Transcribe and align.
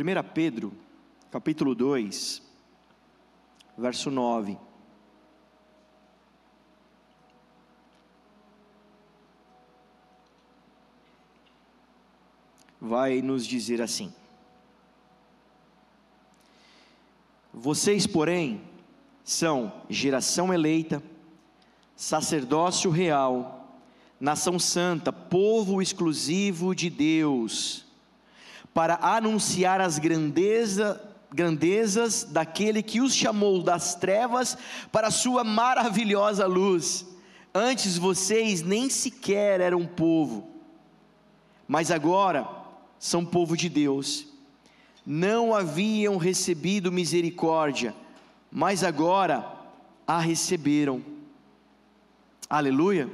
1 0.00 0.32
Pedro, 0.32 0.72
capítulo 1.30 1.74
2, 1.74 2.42
verso 3.76 4.10
9. 4.10 4.56
Vai 12.80 13.20
nos 13.20 13.46
dizer 13.46 13.82
assim: 13.82 14.10
Vocês, 17.52 18.06
porém, 18.06 18.62
são 19.22 19.82
geração 19.90 20.50
eleita, 20.50 21.02
sacerdócio 21.94 22.90
real, 22.90 23.78
nação 24.18 24.58
santa, 24.58 25.12
povo 25.12 25.82
exclusivo 25.82 26.74
de 26.74 26.88
Deus, 26.88 27.89
para 28.72 28.98
anunciar 29.02 29.80
as 29.80 29.98
grandeza, 29.98 31.00
grandezas 31.32 32.24
daquele 32.24 32.82
que 32.82 33.00
os 33.00 33.14
chamou 33.14 33.62
das 33.62 33.94
trevas 33.94 34.56
para 34.90 35.08
a 35.08 35.12
sua 35.12 35.44
maravilhosa 35.44 36.46
luz. 36.46 37.06
Antes 37.54 37.98
vocês 37.98 38.62
nem 38.62 38.88
sequer 38.88 39.60
eram 39.60 39.86
povo, 39.86 40.48
mas 41.66 41.90
agora 41.90 42.48
são 42.98 43.24
povo 43.24 43.56
de 43.56 43.68
Deus 43.68 44.30
não 45.04 45.54
haviam 45.54 46.16
recebido 46.16 46.92
misericórdia, 46.92 47.94
mas 48.50 48.84
agora 48.84 49.44
a 50.06 50.18
receberam. 50.18 51.02
Aleluia. 52.48 53.10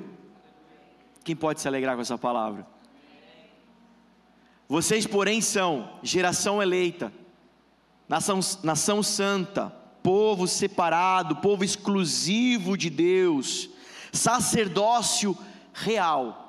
Quem 1.25 1.36
pode 1.36 1.61
se 1.61 1.69
alegrar 1.69 1.95
com 1.95 2.02
essa 2.02 2.19
palavra? 2.19 2.66
Vocês, 4.69 5.06
porém, 5.06 5.41
são 5.41 5.98
geração 6.02 6.62
eleita, 6.62 7.12
nação, 8.09 8.41
nação 8.62 9.02
santa, 9.02 9.70
povo 10.03 10.47
separado, 10.47 11.36
povo 11.36 11.64
exclusivo 11.64 12.77
de 12.77 12.91
Deus, 12.91 13.69
sacerdócio 14.12 15.37
real 15.72 16.47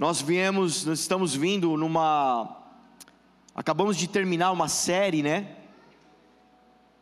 Nós 0.00 0.22
viemos, 0.22 0.86
nós 0.86 1.00
estamos 1.00 1.34
vindo 1.34 1.76
numa 1.76 2.56
acabamos 3.54 3.98
de 3.98 4.08
terminar 4.08 4.50
uma 4.50 4.66
série, 4.66 5.22
né? 5.22 5.56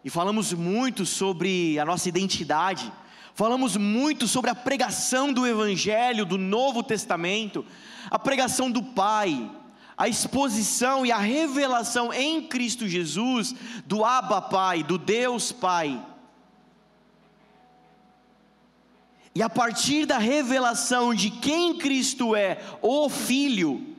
E 0.04 0.10
falamos 0.10 0.52
muito 0.52 1.06
sobre 1.06 1.78
a 1.78 1.84
nossa 1.84 2.08
identidade. 2.08 2.92
Falamos 3.38 3.76
muito 3.76 4.26
sobre 4.26 4.50
a 4.50 4.54
pregação 4.56 5.32
do 5.32 5.46
evangelho 5.46 6.26
do 6.26 6.36
Novo 6.36 6.82
Testamento, 6.82 7.64
a 8.10 8.18
pregação 8.18 8.68
do 8.68 8.82
Pai, 8.82 9.48
a 9.96 10.08
exposição 10.08 11.06
e 11.06 11.12
a 11.12 11.18
revelação 11.18 12.12
em 12.12 12.48
Cristo 12.48 12.88
Jesus 12.88 13.54
do 13.86 14.04
Abba 14.04 14.42
Pai, 14.42 14.82
do 14.82 14.98
Deus 14.98 15.52
Pai. 15.52 16.04
E 19.32 19.40
a 19.40 19.48
partir 19.48 20.04
da 20.04 20.18
revelação 20.18 21.14
de 21.14 21.30
quem 21.30 21.78
Cristo 21.78 22.34
é, 22.34 22.58
o 22.82 23.08
Filho, 23.08 23.94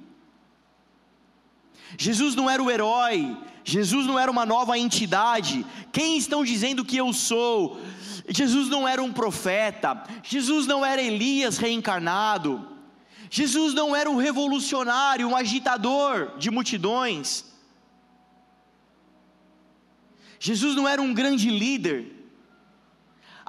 Jesus 1.97 2.35
não 2.35 2.49
era 2.49 2.61
o 2.61 2.69
herói, 2.69 3.37
Jesus 3.69 4.05
não 4.05 4.17
era 4.17 4.31
uma 4.31 4.45
nova 4.45 4.77
entidade. 4.77 5.65
Quem 5.91 6.17
estão 6.17 6.43
dizendo 6.43 6.85
que 6.85 6.97
eu 6.97 7.13
sou? 7.13 7.79
Jesus 8.27 8.67
não 8.69 8.87
era 8.87 9.01
um 9.01 9.11
profeta, 9.11 10.03
Jesus 10.23 10.67
não 10.67 10.85
era 10.85 11.01
Elias 11.01 11.57
reencarnado, 11.57 12.67
Jesus 13.29 13.73
não 13.73 13.95
era 13.95 14.09
um 14.09 14.17
revolucionário, 14.17 15.27
um 15.27 15.35
agitador 15.35 16.37
de 16.37 16.51
multidões. 16.51 17.45
Jesus 20.39 20.75
não 20.75 20.87
era 20.87 21.01
um 21.01 21.13
grande 21.13 21.49
líder 21.49 22.19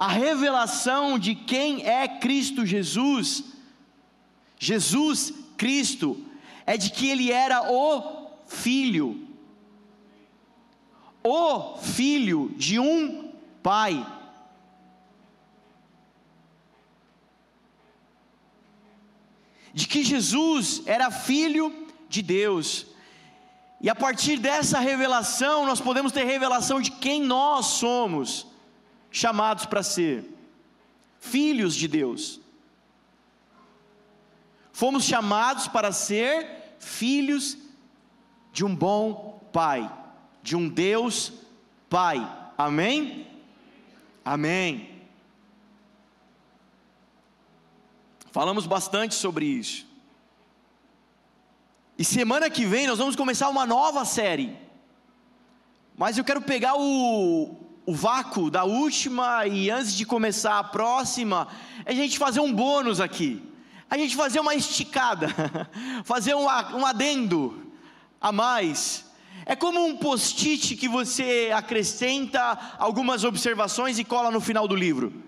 a 0.01 0.07
revelação 0.07 1.19
de 1.19 1.35
quem 1.35 1.85
é 1.85 2.07
Cristo 2.07 2.65
Jesus, 2.65 3.43
Jesus 4.57 5.31
Cristo, 5.55 6.25
é 6.65 6.75
de 6.75 6.89
que 6.89 7.07
Ele 7.07 7.31
era 7.31 7.71
o 7.71 8.31
Filho, 8.47 9.27
o 11.23 11.77
Filho 11.77 12.53
de 12.57 12.79
um 12.79 13.31
Pai. 13.61 14.05
De 19.73 19.87
que 19.87 20.03
Jesus 20.03 20.81
era 20.85 21.09
Filho 21.11 21.87
de 22.09 22.21
Deus, 22.21 22.87
e 23.79 23.89
a 23.89 23.95
partir 23.95 24.37
dessa 24.37 24.79
revelação, 24.79 25.65
nós 25.65 25.81
podemos 25.81 26.11
ter 26.11 26.23
revelação 26.23 26.79
de 26.79 26.91
quem 26.91 27.21
nós 27.21 27.65
somos 27.65 28.45
chamados 29.09 29.65
para 29.65 29.81
ser 29.81 30.23
filhos 31.19 31.75
de 31.75 31.87
Deus. 31.87 32.39
Fomos 34.71 35.03
chamados 35.03 35.67
para 35.67 35.91
ser 35.91 36.75
filhos 36.79 37.57
de 38.53 38.63
um 38.63 38.75
bom 38.75 39.39
Pai, 39.51 39.91
de 40.41 40.55
um 40.55 40.67
Deus 40.67 41.33
Pai. 41.89 42.25
Amém? 42.57 43.27
Amém. 44.23 44.89
Falamos 48.31 48.65
bastante 48.65 49.13
sobre 49.13 49.45
isso. 49.45 49.85
E 51.97 52.05
semana 52.05 52.49
que 52.49 52.65
vem 52.65 52.87
nós 52.87 52.97
vamos 52.97 53.15
começar 53.15 53.49
uma 53.49 53.65
nova 53.65 54.05
série. 54.05 54.57
Mas 55.97 56.17
eu 56.17 56.23
quero 56.23 56.41
pegar 56.41 56.75
o, 56.75 57.57
o 57.85 57.93
vácuo 57.93 58.49
da 58.49 58.63
última 58.63 59.45
e 59.45 59.69
antes 59.69 59.93
de 59.93 60.05
começar 60.05 60.57
a 60.57 60.63
próxima, 60.63 61.47
é 61.85 61.91
a 61.91 61.95
gente 61.95 62.17
fazer 62.17 62.39
um 62.39 62.53
bônus 62.53 63.01
aqui, 63.01 63.41
a 63.89 63.97
gente 63.97 64.15
fazer 64.15 64.39
uma 64.39 64.55
esticada, 64.55 65.27
fazer 66.05 66.33
um, 66.33 66.45
um 66.45 66.85
adendo 66.85 67.69
a 68.19 68.31
mais. 68.31 69.10
É 69.45 69.55
como 69.55 69.83
um 69.83 69.97
post-it 69.97 70.75
que 70.75 70.87
você 70.87 71.51
acrescenta 71.53 72.41
algumas 72.77 73.23
observações 73.23 73.97
e 73.97 74.03
cola 74.03 74.29
no 74.31 74.39
final 74.39 74.67
do 74.67 74.75
livro. 74.75 75.23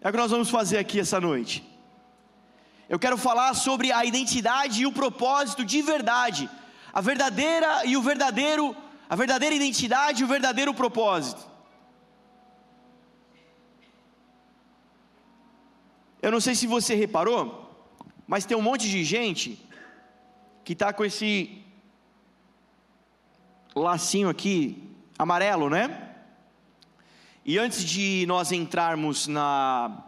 É 0.00 0.08
o 0.08 0.12
que 0.12 0.18
nós 0.18 0.30
vamos 0.30 0.48
fazer 0.48 0.78
aqui 0.78 1.00
essa 1.00 1.20
noite. 1.20 1.66
Eu 2.88 2.98
quero 2.98 3.16
falar 3.16 3.54
sobre 3.54 3.92
a 3.92 4.04
identidade 4.04 4.82
e 4.82 4.86
o 4.86 4.92
propósito 4.92 5.64
de 5.64 5.82
verdade, 5.82 6.48
a 6.92 7.00
verdadeira 7.00 7.84
e 7.84 7.96
o 7.96 8.02
verdadeiro 8.02 8.74
a 9.10 9.16
verdadeira 9.16 9.56
identidade 9.56 10.22
e 10.22 10.24
o 10.24 10.28
verdadeiro 10.28 10.72
propósito. 10.72 11.44
Eu 16.22 16.30
não 16.30 16.40
sei 16.40 16.54
se 16.54 16.64
você 16.68 16.94
reparou, 16.94 17.44
mas 18.24 18.44
tem 18.44 18.56
um 18.56 18.62
monte 18.62 18.88
de 18.88 19.02
gente 19.02 19.68
que 20.70 20.74
está 20.74 20.92
com 20.92 21.04
esse 21.04 21.64
lacinho 23.74 24.28
aqui, 24.28 24.80
amarelo, 25.18 25.68
né? 25.68 26.12
E 27.44 27.58
antes 27.58 27.84
de 27.84 28.24
nós 28.28 28.52
entrarmos 28.52 29.26
na, 29.26 30.00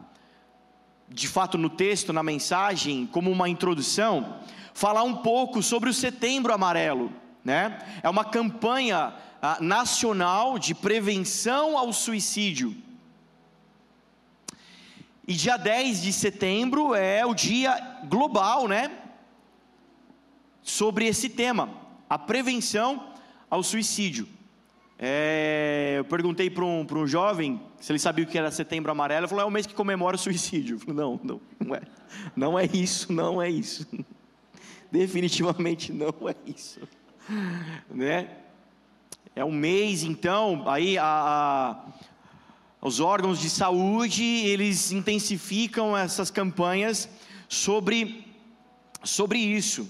de 1.09 1.27
fato 1.27 1.59
no 1.59 1.69
texto, 1.69 2.13
na 2.13 2.23
mensagem, 2.23 3.09
como 3.09 3.29
uma 3.29 3.49
introdução, 3.49 4.39
falar 4.73 5.03
um 5.03 5.17
pouco 5.17 5.61
sobre 5.65 5.91
o 5.91 5.93
setembro 5.93 6.55
amarelo 6.55 7.13
né? 7.45 7.81
É 8.01 8.09
uma 8.09 8.25
campanha 8.25 9.15
ah, 9.43 9.59
nacional 9.61 10.61
de 10.61 10.77
prevenção 10.77 11.77
ao 11.77 11.93
suicídio. 11.93 12.73
E 15.27 15.35
dia 15.35 15.57
10 15.57 16.03
de 16.03 16.13
setembro 16.13 16.95
é 16.95 17.27
o 17.27 17.35
dia 17.35 17.99
global, 18.05 18.69
né? 18.69 19.02
Sobre 20.63 21.07
esse 21.07 21.29
tema, 21.29 21.69
a 22.09 22.19
prevenção 22.19 23.13
ao 23.51 23.63
suicídio. 23.63 24.29
É, 24.99 25.95
eu 25.99 26.05
perguntei 26.05 26.49
para 26.49 26.65
um, 26.65 26.87
um 26.89 27.07
jovem 27.07 27.61
se 27.81 27.91
ele 27.91 27.99
sabia 27.99 28.25
o 28.25 28.29
que 28.29 28.39
era 28.39 28.51
setembro 28.53 28.93
amarelo. 28.93 29.23
Ele 29.23 29.29
falou: 29.29 29.43
é 29.43 29.47
o 29.47 29.51
mês 29.51 29.67
que 29.67 29.75
comemora 29.75 30.15
o 30.15 30.19
suicídio. 30.19 30.77
Eu 30.77 30.79
falei: 30.79 30.95
não, 30.95 31.21
não, 31.25 31.41
não 31.59 31.75
é. 31.75 31.83
Não 32.37 32.59
é 32.59 32.67
isso, 32.73 33.13
não 33.13 33.43
é 33.43 33.51
isso. 33.51 33.87
Definitivamente 34.93 35.93
não 35.93 36.15
é 36.29 36.37
isso. 36.47 36.81
né? 37.91 38.29
É 39.35 39.45
um 39.45 39.51
mês, 39.51 40.03
então, 40.03 40.69
aí 40.69 40.99
a, 40.99 41.05
a, 41.05 42.87
os 42.87 43.01
órgãos 43.01 43.41
de 43.41 43.49
saúde 43.49 44.23
eles 44.23 44.93
intensificam 44.93 45.97
essas 45.97 46.31
campanhas 46.31 47.09
sobre 47.49 48.27
sobre 49.03 49.39
isso. 49.39 49.89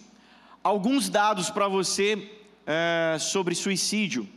Alguns 0.62 1.08
dados 1.08 1.50
para 1.50 1.66
você 1.66 2.30
é, 2.64 3.16
sobre 3.18 3.54
suicídio. 3.54 4.28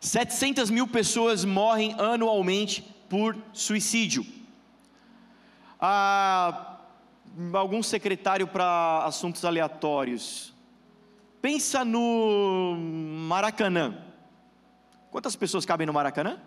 700 0.00 0.70
mil 0.70 0.86
pessoas 0.86 1.44
morrem 1.44 1.94
anualmente 1.98 2.82
por 3.08 3.36
suicídio. 3.52 4.24
Ah, 5.80 6.78
algum 7.52 7.82
secretário 7.82 8.46
para 8.46 9.04
assuntos 9.04 9.44
aleatórios. 9.44 10.54
Pensa 11.40 11.84
no 11.84 12.76
Maracanã. 13.28 14.04
Quantas 15.10 15.34
pessoas 15.34 15.64
cabem 15.64 15.86
no 15.86 15.92
Maracanã? 15.92 16.40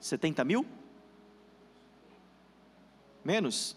70 0.00 0.44
mil? 0.44 0.66
Menos? 3.22 3.76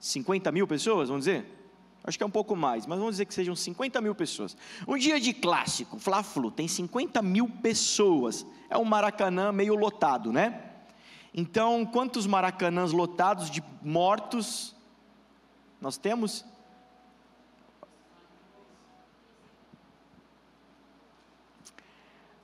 50 0.00 0.50
mil 0.50 0.66
pessoas, 0.66 1.08
vamos 1.08 1.24
dizer? 1.24 1.63
Acho 2.06 2.18
que 2.18 2.22
é 2.22 2.26
um 2.26 2.30
pouco 2.30 2.54
mais, 2.54 2.84
mas 2.84 2.98
vamos 2.98 3.14
dizer 3.14 3.24
que 3.24 3.32
sejam 3.32 3.56
50 3.56 3.98
mil 4.02 4.14
pessoas. 4.14 4.54
Um 4.86 4.98
dia 4.98 5.18
de 5.18 5.32
clássico, 5.32 5.98
Fla-Flu, 5.98 6.50
tem 6.50 6.68
50 6.68 7.22
mil 7.22 7.48
pessoas. 7.48 8.44
É 8.68 8.76
um 8.76 8.84
Maracanã 8.84 9.50
meio 9.50 9.74
lotado, 9.74 10.30
né? 10.30 10.70
Então, 11.32 11.86
quantos 11.86 12.26
Maracanãs 12.26 12.92
lotados 12.92 13.50
de 13.50 13.64
mortos 13.82 14.76
nós 15.80 15.96
temos? 15.96 16.44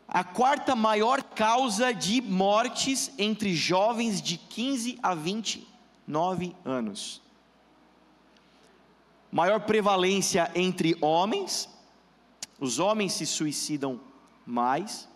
A 0.09 0.25
quarta 0.25 0.75
maior 0.75 1.23
causa 1.23 1.93
de 1.93 2.23
mortes 2.23 3.13
entre 3.19 3.55
jovens 3.55 4.23
de 4.23 4.39
15 4.39 4.99
a 5.03 5.15
29 5.15 6.57
anos 6.65 7.21
maior 9.31 9.61
prevalência 9.61 10.51
entre 10.55 10.97
homens, 11.01 11.69
os 12.59 12.79
homens 12.79 13.13
se 13.13 13.27
suicidam 13.27 14.01
mais, 14.45 15.09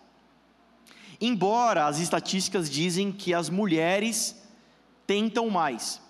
embora 1.19 1.85
as 1.85 1.99
estatísticas 1.99 2.69
dizem 2.69 3.11
que 3.11 3.33
as 3.33 3.49
mulheres 3.49 4.41
tentam 5.05 5.49
mais, 5.49 6.01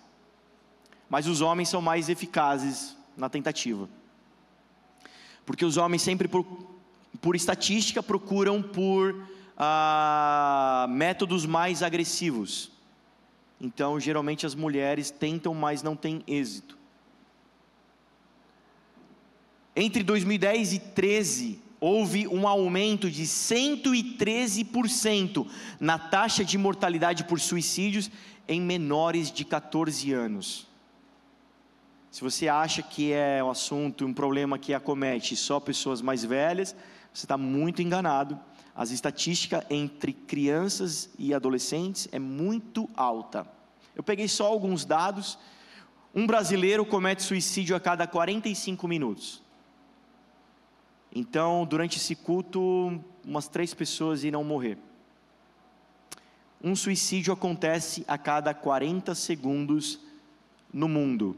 mas 1.10 1.28
os 1.28 1.42
homens 1.42 1.70
são 1.70 1.82
mais 1.82 2.10
eficazes 2.10 2.96
na 3.18 3.30
tentativa. 3.30 3.90
Porque 5.46 5.66
os 5.66 5.78
homens 5.78 6.02
sempre, 6.02 6.28
por, 6.28 6.46
por 7.22 7.36
estatística, 7.36 8.02
procuram 8.02 8.62
por 8.62 9.28
ah, 9.58 10.88
métodos 10.90 11.46
mais 11.46 11.84
agressivos. 11.84 12.72
Então, 13.62 14.00
geralmente 14.00 14.46
as 14.46 14.56
mulheres 14.56 15.12
tentam, 15.12 15.54
mas 15.54 15.84
não 15.84 15.96
têm 15.96 16.24
êxito. 16.28 16.78
Entre 19.76 20.04
2010 20.04 20.74
e 20.74 20.80
13, 20.80 21.60
houve 21.82 22.26
um 22.28 22.48
aumento 22.48 23.10
de 23.12 23.24
113% 23.24 25.46
na 25.80 26.00
taxa 26.00 26.46
de 26.46 26.58
mortalidade 26.58 27.26
por 27.26 27.42
suicídios 27.42 28.10
em 28.48 28.62
menores 28.62 29.32
de 29.32 29.44
14 29.44 30.14
anos. 30.14 30.66
Se 32.10 32.22
você 32.22 32.48
acha 32.48 32.82
que 32.82 33.12
é 33.12 33.44
um 33.44 33.50
assunto, 33.50 34.06
um 34.06 34.14
problema 34.14 34.58
que 34.58 34.74
acomete 34.74 35.36
só 35.36 35.60
pessoas 35.60 36.02
mais 36.02 36.24
velhas, 36.24 36.74
você 37.14 37.26
está 37.26 37.38
muito 37.38 37.82
enganado. 37.82 38.40
As 38.74 38.92
estatísticas 38.92 39.66
entre 39.70 40.14
crianças 40.14 41.10
e 41.20 41.34
adolescentes 41.34 42.08
é 42.14 42.20
muito 42.20 42.90
alta. 42.96 43.46
Eu 43.94 44.04
peguei 44.04 44.30
só 44.30 44.46
alguns 44.46 44.86
dados. 44.86 45.38
Um 46.14 46.26
brasileiro 46.26 46.86
comete 46.86 47.24
suicídio 47.24 47.76
a 47.76 47.80
cada 47.82 48.08
45 48.08 48.88
minutos. 48.88 49.44
Então, 51.18 51.66
durante 51.66 51.98
esse 51.98 52.14
culto, 52.14 53.02
umas 53.24 53.48
três 53.48 53.74
pessoas 53.74 54.26
irão 54.26 54.44
morrer. 54.44 54.78
Um 56.62 56.76
suicídio 56.76 57.32
acontece 57.32 58.04
a 58.06 58.18
cada 58.18 58.54
40 58.54 59.16
segundos 59.16 59.98
no 60.74 60.90
mundo. 60.90 61.38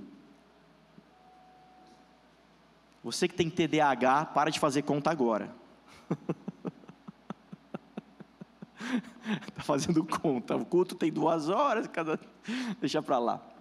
Você 3.04 3.28
que 3.28 3.36
tem 3.36 3.52
TDAH, 3.52 4.26
para 4.26 4.50
de 4.50 4.60
fazer 4.60 4.82
conta 4.82 5.12
agora. 5.12 5.54
Está 9.48 9.62
fazendo 9.62 10.04
conta. 10.04 10.56
O 10.56 10.66
culto 10.66 10.96
tem 10.96 11.12
duas 11.12 11.50
horas, 11.50 11.86
cada. 11.88 12.20
Deixa 12.80 13.00
para 13.00 13.20
lá. 13.20 13.57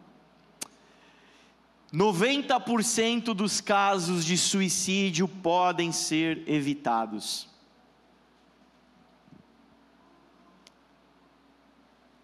90% 1.93 3.33
dos 3.33 3.61
casos 3.61 4.25
de 4.25 4.37
suicídio 4.37 5.29
podem 5.29 5.93
ser 5.93 6.43
evitados. 6.49 7.49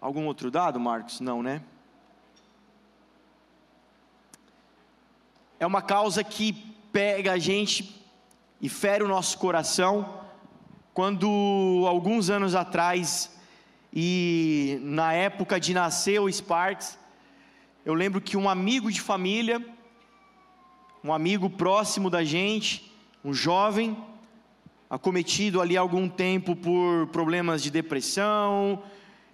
Algum 0.01 0.25
outro 0.25 0.51
dado, 0.51 0.79
Marcos? 0.79 1.21
Não, 1.21 1.41
né? 1.41 1.63
É 5.57 5.65
uma 5.65 5.81
causa 5.81 6.25
que 6.25 6.51
pega 6.91 7.31
a 7.31 7.37
gente 7.37 8.03
e 8.59 8.67
fere 8.67 9.01
o 9.01 9.07
nosso 9.07 9.37
coração. 9.37 10.21
Quando 10.93 11.85
alguns 11.87 12.29
anos 12.29 12.53
atrás, 12.53 13.33
e 13.93 14.77
na 14.81 15.13
época 15.13 15.57
de 15.57 15.73
nascer 15.73 16.19
o 16.19 16.29
Sparks, 16.29 16.99
eu 17.85 17.93
lembro 17.93 18.21
que 18.21 18.37
um 18.37 18.49
amigo 18.49 18.89
de 18.89 19.01
família, 19.01 19.61
um 21.03 21.11
amigo 21.11 21.49
próximo 21.49 22.09
da 22.09 22.23
gente, 22.23 22.89
um 23.25 23.33
jovem, 23.33 23.97
acometido 24.89 25.59
ali 25.59 25.75
algum 25.75 26.07
tempo 26.07 26.55
por 26.55 27.07
problemas 27.07 27.61
de 27.61 27.69
depressão 27.69 28.81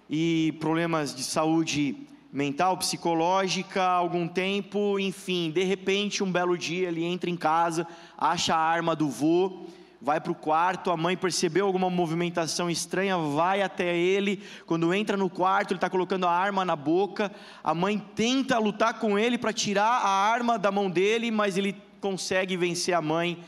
e 0.08 0.56
problemas 0.58 1.14
de 1.14 1.22
saúde 1.22 2.08
mental, 2.32 2.76
psicológica, 2.76 3.84
algum 3.84 4.26
tempo, 4.26 4.98
enfim, 4.98 5.52
de 5.52 5.62
repente, 5.62 6.24
um 6.24 6.32
belo 6.32 6.58
dia 6.58 6.88
ele 6.88 7.04
entra 7.04 7.30
em 7.30 7.36
casa, 7.36 7.86
acha 8.18 8.52
a 8.54 8.58
arma 8.58 8.96
do 8.96 9.08
vô 9.08 9.66
vai 10.00 10.20
para 10.20 10.32
o 10.32 10.34
quarto, 10.34 10.90
a 10.90 10.96
mãe 10.96 11.16
percebeu 11.16 11.66
alguma 11.66 11.90
movimentação 11.90 12.70
estranha, 12.70 13.18
vai 13.18 13.60
até 13.60 13.94
ele. 13.94 14.42
Quando 14.64 14.94
entra 14.94 15.16
no 15.16 15.28
quarto, 15.28 15.72
ele 15.72 15.76
está 15.76 15.90
colocando 15.90 16.26
a 16.26 16.30
arma 16.30 16.64
na 16.64 16.74
boca. 16.74 17.30
A 17.62 17.74
mãe 17.74 17.98
tenta 17.98 18.58
lutar 18.58 18.98
com 18.98 19.18
ele 19.18 19.36
para 19.36 19.52
tirar 19.52 20.00
a 20.02 20.08
arma 20.08 20.58
da 20.58 20.72
mão 20.72 20.88
dele, 20.88 21.30
mas 21.30 21.58
ele 21.58 21.76
consegue 22.00 22.56
vencer 22.56 22.94
a 22.94 23.02
mãe 23.02 23.44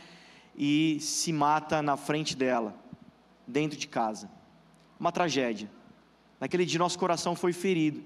e 0.55 0.99
se 1.01 1.33
mata 1.33 1.81
na 1.81 1.97
frente 1.97 2.37
dela, 2.37 2.75
dentro 3.47 3.79
de 3.79 3.89
casa. 3.89 4.31
Uma 5.01 5.11
tragédia. 5.11 5.71
Naquele 6.39 6.67
dia, 6.67 6.79
nosso 6.79 6.99
coração 6.99 7.35
foi 7.35 7.55
ferido. 7.55 8.03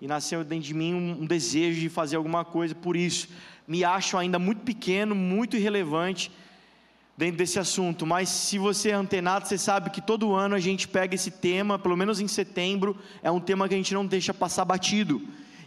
E 0.00 0.06
nasceu 0.06 0.44
dentro 0.44 0.66
de 0.66 0.74
mim 0.74 0.94
um, 0.94 1.22
um 1.22 1.26
desejo 1.26 1.80
de 1.80 1.88
fazer 1.88 2.16
alguma 2.16 2.44
coisa 2.44 2.74
por 2.76 2.96
isso. 2.96 3.28
Me 3.66 3.82
acho 3.82 4.16
ainda 4.16 4.38
muito 4.38 4.60
pequeno, 4.60 5.14
muito 5.14 5.56
irrelevante 5.56 6.30
dentro 7.16 7.38
desse 7.38 7.58
assunto, 7.58 8.06
mas 8.06 8.28
se 8.28 8.58
você 8.58 8.90
é 8.90 8.94
antenado, 8.94 9.48
você 9.48 9.56
sabe 9.56 9.90
que 9.90 10.02
todo 10.02 10.34
ano 10.34 10.54
a 10.54 10.60
gente 10.60 10.86
pega 10.86 11.14
esse 11.14 11.30
tema, 11.30 11.78
pelo 11.78 11.96
menos 11.96 12.20
em 12.20 12.28
setembro, 12.28 12.96
é 13.22 13.30
um 13.30 13.40
tema 13.40 13.66
que 13.68 13.74
a 13.74 13.76
gente 13.76 13.94
não 13.94 14.04
deixa 14.04 14.34
passar 14.34 14.64
batido. 14.64 15.22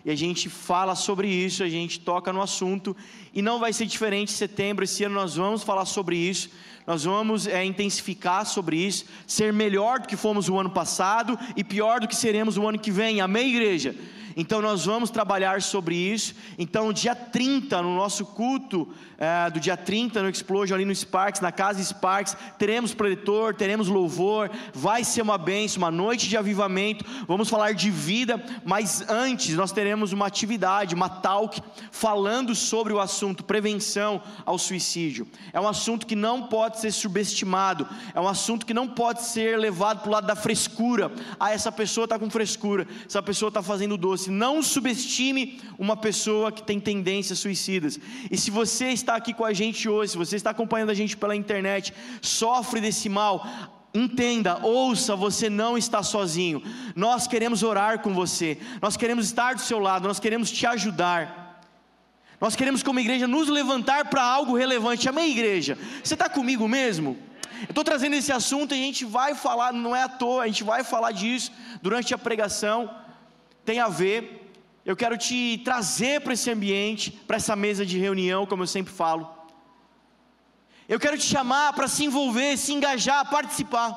E 0.05 0.11
a 0.11 0.15
gente 0.15 0.47
fala 0.47 0.95
sobre 0.95 1.27
isso, 1.27 1.63
a 1.63 1.67
gente 1.67 1.99
toca 1.99 2.31
no 2.31 2.41
assunto, 2.41 2.95
e 3.33 3.41
não 3.41 3.59
vai 3.59 3.73
ser 3.73 3.85
diferente 3.85 4.31
em 4.31 4.35
setembro, 4.35 4.83
esse 4.83 5.03
ano 5.03 5.15
nós 5.15 5.35
vamos 5.35 5.63
falar 5.63 5.85
sobre 5.85 6.15
isso, 6.15 6.49
nós 6.87 7.03
vamos 7.03 7.47
é, 7.47 7.65
intensificar 7.65 8.45
sobre 8.45 8.77
isso, 8.77 9.05
ser 9.27 9.51
melhor 9.51 9.99
do 9.99 10.07
que 10.07 10.15
fomos 10.15 10.49
o 10.49 10.57
ano 10.57 10.69
passado 10.69 11.37
e 11.55 11.63
pior 11.63 11.99
do 11.99 12.07
que 12.07 12.15
seremos 12.15 12.57
o 12.57 12.67
ano 12.67 12.79
que 12.79 12.91
vem, 12.91 13.21
amém, 13.21 13.49
igreja? 13.49 13.95
Então 14.39 14.61
nós 14.61 14.85
vamos 14.85 15.09
trabalhar 15.09 15.61
sobre 15.61 15.97
isso. 15.97 16.33
Então, 16.57 16.93
dia 16.93 17.13
30, 17.13 17.81
no 17.81 17.93
nosso 17.93 18.25
culto 18.25 18.87
é, 19.17 19.49
do 19.49 19.59
dia 19.59 19.75
30, 19.75 20.23
no 20.23 20.29
Explosion, 20.29 20.75
ali 20.75 20.85
no 20.85 20.95
Sparks, 20.95 21.41
na 21.41 21.51
casa 21.51 21.83
Sparks, 21.83 22.37
teremos 22.57 22.93
preletor, 22.93 23.53
teremos 23.53 23.89
louvor, 23.89 24.49
vai 24.73 25.03
ser 25.03 25.21
uma 25.21 25.37
bênção, 25.37 25.79
uma 25.79 25.91
noite 25.91 26.29
de 26.29 26.37
avivamento. 26.37 27.03
Vamos 27.27 27.49
falar 27.49 27.73
de 27.73 27.91
vida, 27.91 28.41
mas 28.63 29.03
antes 29.09 29.55
nós 29.55 29.73
teremos 29.73 30.13
uma 30.13 30.27
atividade, 30.27 30.95
uma 30.95 31.09
talk, 31.09 31.61
falando 31.91 32.55
sobre 32.55 32.93
o 32.93 32.99
assunto 33.01 33.43
prevenção 33.43 34.21
ao 34.45 34.57
suicídio. 34.57 35.27
É 35.51 35.59
um 35.59 35.67
assunto 35.67 36.07
que 36.07 36.15
não 36.15 36.43
pode 36.43 36.79
ser 36.79 36.91
subestimado, 36.91 37.85
é 38.15 38.21
um 38.21 38.27
assunto 38.27 38.65
que 38.65 38.73
não 38.73 38.87
pode 38.87 39.21
ser 39.23 39.59
levado 39.59 39.99
para 39.99 40.07
o 40.07 40.13
lado 40.13 40.27
da 40.27 40.35
frescura. 40.35 41.11
Ah, 41.37 41.51
essa 41.51 41.73
pessoa 41.73 42.05
está 42.05 42.17
com 42.17 42.29
frescura, 42.29 42.87
essa 43.05 43.21
pessoa 43.21 43.49
está 43.49 43.61
fazendo 43.61 43.97
doce 43.97 44.28
não 44.29 44.61
subestime 44.61 45.59
uma 45.77 45.97
pessoa 45.97 46.51
que 46.51 46.63
tem 46.63 46.79
tendências 46.79 47.39
suicidas. 47.39 47.99
E 48.29 48.37
se 48.37 48.51
você 48.51 48.89
está 48.89 49.15
aqui 49.15 49.33
com 49.33 49.45
a 49.45 49.53
gente 49.53 49.87
hoje, 49.87 50.11
se 50.11 50.17
você 50.17 50.35
está 50.35 50.49
acompanhando 50.49 50.89
a 50.89 50.93
gente 50.93 51.17
pela 51.17 51.35
internet, 51.35 51.93
sofre 52.21 52.81
desse 52.81 53.09
mal, 53.09 53.45
Entenda, 53.91 54.59
ouça, 54.63 55.15
você 55.15 55.49
não 55.49 55.75
está 55.75 56.03
sozinho. 56.03 56.61
Nós 56.95 57.25
queremos 57.25 57.63
orar 57.63 57.99
com 57.99 58.13
você, 58.13 58.59
nós 58.79 58.95
queremos 58.95 59.25
estar 59.25 59.55
do 59.55 59.61
seu 59.61 59.79
lado, 59.79 60.07
nós 60.07 60.19
queremos 60.19 60.51
te 60.51 60.65
ajudar. 60.67 61.63
Nós 62.39 62.55
queremos, 62.55 62.83
como 62.83 62.99
igreja, 62.99 63.27
nos 63.27 63.49
levantar 63.49 64.05
para 64.05 64.23
algo 64.23 64.55
relevante. 64.55 65.09
Amém, 65.09 65.31
igreja? 65.31 65.77
Você 66.03 66.13
está 66.13 66.29
comigo 66.29 66.67
mesmo? 66.67 67.17
Eu 67.61 67.69
estou 67.71 67.83
trazendo 67.83 68.15
esse 68.15 68.31
assunto 68.31 68.73
e 68.73 68.79
a 68.79 68.83
gente 68.83 69.03
vai 69.03 69.33
falar, 69.33 69.73
não 69.73 69.95
é 69.95 70.03
à 70.03 70.07
toa, 70.07 70.43
a 70.43 70.47
gente 70.47 70.63
vai 70.63 70.83
falar 70.83 71.11
disso 71.11 71.51
durante 71.81 72.13
a 72.13 72.17
pregação 72.17 72.89
tem 73.69 73.79
a 73.79 73.87
ver. 73.87 74.51
eu 74.83 74.95
quero 74.95 75.15
te 75.15 75.59
trazer 75.63 76.21
para 76.21 76.33
esse 76.33 76.49
ambiente, 76.49 77.11
para 77.11 77.37
essa 77.37 77.55
mesa 77.55 77.85
de 77.85 77.99
reunião, 77.99 78.47
como 78.47 78.63
eu 78.63 78.67
sempre 78.75 78.91
falo. 78.91 79.29
Eu 80.87 80.99
quero 80.99 81.15
te 81.19 81.27
chamar 81.33 81.73
para 81.73 81.87
se 81.87 82.03
envolver, 82.03 82.57
se 82.57 82.73
engajar, 82.73 83.29
participar. 83.29 83.91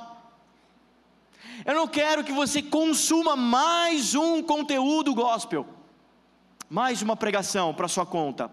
Eu 1.65 1.75
não 1.75 1.89
quero 1.89 2.23
que 2.23 2.33
você 2.33 2.61
consuma 2.61 3.35
mais 3.35 4.15
um 4.15 4.43
conteúdo 4.43 5.15
gospel, 5.15 5.67
mais 6.69 7.01
uma 7.01 7.17
pregação 7.17 7.73
para 7.73 7.89
sua 7.89 8.05
conta 8.05 8.53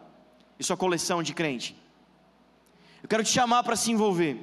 e 0.58 0.64
sua 0.64 0.78
coleção 0.78 1.22
de 1.22 1.34
crente. 1.34 1.76
Eu 3.04 3.10
quero 3.10 3.26
te 3.26 3.30
chamar 3.30 3.64
para 3.64 3.76
se 3.76 3.92
envolver. 3.92 4.40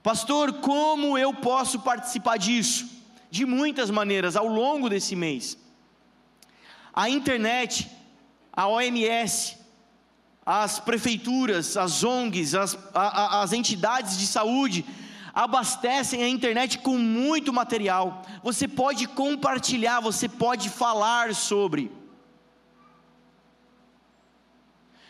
Pastor, 0.00 0.52
como 0.60 1.18
eu 1.18 1.34
posso 1.34 1.80
participar 1.80 2.36
disso? 2.36 2.88
De 3.28 3.44
muitas 3.44 3.90
maneiras 3.90 4.36
ao 4.36 4.46
longo 4.46 4.88
desse 4.88 5.16
mês. 5.16 5.60
A 6.92 7.08
internet, 7.08 7.90
a 8.52 8.68
OMS, 8.68 9.56
as 10.44 10.78
prefeituras, 10.78 11.76
as 11.76 12.02
ONGs, 12.04 12.54
as, 12.54 12.78
a, 12.94 13.42
as 13.42 13.52
entidades 13.52 14.18
de 14.18 14.26
saúde 14.26 14.84
abastecem 15.34 16.22
a 16.22 16.28
internet 16.28 16.78
com 16.78 16.98
muito 16.98 17.52
material. 17.52 18.22
Você 18.42 18.68
pode 18.68 19.06
compartilhar, 19.06 20.00
você 20.00 20.28
pode 20.28 20.68
falar 20.68 21.34
sobre. 21.34 21.90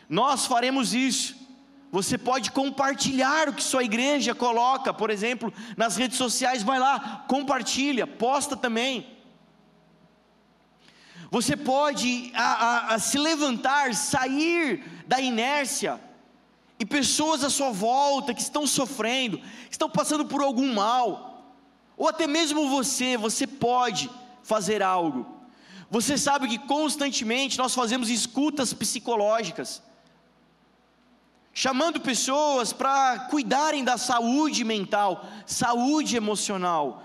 Nós 0.09 0.47
faremos 0.47 0.95
isso. 0.95 1.43
Você 1.91 2.17
pode 2.17 2.51
compartilhar 2.51 3.51
o 3.51 3.53
que 3.53 3.63
sua 3.63 3.85
igreja 3.85 4.35
coloca, 4.35 4.95
por 4.95 5.11
exemplo, 5.11 5.53
nas 5.77 5.97
redes 5.97 6.17
sociais, 6.17 6.63
vai 6.63 6.79
lá, 6.79 7.25
compartilha, 7.29 8.07
posta 8.07 8.57
também. 8.57 9.07
Você 11.33 11.57
pode 11.57 12.31
a, 12.35 12.43
a, 12.43 12.95
a 12.95 12.99
se 12.99 13.17
levantar, 13.17 13.95
sair 13.95 14.85
da 15.07 15.19
inércia, 15.19 15.99
e 16.79 16.85
pessoas 16.85 17.43
à 17.43 17.49
sua 17.49 17.71
volta 17.71 18.35
que 18.35 18.43
estão 18.43 18.67
sofrendo, 18.67 19.41
estão 19.71 19.89
passando 19.89 20.27
por 20.27 20.43
algum 20.43 20.75
mal, 20.75 21.57
ou 21.97 22.07
até 22.07 22.27
mesmo 22.27 22.69
você, 22.69 23.17
você 23.17 23.47
pode 23.47 24.11
fazer 24.43 24.83
algo. 24.83 25.27
Você 25.91 26.19
sabe 26.19 26.49
que 26.49 26.59
constantemente 26.59 27.57
nós 27.57 27.75
fazemos 27.75 28.11
escutas 28.11 28.75
psicológicas 28.75 29.83
chamando 31.55 31.99
pessoas 31.99 32.75
para 32.75 33.21
cuidarem 33.31 33.83
da 33.83 33.97
saúde 33.97 34.65
mental, 34.65 35.25
saúde 35.47 36.15
emocional. 36.15 37.05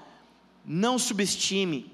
Não 0.66 1.00
subestime, 1.00 1.90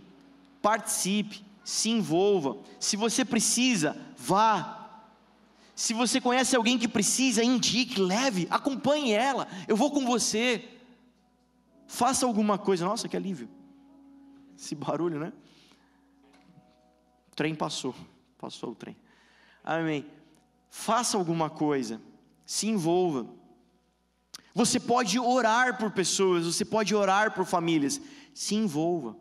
participe, 0.63 1.52
se 1.63 1.89
envolva. 1.89 2.57
Se 2.79 2.95
você 2.95 3.23
precisa, 3.23 3.95
vá. 4.17 4.79
Se 5.75 5.93
você 5.93 6.21
conhece 6.21 6.55
alguém 6.55 6.77
que 6.77 6.87
precisa, 6.87 7.43
indique, 7.43 7.99
leve, 7.99 8.47
acompanhe 8.49 9.11
ela. 9.11 9.47
Eu 9.67 9.75
vou 9.75 9.91
com 9.91 10.05
você. 10.05 10.67
Faça 11.87 12.25
alguma 12.25 12.57
coisa. 12.57 12.85
Nossa, 12.85 13.07
que 13.07 13.17
alívio. 13.17 13.49
Esse 14.57 14.75
barulho, 14.75 15.19
né? 15.19 15.33
O 17.31 17.35
trem 17.35 17.55
passou. 17.55 17.95
Passou 18.37 18.71
o 18.71 18.75
trem. 18.75 18.95
Amém. 19.63 20.05
Faça 20.69 21.17
alguma 21.17 21.49
coisa 21.49 21.99
se 22.45 22.67
envolva. 22.67 23.27
Você 24.53 24.79
pode 24.79 25.19
orar 25.19 25.77
por 25.77 25.91
pessoas, 25.91 26.45
você 26.45 26.63
pode 26.63 26.93
orar 26.93 27.33
por 27.33 27.45
famílias, 27.45 27.99
se 28.33 28.55
envolva. 28.55 29.15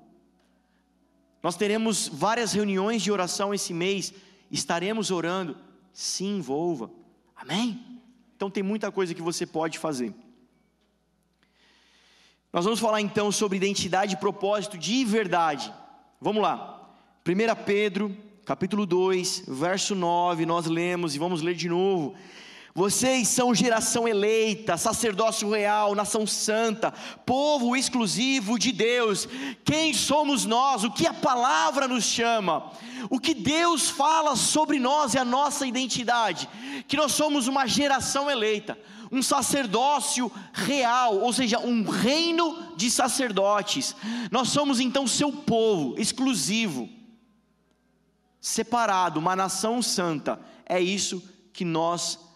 Nós 1.43 1.57
teremos 1.57 2.09
várias 2.09 2.53
reuniões 2.53 3.03
de 3.03 3.11
oração 3.11 3.53
esse 3.53 3.75
mês, 3.75 4.15
estaremos 4.51 5.11
orando, 5.11 5.57
se 5.93 6.25
envolva. 6.25 6.91
Amém? 7.35 8.01
Então 8.37 8.51
tem 8.51 8.63
muita 8.63 8.93
coisa 8.93 9.15
que 9.15 9.23
você 9.23 9.45
pode 9.45 9.79
fazer. 9.79 10.15
Nós 12.53 12.65
vamos 12.65 12.81
falar 12.81 13.01
então 13.01 13.33
sobre 13.33 13.57
identidade 13.57 14.15
e 14.15 14.19
propósito 14.19 14.77
de 14.77 15.05
verdade. 15.05 15.73
Vamos 16.21 16.43
lá. 16.43 16.91
1 17.27 17.65
Pedro, 17.65 18.17
capítulo 18.45 18.85
2, 18.85 19.45
verso 19.49 19.95
9, 19.95 20.45
nós 20.45 20.67
lemos 20.67 21.15
e 21.15 21.19
vamos 21.19 21.41
ler 21.41 21.55
de 21.55 21.69
novo. 21.69 22.15
Vocês 22.75 23.29
são 23.29 23.55
geração 23.55 24.09
eleita, 24.09 24.79
sacerdócio 24.79 25.51
real, 25.51 25.95
nação 25.95 26.27
santa, 26.27 26.91
povo 27.27 27.77
exclusivo 27.77 28.59
de 28.59 28.73
Deus. 28.73 29.29
Quem 29.63 29.93
somos 29.93 30.47
nós? 30.47 30.83
O 30.83 30.91
que 30.91 31.07
a 31.07 31.13
palavra 31.13 31.87
nos 31.87 32.05
chama? 32.05 32.73
O 33.11 33.21
que 33.21 33.35
Deus 33.35 33.91
fala 33.91 34.35
sobre 34.37 34.79
nós 34.79 35.13
e 35.13 35.19
a 35.19 35.25
nossa 35.25 35.67
identidade? 35.67 36.49
Que 36.89 36.97
nós 36.97 37.13
somos 37.13 37.47
uma 37.47 37.67
geração 37.67 38.31
eleita, 38.31 38.79
um 39.11 39.23
sacerdócio 39.23 40.33
real, 40.55 41.19
ou 41.19 41.31
seja, 41.31 41.59
um 41.59 41.85
reino 41.85 42.75
de 42.75 42.91
sacerdotes. 42.91 43.95
Nós 44.31 44.49
somos 44.49 44.81
então 44.81 45.07
seu 45.07 45.31
povo 45.31 46.01
exclusivo, 46.01 46.89
separado, 48.41 49.21
uma 49.21 49.37
nação 49.37 49.83
santa. 49.83 50.41
É 50.65 50.81
isso 50.81 51.23
que 51.53 51.67
nós 51.67 52.13
somos. 52.13 52.32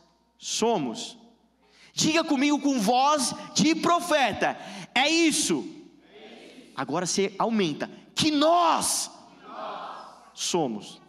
Diga 1.93 2.23
comigo 2.23 2.61
com 2.61 2.79
voz 2.79 3.35
de 3.55 3.75
profeta: 3.75 4.59
é 4.95 5.09
isso. 5.09 5.65
Agora 6.75 7.07
você 7.07 7.35
aumenta. 7.39 7.91
Que 8.15 8.31
nós, 8.31 9.11
somos. 10.35 11.01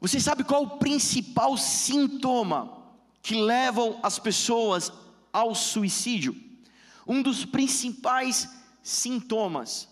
Você 0.00 0.20
sabe 0.20 0.44
qual 0.44 0.62
o 0.62 0.78
principal 0.78 1.56
sintoma 1.56 2.78
que 3.20 3.34
levam 3.34 3.98
as 4.02 4.18
pessoas 4.18 4.92
ao 5.32 5.54
suicídio? 5.54 6.47
Um 7.08 7.22
dos 7.22 7.46
principais 7.46 8.48
sintomas 8.82 9.88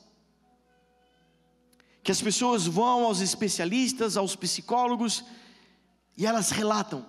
que 2.07 2.13
as 2.13 2.23
pessoas 2.23 2.67
vão 2.69 3.05
aos 3.05 3.21
especialistas, 3.21 4.17
aos 4.17 4.37
psicólogos, 4.37 5.25
e 6.17 6.25
elas 6.25 6.51
relatam 6.51 7.05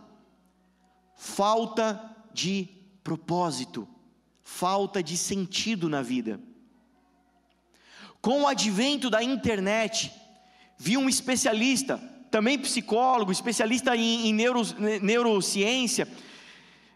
falta 1.16 2.16
de 2.34 2.68
propósito, 3.04 3.88
falta 4.44 5.04
de 5.04 5.16
sentido 5.16 5.88
na 5.88 6.02
vida. 6.02 6.40
Com 8.20 8.42
o 8.42 8.48
advento 8.48 9.08
da 9.08 9.22
internet, 9.22 10.12
vi 10.80 10.98
um 10.98 11.08
especialista, 11.08 12.00
também 12.32 12.58
psicólogo, 12.58 13.32
especialista 13.32 13.96
em, 13.96 14.30
em 14.30 14.34
neuro, 14.34 14.62
neurociência, 15.02 16.08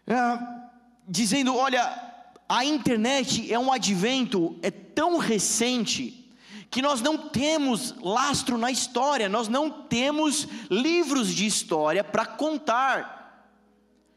uh, 0.08 0.70
dizendo: 1.08 1.54
olha, 1.54 2.11
a 2.48 2.64
internet 2.64 3.52
é 3.52 3.58
um 3.58 3.72
advento 3.72 4.58
é 4.62 4.70
tão 4.70 5.18
recente 5.18 6.22
que 6.70 6.80
nós 6.80 7.02
não 7.02 7.18
temos 7.18 7.94
lastro 8.00 8.56
na 8.56 8.70
história, 8.70 9.28
nós 9.28 9.46
não 9.46 9.70
temos 9.70 10.48
livros 10.70 11.34
de 11.34 11.44
história 11.44 12.02
para 12.02 12.24
contar 12.24 13.50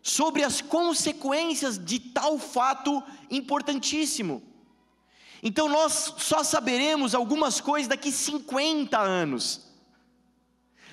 sobre 0.01 0.43
as 0.43 0.61
consequências 0.61 1.77
de 1.77 1.99
tal 1.99 2.39
fato 2.39 3.03
importantíssimo. 3.29 4.41
Então 5.43 5.67
nós 5.67 6.13
só 6.17 6.43
saberemos 6.43 7.13
algumas 7.13 7.59
coisas 7.59 7.87
daqui 7.89 8.11
50 8.11 8.97
anos. 8.99 9.61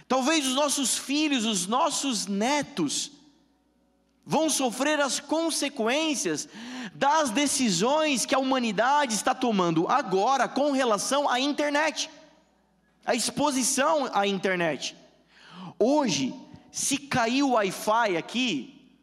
Talvez 0.08 0.46
os 0.46 0.54
nossos 0.54 0.98
filhos, 0.98 1.44
os 1.44 1.66
nossos 1.66 2.26
netos, 2.26 3.12
vão 4.24 4.48
sofrer 4.48 5.00
as 5.00 5.18
consequências 5.20 6.48
das 6.94 7.30
decisões 7.30 8.24
que 8.24 8.34
a 8.34 8.38
humanidade 8.38 9.14
está 9.14 9.34
tomando 9.34 9.88
agora 9.88 10.48
com 10.48 10.72
relação 10.72 11.28
à 11.28 11.40
internet, 11.40 12.08
a 13.04 13.14
exposição 13.14 14.08
à 14.12 14.26
internet. 14.26 14.96
Hoje, 15.78 16.34
se 16.70 16.96
cair 16.98 17.42
o 17.42 17.52
Wi-Fi 17.52 18.16
aqui, 18.16 18.96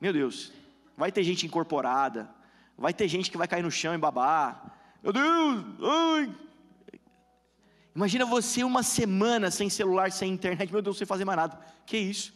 meu 0.00 0.12
Deus, 0.12 0.52
vai 0.96 1.12
ter 1.12 1.22
gente 1.22 1.46
incorporada, 1.46 2.28
vai 2.76 2.92
ter 2.92 3.08
gente 3.08 3.30
que 3.30 3.36
vai 3.36 3.48
cair 3.48 3.62
no 3.62 3.70
chão 3.70 3.94
e 3.94 3.98
babar. 3.98 4.76
Meu 5.02 5.12
Deus, 5.12 5.64
ai. 5.82 6.34
Imagina 7.94 8.26
você 8.26 8.64
uma 8.64 8.82
semana 8.82 9.50
sem 9.50 9.70
celular, 9.70 10.10
sem 10.10 10.32
internet, 10.32 10.72
meu 10.72 10.82
Deus, 10.82 10.98
sem 10.98 11.06
fazer 11.06 11.24
mais 11.24 11.36
nada. 11.36 11.58
Que 11.86 11.96
isso? 11.96 12.34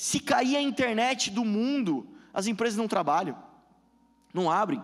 Se 0.00 0.18
cair 0.18 0.56
a 0.56 0.62
internet 0.62 1.30
do 1.30 1.44
mundo, 1.44 2.08
as 2.32 2.46
empresas 2.46 2.78
não 2.78 2.88
trabalham, 2.88 3.36
não 4.32 4.50
abrem. 4.50 4.82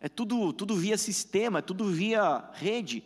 É 0.00 0.08
tudo, 0.08 0.52
tudo 0.52 0.76
via 0.76 0.96
sistema, 0.96 1.58
é 1.58 1.60
tudo 1.60 1.90
via 1.90 2.48
rede. 2.52 3.02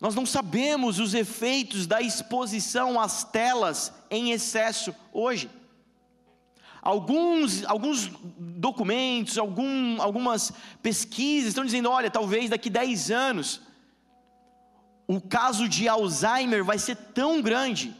Nós 0.00 0.14
não 0.14 0.24
sabemos 0.24 1.00
os 1.00 1.14
efeitos 1.14 1.84
da 1.84 2.00
exposição 2.00 3.00
às 3.00 3.24
telas 3.24 3.92
em 4.08 4.30
excesso 4.30 4.94
hoje. 5.12 5.50
Alguns, 6.80 7.64
alguns 7.64 8.06
documentos, 8.38 9.36
algum, 9.36 10.00
algumas 10.00 10.52
pesquisas 10.80 11.48
estão 11.48 11.64
dizendo: 11.64 11.90
olha, 11.90 12.08
talvez 12.08 12.50
daqui 12.50 12.70
10 12.70 13.10
anos, 13.10 13.65
o 15.06 15.20
caso 15.20 15.68
de 15.68 15.88
Alzheimer 15.88 16.64
vai 16.64 16.78
ser 16.78 16.96
tão 16.96 17.40
grande, 17.40 17.94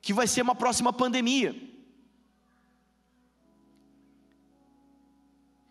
que 0.00 0.12
vai 0.12 0.26
ser 0.26 0.42
uma 0.42 0.54
próxima 0.54 0.92
pandemia. 0.92 1.54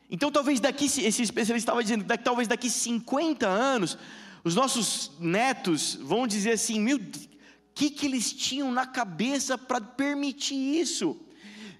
Então, 0.09 0.31
talvez 0.31 0.59
daqui, 0.59 0.85
esse 0.85 1.21
especialista 1.21 1.71
estava 1.71 1.83
dizendo, 1.83 2.03
daqui, 2.03 2.23
talvez 2.23 2.47
daqui 2.47 2.69
50 2.69 3.47
anos, 3.47 3.97
os 4.43 4.55
nossos 4.55 5.11
netos 5.19 5.95
vão 5.95 6.25
dizer 6.25 6.51
assim: 6.51 6.79
meu, 6.79 6.99
que, 7.77 7.91
que 7.91 8.07
eles 8.07 8.33
tinham 8.33 8.71
na 8.71 8.87
cabeça 8.87 9.55
para 9.55 9.79
permitir 9.79 10.55
isso? 10.55 11.15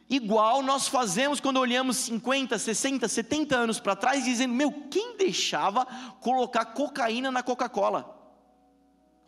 Igual 0.09 0.63
nós 0.63 0.87
fazemos 0.87 1.39
quando 1.39 1.57
olhamos 1.57 1.97
50, 1.97 2.57
60, 2.57 3.07
70 3.07 3.55
anos 3.55 3.79
para 3.79 3.95
trás, 3.95 4.23
dizendo: 4.23 4.53
Meu, 4.53 4.71
quem 4.89 5.17
deixava 5.17 5.85
colocar 6.21 6.65
cocaína 6.65 7.29
na 7.29 7.43
Coca-Cola? 7.43 8.15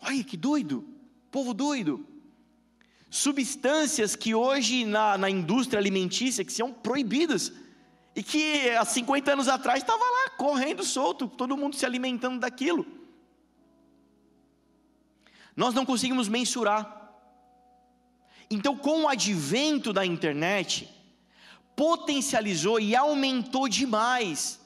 Olha 0.02 0.24
que 0.24 0.38
doido, 0.38 0.88
povo 1.30 1.54
doido. 1.54 2.06
Substâncias 3.10 4.16
que 4.16 4.34
hoje 4.34 4.86
na, 4.86 5.18
na 5.18 5.30
indústria 5.30 5.80
alimentícia 5.80 6.46
que 6.46 6.54
são 6.54 6.72
proibidas, 6.72 7.52
e 8.16 8.24
que 8.24 8.70
há 8.70 8.86
50 8.86 9.34
anos 9.34 9.48
atrás 9.48 9.82
estava 9.82 10.04
lá, 10.04 10.30
correndo 10.38 10.84
solto, 10.84 11.28
todo 11.28 11.58
mundo 11.58 11.76
se 11.76 11.86
alimentando 11.86 12.40
daquilo 12.40 13.00
nós 15.60 15.74
não 15.74 15.86
conseguimos 15.86 16.30
mensurar. 16.30 16.99
Então, 18.50 18.76
com 18.76 19.04
o 19.04 19.08
advento 19.08 19.94
da 19.94 20.06
internet, 20.06 20.90
potencializou 21.76 22.80
e 22.80 22.96
aumentou 22.96 23.70
demais, 23.70 24.60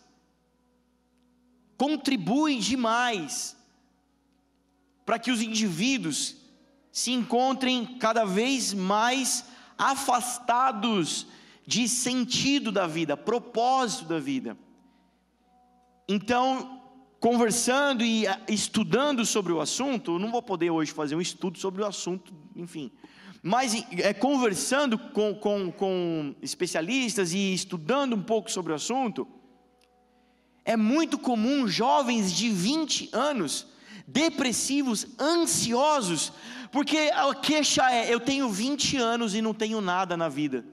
contribui 1.77 2.59
demais 2.59 3.57
para 5.05 5.19
que 5.19 5.31
os 5.31 5.41
indivíduos 5.41 6.37
se 6.91 7.11
encontrem 7.11 7.97
cada 7.97 8.23
vez 8.23 8.73
mais 8.73 9.45
afastados 9.77 11.27
de 11.65 11.87
sentido 11.87 12.71
da 12.71 12.87
vida, 12.87 13.17
propósito 13.17 14.05
da 14.05 14.19
vida. 14.19 14.57
Então, 16.07 16.81
conversando 17.19 18.03
e 18.03 18.27
ah, 18.27 18.39
estudando 18.47 19.25
sobre 19.25 19.51
o 19.53 19.61
assunto, 19.61 20.19
não 20.19 20.31
vou 20.31 20.41
poder 20.41 20.69
hoje 20.69 20.91
fazer 20.91 21.15
um 21.15 21.21
estudo 21.21 21.57
sobre 21.57 21.81
o 21.81 21.85
assunto, 21.85 22.33
enfim, 22.55 22.91
mas 23.45 23.75
é, 23.99 24.13
conversando 24.13 24.97
com, 24.97 25.35
com, 25.35 25.69
com 25.69 26.33
especialistas 26.41 27.33
e 27.33 27.53
estudando 27.53 28.15
um 28.15 28.23
pouco 28.23 28.49
sobre 28.49 28.71
o 28.71 28.75
assunto, 28.75 29.27
é 30.63 30.77
muito 30.77 31.19
comum 31.19 31.67
jovens 31.67 32.31
de 32.31 32.49
20 32.49 33.09
anos, 33.11 33.67
depressivos, 34.07 35.05
ansiosos, 35.19 36.31
porque 36.71 37.11
a 37.13 37.35
queixa 37.35 37.91
é: 37.91 38.13
eu 38.13 38.21
tenho 38.21 38.49
20 38.49 38.95
anos 38.95 39.35
e 39.35 39.41
não 39.41 39.53
tenho 39.53 39.81
nada 39.81 40.15
na 40.15 40.29
vida. 40.29 40.65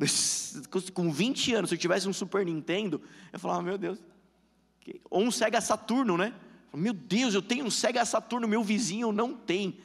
Com 0.94 1.12
20 1.12 1.54
anos, 1.54 1.68
se 1.68 1.76
eu 1.76 1.78
tivesse 1.78 2.08
um 2.08 2.14
Super 2.14 2.46
Nintendo, 2.46 3.02
eu 3.30 3.38
falava: 3.38 3.60
meu 3.60 3.76
Deus, 3.76 3.98
ou 5.10 5.22
um 5.22 5.30
Sega 5.30 5.60
Saturno, 5.60 6.16
né? 6.16 6.32
Meu 6.72 6.94
Deus, 6.94 7.34
eu 7.34 7.42
tenho 7.42 7.66
um 7.66 7.70
Sega 7.70 8.06
Saturno, 8.06 8.48
meu 8.48 8.64
vizinho 8.64 9.12
não 9.12 9.34
tem. 9.34 9.78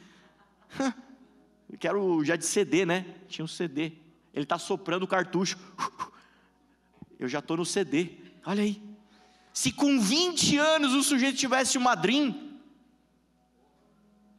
Eu 1.70 1.78
quero 1.78 2.24
já 2.24 2.36
de 2.36 2.46
CD, 2.46 2.86
né? 2.86 3.04
Tinha 3.28 3.44
um 3.44 3.48
CD. 3.48 3.92
Ele 4.32 4.44
está 4.44 4.58
soprando 4.58 5.04
o 5.04 5.08
cartucho. 5.08 5.58
Eu 7.18 7.28
já 7.28 7.38
estou 7.38 7.56
no 7.56 7.64
CD. 7.64 8.12
Olha 8.44 8.62
aí. 8.62 8.82
Se 9.52 9.70
com 9.70 10.00
20 10.00 10.58
anos 10.58 10.92
o 10.94 11.02
sujeito 11.02 11.38
tivesse 11.38 11.78
uma 11.78 11.94
Dream, 11.94 12.58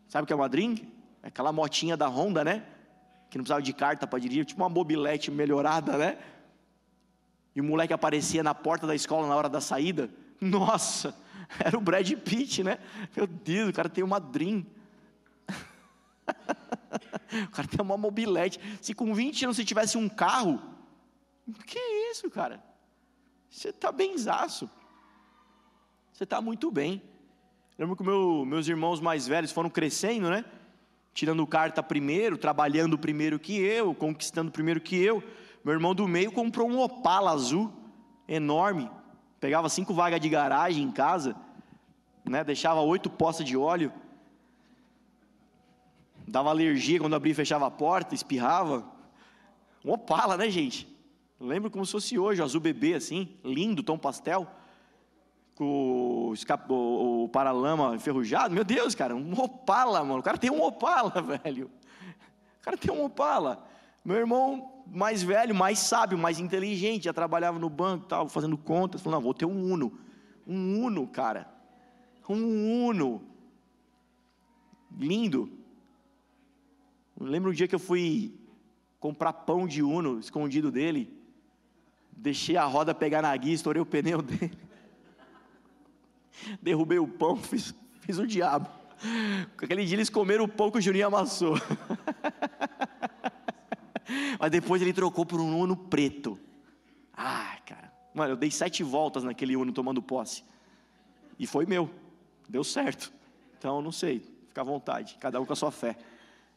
sabe 0.08 0.24
o 0.24 0.28
que 0.28 0.34
é 0.34 0.36
uma 0.36 0.50
Dream? 0.50 0.76
É 1.24 1.30
aquela 1.30 1.54
motinha 1.54 1.96
da 1.96 2.08
Honda, 2.08 2.44
né? 2.44 2.66
Que 3.30 3.38
não 3.38 3.44
precisava 3.44 3.62
de 3.62 3.74
carta 3.74 4.06
para 4.06 4.20
dirigir, 4.20 4.46
tipo 4.46 4.62
uma 4.62 4.70
mobilete 4.70 5.32
melhorada, 5.32 5.98
né? 5.98 6.18
E 7.56 7.62
o 7.62 7.64
moleque 7.64 7.94
aparecia 7.94 8.44
na 8.44 8.54
porta 8.54 8.86
da 8.86 8.94
escola 8.94 9.28
na 9.28 9.36
hora 9.36 9.48
da 9.48 9.62
saída. 9.62 10.10
Nossa, 10.42 11.16
era 11.58 11.78
o 11.78 11.82
Brad 11.82 12.12
Pitt, 12.12 12.62
né? 12.62 12.78
Meu 13.16 13.26
Deus, 13.26 13.70
o 13.70 13.74
cara 13.74 13.88
tem 13.88 14.04
uma 14.04 14.20
Dream. 14.20 14.66
o 17.48 17.52
cara 17.52 17.68
tem 17.68 17.82
uma 17.82 17.98
mobilete. 17.98 18.60
Se 18.82 18.94
com 18.94 19.14
20 19.14 19.46
anos 19.46 19.58
você 19.58 19.66
tivesse 19.66 19.98
um 19.98 20.10
carro, 20.10 20.62
que 21.66 21.80
isso, 22.12 22.30
cara? 22.30 22.64
Você 23.50 23.70
está 23.70 23.92
benzaço. 23.92 24.70
Você 26.12 26.24
está 26.24 26.42
muito 26.42 26.72
bem. 26.72 27.02
Lembro 27.78 27.96
que 27.96 28.04
meu, 28.04 28.46
meus 28.46 28.68
irmãos 28.68 29.00
mais 29.00 29.28
velhos 29.28 29.52
foram 29.52 29.70
crescendo, 29.70 30.30
né? 30.30 30.46
Tirando 31.14 31.46
carta 31.48 31.82
primeiro, 31.84 32.38
trabalhando 32.38 32.98
primeiro 32.98 33.40
que 33.40 33.58
eu, 33.58 33.94
conquistando 33.94 34.52
primeiro 34.52 34.82
que 34.82 34.96
eu. 34.96 35.24
Meu 35.64 35.74
irmão 35.74 35.96
do 35.96 36.08
meio 36.08 36.32
comprou 36.32 36.70
um 36.70 36.80
Opala 36.80 37.32
azul, 37.32 37.72
enorme, 38.28 38.90
Pegava 39.46 39.70
cinco 39.70 39.94
vagas 39.94 40.20
de 40.20 40.28
garagem 40.28 40.84
em 40.84 40.92
casa, 40.92 41.36
né? 42.28 42.44
deixava 42.44 42.82
oito 42.82 43.12
poças 43.12 43.46
de 43.46 43.56
óleo, 43.56 43.94
dava 46.28 46.50
alergia 46.50 47.00
quando 47.00 47.16
abria 47.16 47.32
e 47.32 47.36
fechava 47.36 47.68
a 47.68 47.72
porta, 47.72 48.16
espirrava. 48.16 48.86
Um 49.84 49.92
opala, 49.92 50.36
né, 50.36 50.50
gente? 50.50 50.88
Lembro 51.40 51.70
como 51.70 51.86
se 51.86 51.92
fosse 51.92 52.18
hoje, 52.18 52.42
azul 52.42 52.62
bebê 52.62 52.96
assim, 52.96 53.30
lindo, 53.44 53.84
tom 53.84 53.98
pastel, 53.98 54.48
com 55.54 56.30
o, 56.30 56.34
escapo, 56.34 56.74
o 56.74 57.30
paralama 57.30 57.96
enferrujado. 57.96 58.54
Meu 58.54 58.64
Deus, 58.64 58.96
cara, 58.96 59.16
um 59.16 59.34
opala, 59.40 60.04
mano. 60.04 60.20
O 60.20 60.24
cara 60.24 60.38
tem 60.38 60.52
um 60.52 60.62
opala, 60.62 61.22
velho. 61.44 61.70
O 62.60 62.64
cara 62.64 62.78
tem 62.78 62.92
um 62.92 63.04
opala. 63.06 63.66
Meu 64.04 64.18
irmão 64.18 64.84
mais 64.88 65.24
velho, 65.24 65.56
mais 65.56 65.80
sábio, 65.80 66.18
mais 66.18 66.40
inteligente, 66.40 67.06
já 67.06 67.14
trabalhava 67.14 67.58
no 67.58 67.70
banco, 67.70 68.06
tal, 68.06 68.28
fazendo 68.28 68.58
contas, 68.58 69.02
falou: 69.02 69.18
"Não, 69.18 69.24
vou 69.24 69.34
ter 69.34 69.46
um 69.46 69.72
Uno". 69.72 69.98
Um 70.48 70.86
Uno, 70.86 71.08
cara. 71.08 71.50
Um 72.30 72.88
Uno. 72.88 73.24
Lindo. 74.98 75.65
Lembro 77.20 77.52
um 77.52 77.54
dia 77.54 77.68
que 77.68 77.76
eu 77.76 77.80
fui 77.80 78.34
comprar 79.00 79.34
pão 79.34 79.68
de 79.68 79.82
Uno 79.82 80.20
escondido 80.20 80.72
dele. 80.72 81.14
Deixei 82.12 82.58
a 82.58 82.66
roda 82.66 82.94
pegar 82.94 83.22
na 83.22 83.36
guia, 83.36 83.54
estourei 83.54 83.82
o 83.82 83.86
pneu 83.86 84.22
dele. 84.22 84.58
Derrubei 86.62 87.00
o 87.00 87.08
pão, 87.08 87.38
fiz, 87.38 87.74
fiz 88.02 88.18
o 88.18 88.28
diabo. 88.28 88.70
Aquele 89.58 89.86
dia 89.86 89.96
eles 89.96 90.10
comeram 90.10 90.46
o 90.46 90.48
pão 90.48 90.72
que 90.72 90.78
o 90.78 90.82
Juninho 90.82 91.08
amassou. 91.08 91.56
Mas 94.40 94.52
depois 94.52 94.82
ele 94.82 94.94
trocou 94.94 95.26
por 95.26 95.40
um 95.40 95.58
Uno 95.58 95.76
preto. 95.76 96.38
Ah, 97.14 97.58
cara. 97.66 97.92
Mano, 98.14 98.34
eu 98.34 98.38
dei 98.38 98.52
sete 98.52 98.84
voltas 98.84 99.24
naquele 99.24 99.56
Uno 99.56 99.72
tomando 99.72 100.02
posse. 100.02 100.44
E 101.40 101.48
foi 101.48 101.66
meu. 101.66 101.90
Deu 102.48 102.64
certo. 102.64 103.12
Então, 103.58 103.82
não 103.82 103.92
sei. 103.92 104.20
Fica 104.48 104.62
à 104.62 104.64
vontade. 104.64 105.18
Cada 105.20 105.40
um 105.40 105.46
com 105.46 105.54
a 105.54 105.56
sua 105.56 105.72
fé. 105.72 105.98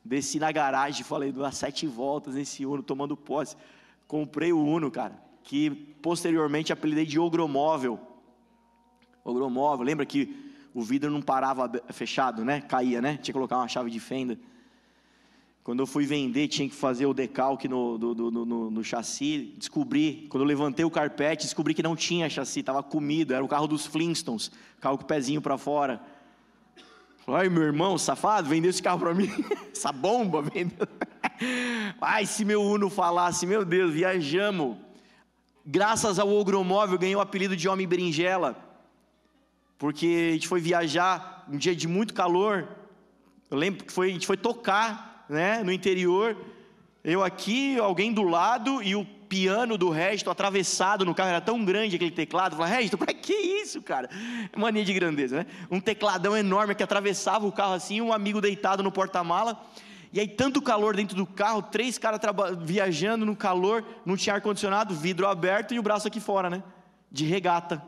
Desci 0.08 0.38
na 0.38 0.50
garagem, 0.50 1.04
falei, 1.04 1.30
dou 1.30 1.52
sete 1.52 1.86
voltas 1.86 2.34
nesse 2.34 2.64
Uno 2.64 2.82
tomando 2.82 3.14
posse. 3.14 3.54
Comprei 4.06 4.54
o 4.54 4.58
Uno, 4.58 4.90
cara. 4.90 5.22
Que 5.44 5.68
posteriormente 6.00 6.72
apelidei 6.72 7.04
de 7.04 7.18
Ogromóvel. 7.18 8.00
Ogromóvel. 9.22 9.84
Lembra 9.84 10.06
que 10.06 10.50
o 10.72 10.80
vidro 10.80 11.10
não 11.10 11.20
parava 11.20 11.70
fechado, 11.90 12.42
né? 12.42 12.62
Caía, 12.62 13.02
né? 13.02 13.16
Tinha 13.16 13.24
que 13.24 13.32
colocar 13.34 13.58
uma 13.58 13.68
chave 13.68 13.90
de 13.90 14.00
fenda. 14.00 14.38
Quando 15.62 15.80
eu 15.80 15.86
fui 15.86 16.06
vender, 16.06 16.48
tinha 16.48 16.66
que 16.66 16.74
fazer 16.74 17.04
o 17.04 17.12
decalque 17.12 17.68
no, 17.68 17.98
do, 17.98 18.14
do, 18.14 18.30
no, 18.30 18.70
no, 18.70 18.82
chassi. 18.82 19.54
Descobri, 19.58 20.26
quando 20.30 20.42
eu 20.42 20.46
levantei 20.46 20.86
o 20.86 20.90
carpete, 20.90 21.44
descobri 21.44 21.74
que 21.74 21.82
não 21.82 21.94
tinha 21.94 22.30
chassi, 22.30 22.60
estava 22.60 22.82
comido. 22.82 23.34
Era 23.34 23.44
o 23.44 23.48
carro 23.48 23.66
dos 23.66 23.84
Flintstones, 23.84 24.50
carro 24.80 24.96
com 24.96 25.04
o 25.04 25.06
pezinho 25.06 25.42
para 25.42 25.58
fora. 25.58 26.00
Ai, 27.30 27.48
meu 27.50 27.62
irmão, 27.62 27.98
safado, 27.98 28.48
vendeu 28.48 28.70
esse 28.70 28.82
carro 28.82 29.00
para 29.00 29.12
mim. 29.12 29.28
Essa 29.70 29.92
bomba 29.92 30.40
vendeu. 30.40 30.88
Ai, 32.00 32.24
se 32.24 32.44
meu 32.44 32.62
Uno 32.62 32.88
falasse, 32.88 33.46
meu 33.46 33.64
Deus, 33.64 33.92
viajamos. 33.92 34.76
Graças 35.64 36.18
ao 36.18 36.28
Ogromóvel, 36.30 36.98
ganhei 36.98 37.14
o 37.14 37.20
apelido 37.20 37.54
de 37.54 37.68
Homem 37.68 37.86
Berinjela. 37.86 38.56
Porque 39.76 40.28
a 40.30 40.32
gente 40.32 40.48
foi 40.48 40.60
viajar 40.60 41.44
um 41.50 41.58
dia 41.58 41.76
de 41.76 41.86
muito 41.86 42.14
calor. 42.14 42.66
Eu 43.50 43.58
lembro 43.58 43.84
que 43.84 43.92
foi, 43.92 44.08
a 44.08 44.12
gente 44.12 44.26
foi 44.26 44.36
tocar 44.36 45.26
né, 45.28 45.62
no 45.62 45.70
interior, 45.70 46.36
eu 47.04 47.22
aqui, 47.22 47.78
alguém 47.78 48.12
do 48.12 48.22
lado 48.22 48.82
e 48.82 48.96
o 48.96 49.06
piano 49.28 49.76
do 49.76 49.90
Resto 49.90 50.30
atravessado 50.30 51.04
no 51.04 51.14
carro, 51.14 51.30
era 51.30 51.40
tão 51.40 51.64
grande 51.64 51.96
aquele 51.96 52.10
teclado. 52.10 52.54
Eu 52.54 52.58
falei, 52.58 52.80
Resto, 52.80 52.96
para 52.96 53.12
que 53.12 53.32
isso, 53.32 53.82
cara? 53.82 54.08
Mania 54.56 54.84
de 54.84 54.92
grandeza, 54.94 55.38
né? 55.38 55.46
Um 55.70 55.80
tecladão 55.80 56.36
enorme 56.36 56.74
que 56.74 56.82
atravessava 56.82 57.46
o 57.46 57.52
carro 57.52 57.74
assim, 57.74 58.00
um 58.00 58.12
amigo 58.12 58.40
deitado 58.40 58.82
no 58.82 58.90
porta-mala. 58.90 59.60
E 60.12 60.18
aí, 60.18 60.26
tanto 60.26 60.62
calor 60.62 60.96
dentro 60.96 61.14
do 61.14 61.26
carro, 61.26 61.60
três 61.60 61.98
caras 61.98 62.18
viajando 62.62 63.26
no 63.26 63.36
calor, 63.36 63.84
não 64.06 64.16
tinha 64.16 64.34
ar-condicionado, 64.34 64.94
vidro 64.94 65.26
aberto 65.26 65.74
e 65.74 65.78
o 65.78 65.82
braço 65.82 66.08
aqui 66.08 66.18
fora, 66.18 66.48
né? 66.48 66.62
De 67.12 67.24
regata. 67.26 67.82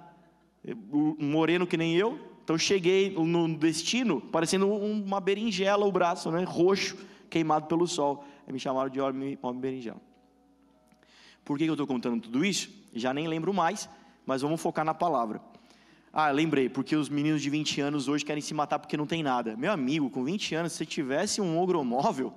Moreno 1.18 1.66
que 1.66 1.76
nem 1.78 1.96
eu. 1.96 2.20
Então, 2.44 2.58
cheguei 2.58 3.10
no 3.10 3.56
destino, 3.56 4.20
parecendo 4.20 4.68
uma 4.68 5.20
berinjela 5.20 5.86
o 5.86 5.92
braço, 5.92 6.30
né? 6.30 6.44
Roxo, 6.44 6.96
queimado 7.30 7.66
pelo 7.66 7.86
sol. 7.86 8.24
Aí 8.46 8.52
me 8.52 8.58
chamaram 8.58 8.90
de 8.90 9.00
homem, 9.00 9.38
homem 9.40 9.60
berinjela. 9.60 10.09
Por 11.44 11.58
que 11.58 11.64
eu 11.64 11.74
estou 11.74 11.86
contando 11.86 12.22
tudo 12.22 12.44
isso? 12.44 12.70
Já 12.94 13.12
nem 13.14 13.28
lembro 13.28 13.52
mais, 13.52 13.88
mas 14.26 14.42
vamos 14.42 14.60
focar 14.60 14.84
na 14.84 14.94
palavra. 14.94 15.40
Ah, 16.12 16.30
lembrei, 16.30 16.68
porque 16.68 16.96
os 16.96 17.08
meninos 17.08 17.40
de 17.40 17.48
20 17.48 17.80
anos 17.80 18.08
hoje 18.08 18.24
querem 18.24 18.42
se 18.42 18.52
matar 18.52 18.78
porque 18.78 18.96
não 18.96 19.06
tem 19.06 19.22
nada. 19.22 19.56
Meu 19.56 19.72
amigo, 19.72 20.10
com 20.10 20.24
20 20.24 20.54
anos, 20.56 20.72
se 20.72 20.84
tivesse 20.84 21.40
um 21.40 21.58
ogromóvel, 21.58 22.34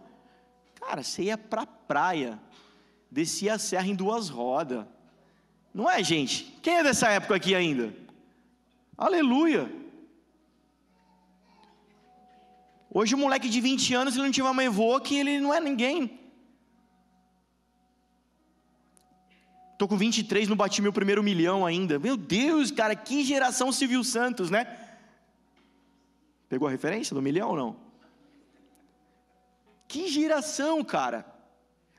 cara, 0.75 1.01
você 1.01 1.23
ia 1.23 1.37
pra 1.37 1.65
praia, 1.65 2.39
descia 3.09 3.55
a 3.55 3.59
serra 3.59 3.87
em 3.87 3.95
duas 3.95 4.29
rodas. 4.29 4.85
Não 5.73 5.89
é, 5.89 6.03
gente? 6.03 6.55
Quem 6.61 6.75
é 6.75 6.83
dessa 6.83 7.09
época 7.09 7.35
aqui 7.35 7.55
ainda? 7.55 7.95
Aleluia! 8.95 9.71
Hoje 12.95 13.15
o 13.15 13.17
moleque 13.17 13.49
de 13.49 13.59
20 13.59 13.95
anos, 13.95 14.13
ele 14.13 14.25
não 14.25 14.31
tiver 14.31 14.49
uma 14.49 14.63
Evoque, 14.63 15.17
ele 15.17 15.39
não 15.39 15.51
é 15.51 15.59
ninguém. 15.59 16.19
Estou 19.73 19.87
com 19.87 19.97
23, 19.97 20.47
não 20.47 20.55
bati 20.55 20.81
meu 20.81 20.93
primeiro 20.93 21.21
milhão 21.21 21.65
ainda. 21.65 21.99
Meu 21.99 22.15
Deus, 22.15 22.71
cara, 22.71 22.95
que 22.95 23.23
geração 23.23 23.71
Civil 23.71 24.03
Santos, 24.03 24.49
né? 24.49 24.65
Pegou 26.47 26.67
a 26.67 26.71
referência 26.71 27.15
do 27.15 27.21
milhão 27.21 27.49
ou 27.49 27.57
não? 27.57 27.75
Que 29.87 30.07
geração, 30.07 30.83
cara. 30.83 31.25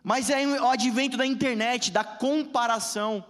Mas 0.03 0.31
é 0.31 0.47
o 0.47 0.69
advento 0.69 1.17
da 1.17 1.27
internet, 1.27 1.91
da 1.91 2.05
comparação. 2.05 3.25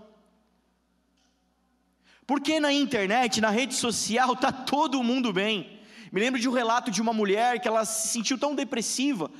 Porque 2.26 2.60
na 2.60 2.72
internet, 2.72 3.40
na 3.40 3.50
rede 3.50 3.74
social, 3.74 4.36
tá 4.36 4.52
todo 4.52 5.02
mundo 5.02 5.32
bem. 5.32 5.80
Me 6.12 6.20
lembro 6.20 6.40
de 6.40 6.48
um 6.48 6.52
relato 6.52 6.90
de 6.90 7.00
uma 7.00 7.12
mulher 7.12 7.60
que 7.60 7.68
ela 7.68 7.84
se 7.84 8.08
sentiu 8.08 8.38
tão 8.38 8.54
depressiva 8.54 9.30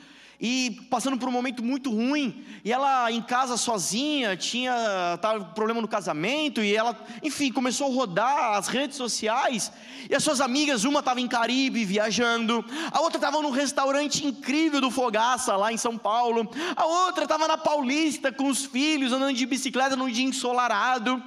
e 0.40 0.80
passando 0.90 1.16
por 1.16 1.28
um 1.28 1.32
momento 1.32 1.62
muito 1.62 1.90
ruim, 1.90 2.44
e 2.64 2.72
ela 2.72 3.10
em 3.10 3.22
casa 3.22 3.56
sozinha, 3.56 4.36
tinha 4.36 5.18
tava 5.20 5.44
problema 5.46 5.80
no 5.80 5.88
casamento, 5.88 6.62
e 6.62 6.74
ela, 6.74 6.98
enfim, 7.22 7.52
começou 7.52 7.86
a 7.86 7.94
rodar 7.94 8.56
as 8.56 8.68
redes 8.68 8.96
sociais, 8.96 9.72
e 10.08 10.14
as 10.14 10.22
suas 10.22 10.40
amigas, 10.40 10.84
uma 10.84 11.00
estava 11.00 11.20
em 11.20 11.28
Caribe 11.28 11.84
viajando, 11.84 12.64
a 12.90 13.00
outra 13.00 13.18
estava 13.18 13.40
num 13.40 13.50
restaurante 13.50 14.26
incrível 14.26 14.80
do 14.80 14.90
Fogaça, 14.90 15.56
lá 15.56 15.72
em 15.72 15.76
São 15.76 15.96
Paulo, 15.96 16.50
a 16.76 16.84
outra 16.84 17.24
estava 17.24 17.46
na 17.46 17.56
Paulista 17.56 18.32
com 18.32 18.48
os 18.48 18.64
filhos, 18.64 19.12
andando 19.12 19.34
de 19.34 19.46
bicicleta 19.46 19.96
num 19.96 20.08
dia 20.08 20.24
ensolarado, 20.24 21.22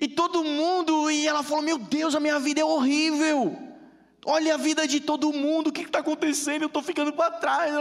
e 0.00 0.06
todo 0.06 0.44
mundo, 0.44 1.10
e 1.10 1.26
ela 1.26 1.42
falou: 1.42 1.62
Meu 1.62 1.76
Deus, 1.76 2.14
a 2.14 2.20
minha 2.20 2.38
vida 2.38 2.60
é 2.60 2.64
horrível. 2.64 3.67
Olha 4.24 4.54
a 4.54 4.56
vida 4.56 4.86
de 4.86 5.00
todo 5.00 5.32
mundo, 5.32 5.68
o 5.68 5.72
que 5.72 5.82
está 5.82 6.00
acontecendo? 6.00 6.62
Eu 6.62 6.66
estou 6.66 6.82
ficando 6.82 7.12
para 7.12 7.30
trás. 7.32 7.72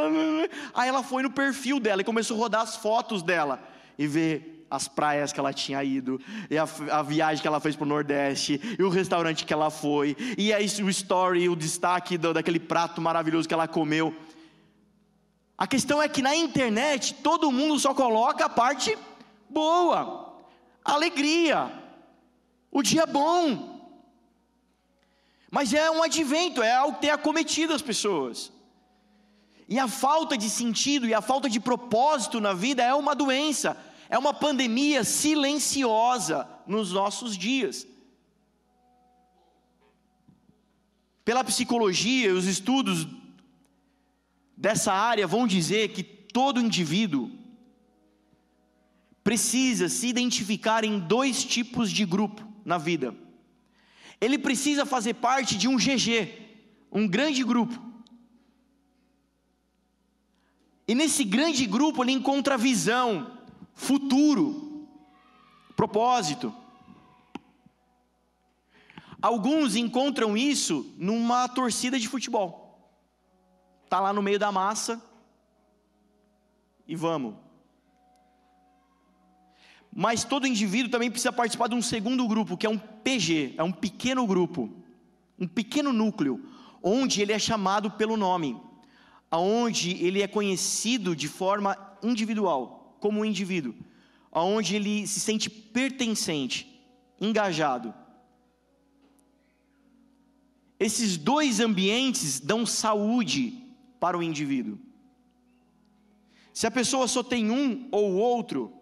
Aí 0.74 0.88
ela 0.88 1.04
foi 1.04 1.24
no 1.24 1.32
perfil 1.32 1.80
dela 1.80 2.02
e 2.02 2.06
começou 2.06 2.38
a 2.38 2.40
rodar 2.40 2.62
as 2.62 2.76
fotos 2.76 3.24
dela 3.24 3.62
e 3.98 4.08
ver 4.08 4.58
as 4.70 4.88
praias 4.88 5.32
que 5.32 5.40
ela 5.40 5.54
tinha 5.54 5.82
ido, 5.84 6.20
e 6.50 6.58
a, 6.58 6.68
a 6.92 7.02
viagem 7.02 7.42
que 7.42 7.48
ela 7.48 7.60
fez 7.60 7.76
para 7.76 7.86
o 7.86 7.88
Nordeste, 7.88 8.60
e 8.78 8.84
o 8.84 8.90
restaurante 8.90 9.46
que 9.46 9.54
ela 9.54 9.70
foi, 9.70 10.16
e 10.38 10.54
aí 10.54 10.66
o 10.84 10.90
story, 10.90 11.48
o 11.48 11.56
destaque 11.56 12.18
do, 12.18 12.34
daquele 12.34 12.60
prato 12.60 13.02
maravilhoso 13.02 13.48
que 13.48 13.54
ela 13.54 13.68
comeu. 13.68 14.14
A 15.58 15.66
questão 15.66 16.02
é 16.02 16.10
que 16.10 16.22
na 16.22 16.36
internet 16.36 17.16
todo 17.16 17.52
mundo 17.52 17.80
só 17.80 17.94
coloca 17.94 18.46
a 18.46 18.50
parte 18.50 18.98
boa, 19.50 20.36
alegria, 20.84 21.72
o 22.70 22.84
dia 22.84 23.06
bom. 23.06 23.77
Mas 25.50 25.74
é 25.74 25.90
um 25.90 26.04
advento, 26.04 26.62
é 26.62 26.74
algo 26.74 26.96
que 26.96 27.02
tem 27.02 27.10
acometido 27.10 27.74
as 27.74 27.82
pessoas. 27.82 28.52
E 29.68 29.80
a 29.80 29.88
falta 29.88 30.38
de 30.38 30.50
sentido 30.50 31.08
e 31.08 31.14
a 31.14 31.22
falta 31.22 31.50
de 31.50 31.60
propósito 31.60 32.40
na 32.40 32.54
vida 32.54 32.84
é 32.84 32.94
uma 32.94 33.16
doença, 33.16 33.78
é 34.10 34.18
uma 34.18 34.34
pandemia 34.34 35.04
silenciosa 35.04 36.48
nos 36.66 36.92
nossos 36.92 37.38
dias. 37.38 37.88
Pela 41.24 41.44
psicologia, 41.44 42.34
os 42.34 42.46
estudos 42.46 43.08
dessa 44.56 44.94
área 44.94 45.28
vão 45.28 45.46
dizer 45.46 45.90
que 45.90 46.04
todo 46.04 46.62
indivíduo 46.62 47.32
precisa 49.24 49.90
se 49.90 50.08
identificar 50.08 50.86
em 50.86 51.00
dois 51.00 51.44
tipos 51.44 51.92
de 51.92 52.06
grupo 52.06 52.42
na 52.64 52.78
vida 52.78 53.14
ele 54.20 54.38
precisa 54.38 54.86
fazer 54.86 55.16
parte 55.16 55.58
de 55.58 55.68
um 55.68 55.78
GG, 55.78 56.34
um 56.92 57.08
grande 57.08 57.44
grupo. 57.44 57.80
E 60.88 60.96
nesse 60.96 61.24
grande 61.24 61.66
grupo 61.66 62.04
ele 62.04 62.14
encontra 62.14 62.58
visão, 62.58 63.40
futuro, 63.74 64.88
propósito. 65.76 66.54
Alguns 69.22 69.76
encontram 69.76 70.38
isso 70.38 70.94
numa 70.98 71.48
torcida 71.48 72.00
de 72.00 72.08
futebol. 72.08 72.66
Tá 73.90 74.00
lá 74.00 74.14
no 74.14 74.22
meio 74.22 74.40
da 74.40 74.52
massa 74.52 75.02
e 76.88 76.96
vamos. 76.96 77.47
Mas 80.00 80.24
todo 80.24 80.46
indivíduo 80.46 80.92
também 80.92 81.10
precisa 81.10 81.34
participar 81.34 81.70
de 81.70 81.74
um 81.74 81.82
segundo 81.82 82.28
grupo, 82.28 82.56
que 82.56 82.68
é 82.68 82.70
um 82.70 82.78
PG, 82.78 83.56
é 83.58 83.64
um 83.64 83.72
pequeno 83.72 84.28
grupo, 84.28 84.72
um 85.40 85.48
pequeno 85.48 85.92
núcleo, 85.92 86.40
onde 86.84 87.20
ele 87.20 87.34
é 87.34 87.40
chamado 87.40 87.90
pelo 87.90 88.16
nome, 88.16 88.56
aonde 89.32 89.94
ele 89.94 90.22
é 90.22 90.28
conhecido 90.28 91.16
de 91.16 91.28
forma 91.28 91.76
individual, 92.04 92.96
como 93.00 93.22
um 93.22 93.26
indivíduo, 93.26 93.74
aonde 94.32 94.76
ele 94.76 95.08
se 95.08 95.20
sente 95.20 95.50
pertencente, 95.50 96.80
engajado. 97.20 97.92
Esses 100.80 101.18
dois 101.18 101.60
ambientes 101.60 102.40
dão 102.40 102.68
saúde 102.68 103.64
para 104.00 104.16
o 104.16 104.22
indivíduo. 104.22 104.78
Se 106.54 106.68
a 106.68 106.72
pessoa 106.72 107.08
só 107.08 107.24
tem 107.24 107.50
um 107.50 107.88
ou 107.92 108.14
outro, 108.14 108.77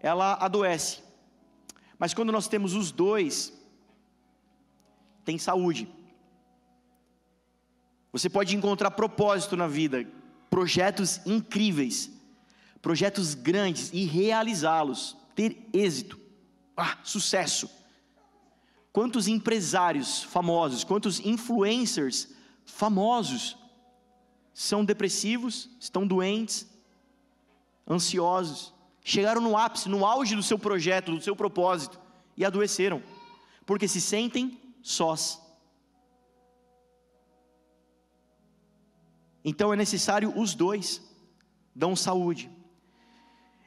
ela 0.00 0.34
adoece. 0.34 1.00
Mas 1.98 2.14
quando 2.14 2.32
nós 2.32 2.48
temos 2.48 2.74
os 2.74 2.92
dois, 2.92 3.52
tem 5.24 5.38
saúde. 5.38 5.88
Você 8.12 8.30
pode 8.30 8.56
encontrar 8.56 8.92
propósito 8.92 9.56
na 9.56 9.66
vida, 9.66 10.06
projetos 10.48 11.20
incríveis, 11.26 12.10
projetos 12.80 13.34
grandes 13.34 13.90
e 13.92 14.04
realizá-los, 14.04 15.16
ter 15.34 15.68
êxito, 15.72 16.18
ah, 16.76 16.96
sucesso. 17.02 17.68
Quantos 18.92 19.28
empresários 19.28 20.22
famosos, 20.22 20.84
quantos 20.84 21.20
influencers 21.20 22.28
famosos 22.64 23.56
são 24.54 24.84
depressivos, 24.84 25.68
estão 25.78 26.06
doentes, 26.06 26.66
ansiosos, 27.88 28.72
chegaram 29.08 29.40
no 29.40 29.56
ápice, 29.56 29.88
no 29.88 30.04
auge 30.04 30.36
do 30.36 30.42
seu 30.42 30.58
projeto, 30.58 31.12
do 31.12 31.20
seu 31.20 31.34
propósito, 31.34 31.98
e 32.36 32.44
adoeceram, 32.44 33.02
porque 33.64 33.88
se 33.88 34.02
sentem 34.02 34.60
sós. 34.82 35.40
Então 39.42 39.72
é 39.72 39.76
necessário 39.76 40.38
os 40.38 40.54
dois, 40.54 41.00
dão 41.74 41.96
saúde. 41.96 42.50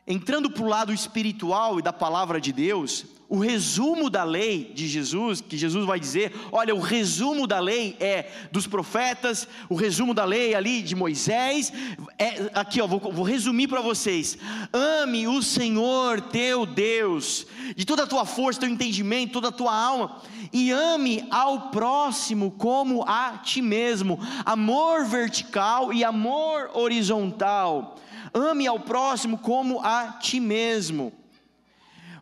Entrando 0.05 0.51
para 0.51 0.63
o 0.63 0.67
lado 0.67 0.93
espiritual 0.93 1.79
e 1.79 1.81
da 1.81 1.91
palavra 1.91 2.39
de 2.39 2.53
Deus, 2.53 3.07
o 3.31 3.39
resumo 3.39 4.09
da 4.09 4.25
lei 4.25 4.73
de 4.75 4.89
Jesus, 4.89 5.39
que 5.39 5.57
Jesus 5.57 5.85
vai 5.85 5.97
dizer, 5.97 6.35
olha, 6.51 6.75
o 6.75 6.81
resumo 6.81 7.47
da 7.47 7.61
lei 7.61 7.95
é 7.97 8.29
dos 8.51 8.67
profetas, 8.67 9.47
o 9.69 9.75
resumo 9.75 10.13
da 10.13 10.25
lei 10.25 10.53
ali 10.53 10.81
de 10.81 10.97
Moisés, 10.97 11.71
é 12.19 12.51
aqui 12.53 12.81
ó, 12.81 12.87
vou, 12.87 12.99
vou 12.99 13.23
resumir 13.23 13.69
para 13.69 13.79
vocês: 13.79 14.37
ame 14.73 15.29
o 15.29 15.41
Senhor 15.41 16.19
teu 16.19 16.65
Deus, 16.65 17.47
de 17.73 17.85
toda 17.85 18.03
a 18.03 18.07
tua 18.07 18.25
força, 18.25 18.59
teu 18.59 18.69
entendimento, 18.69 19.31
toda 19.31 19.47
a 19.47 19.53
tua 19.53 19.73
alma, 19.73 20.21
e 20.51 20.69
ame 20.69 21.25
ao 21.31 21.69
próximo 21.69 22.51
como 22.51 23.01
a 23.07 23.37
ti 23.37 23.61
mesmo, 23.61 24.19
amor 24.43 25.05
vertical 25.05 25.93
e 25.93 26.03
amor 26.03 26.69
horizontal. 26.73 27.95
ame 28.33 28.67
ao 28.67 28.81
próximo 28.81 29.37
como 29.37 29.79
a 29.79 30.17
ti 30.19 30.41
mesmo. 30.41 31.20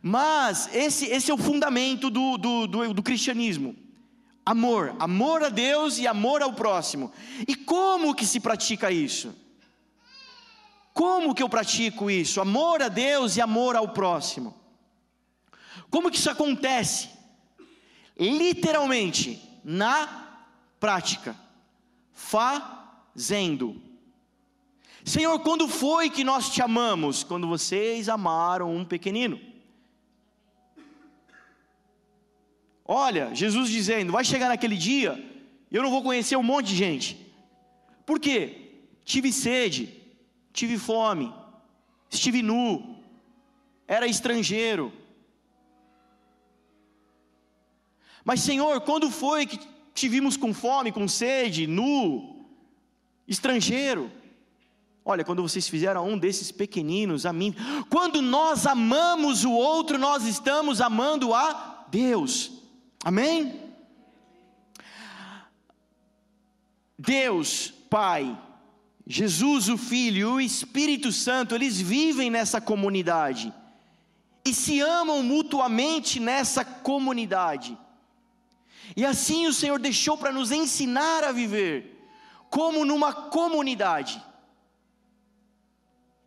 Mas 0.02 0.70
esse, 0.74 1.06
esse 1.06 1.30
é 1.30 1.34
o 1.34 1.38
fundamento 1.38 2.10
do, 2.10 2.38
do, 2.38 2.68
do, 2.68 2.94
do 2.94 3.04
cristianismo. 3.04 3.76
Amor, 4.46 4.96
amor 4.98 5.44
a 5.44 5.50
Deus 5.50 5.98
e 6.00 6.08
amor 6.08 6.42
ao 6.42 6.54
próximo. 6.54 7.12
E 7.48 7.56
como 7.56 8.16
que 8.16 8.26
se 8.26 8.40
pratica 8.40 8.92
isso? 8.92 9.36
Como 10.94 11.36
que 11.36 11.44
eu 11.44 11.50
pratico 11.50 12.10
isso? 12.10 12.42
Amor 12.42 12.82
a 12.82 12.88
Deus 12.88 13.38
e 13.38 13.42
amor 13.42 13.76
ao 13.76 13.90
próximo. 13.90 14.56
Como 15.90 16.10
que 16.10 16.18
isso 16.18 16.30
acontece? 16.30 17.10
Literalmente, 18.18 19.42
na 19.64 20.28
prática, 20.80 21.36
fazendo. 22.14 23.82
Senhor, 25.06 25.40
quando 25.40 25.68
foi 25.68 26.10
que 26.10 26.24
nós 26.24 26.50
te 26.50 26.62
amamos? 26.62 27.24
Quando 27.24 27.48
vocês 27.48 28.10
amaram 28.10 28.76
um 28.76 28.84
pequenino. 28.84 29.49
Olha, 32.92 33.36
Jesus 33.36 33.70
dizendo: 33.70 34.12
vai 34.12 34.26
chegar 34.26 34.48
naquele 34.48 34.76
dia, 34.76 35.12
eu 35.72 35.84
não 35.84 35.92
vou 35.92 36.02
conhecer 36.02 36.36
um 36.36 36.42
monte 36.42 36.70
de 36.70 36.76
gente. 36.76 37.32
Por 38.04 38.20
quê? 38.20 38.72
Tive 39.06 39.32
sede, 39.32 39.94
tive 40.52 40.76
fome, 40.76 41.32
estive 42.10 42.42
nu, 42.42 42.96
era 43.88 44.08
estrangeiro. 44.08 44.92
Mas, 48.26 48.40
Senhor, 48.40 48.82
quando 48.82 49.12
foi 49.12 49.46
que 49.46 49.60
te 49.94 50.10
vimos 50.10 50.36
com 50.36 50.52
fome, 50.52 50.92
com 50.92 51.08
sede, 51.08 51.68
nu, 51.68 52.44
estrangeiro? 53.28 54.12
Olha, 55.06 55.24
quando 55.24 55.44
vocês 55.44 55.70
fizeram 55.70 56.08
um 56.08 56.18
desses 56.18 56.52
pequeninos, 56.52 57.28
a 57.28 57.32
mim, 57.32 57.56
quando 57.88 58.20
nós 58.20 58.66
amamos 58.66 59.46
o 59.46 59.52
outro, 59.52 60.00
nós 60.00 60.26
estamos 60.26 60.82
amando 60.82 61.36
a 61.36 61.86
Deus. 61.92 62.59
Amém? 63.04 63.70
Deus, 66.98 67.74
Pai, 67.90 68.38
Jesus, 69.08 69.70
o 69.70 69.78
Filho 69.78 70.20
e 70.20 70.26
o 70.26 70.42
Espírito 70.42 71.12
Santo, 71.12 71.56
eles 71.56 71.80
vivem 71.80 72.30
nessa 72.30 72.60
comunidade 72.60 73.54
e 74.46 74.54
se 74.54 74.82
amam 74.82 75.24
mutuamente 75.24 76.20
nessa 76.20 76.66
comunidade. 76.66 77.78
E 78.96 79.06
assim 79.06 79.48
o 79.48 79.54
Senhor 79.54 79.80
deixou 79.80 80.18
para 80.18 80.32
nos 80.32 80.52
ensinar 80.52 81.24
a 81.24 81.32
viver, 81.32 82.06
como 82.50 82.84
numa 82.84 83.14
comunidade. 83.14 84.22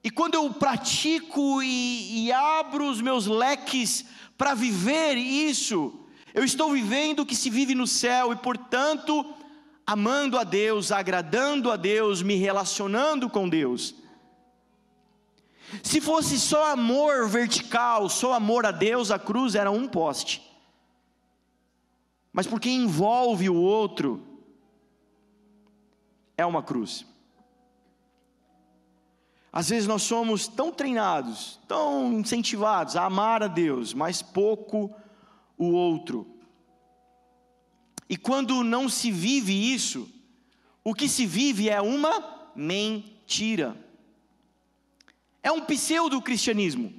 E 0.03 0.11
quando 0.11 0.35
eu 0.35 0.53
pratico 0.53 1.63
e, 1.63 2.25
e 2.25 2.33
abro 2.33 2.89
os 2.89 3.01
meus 3.01 3.27
leques 3.27 4.05
para 4.37 4.55
viver 4.55 5.17
isso, 5.17 6.02
eu 6.35 6.45
estou 6.45 6.73
vivendo 6.73 7.21
o 7.21 7.27
que 7.27 7.37
se 7.37 7.51
vive 7.51 7.75
no 7.75 7.87
céu 7.87 8.33
e, 8.33 8.37
portanto, 8.37 9.35
amando 9.87 10.39
a 10.39 10.45
Deus, 10.45 10.91
agradando 10.91 11.71
a 11.71 11.77
Deus, 11.77 12.23
me 12.23 12.37
relacionando 12.37 13.29
com 13.29 13.49
Deus. 13.49 13.95
Se 15.83 16.01
fosse 16.01 16.39
só 16.39 16.73
amor 16.73 17.29
vertical, 17.29 18.09
só 18.09 18.35
amor 18.35 18.67
a 18.67 18.71
Deus, 18.71 19.11
a 19.11 19.19
cruz 19.19 19.55
era 19.55 19.71
um 19.71 19.89
poste. 19.89 20.43
Mas 22.33 22.47
porque 22.47 22.71
envolve 22.71 23.49
o 23.49 23.57
outro, 23.57 24.27
é 26.37 26.45
uma 26.45 26.63
cruz. 26.63 27.07
Às 29.53 29.69
vezes 29.69 29.87
nós 29.87 30.03
somos 30.03 30.49
tão 30.49 30.73
treinados, 30.73 31.61
tão 31.69 32.11
incentivados 32.15 32.97
a 32.97 33.05
amar 33.05 33.43
a 33.43 33.49
Deus, 33.49 33.93
mas 33.93 34.23
pouco 34.23 34.95
o 35.63 35.73
outro. 35.73 36.27
E 38.09 38.17
quando 38.17 38.63
não 38.63 38.89
se 38.89 39.11
vive 39.11 39.53
isso, 39.73 40.09
o 40.85 40.95
que 40.95 41.09
se 41.09 41.25
vive 41.25 41.69
é 41.69 41.81
uma 41.81 42.51
mentira. 42.55 43.77
É 45.43 45.51
um 45.51 45.65
pseudo-cristianismo. 45.65 46.93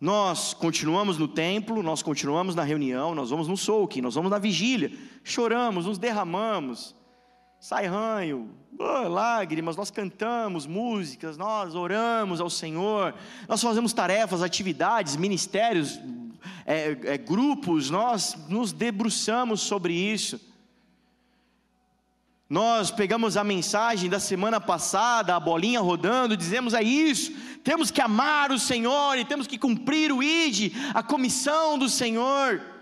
Nós 0.00 0.54
continuamos 0.54 1.18
no 1.18 1.26
templo, 1.26 1.82
nós 1.82 2.02
continuamos 2.02 2.54
na 2.54 2.62
reunião, 2.62 3.16
nós 3.16 3.30
vamos 3.30 3.48
no 3.48 3.56
soaking, 3.56 4.00
nós 4.00 4.14
vamos 4.14 4.30
na 4.30 4.38
vigília, 4.38 4.92
choramos, 5.24 5.86
nos 5.86 5.98
derramamos, 5.98 6.94
sai 7.60 7.86
ranho, 7.86 8.50
lágrimas, 9.08 9.76
nós 9.76 9.90
cantamos 9.90 10.66
músicas, 10.66 11.36
nós 11.36 11.74
oramos 11.74 12.40
ao 12.40 12.48
Senhor, 12.48 13.14
nós 13.48 13.60
fazemos 13.60 13.92
tarefas, 13.92 14.42
atividades, 14.42 15.16
ministérios, 15.16 15.98
é, 16.64 16.96
é, 17.04 17.18
grupos, 17.18 17.90
nós 17.90 18.36
nos 18.48 18.72
debruçamos 18.72 19.60
sobre 19.60 19.94
isso. 19.94 20.40
Nós 22.48 22.90
pegamos 22.90 23.36
a 23.36 23.44
mensagem 23.44 24.08
da 24.08 24.18
semana 24.18 24.58
passada, 24.58 25.36
a 25.36 25.40
bolinha 25.40 25.80
rodando, 25.80 26.36
dizemos 26.36 26.72
é 26.72 26.82
isso, 26.82 27.32
temos 27.62 27.90
que 27.90 28.00
amar 28.00 28.50
o 28.52 28.58
Senhor 28.58 29.18
e 29.18 29.24
temos 29.24 29.46
que 29.46 29.58
cumprir 29.58 30.12
o 30.12 30.22
ID, 30.22 30.72
a 30.94 31.02
comissão 31.02 31.76
do 31.76 31.88
Senhor. 31.88 32.77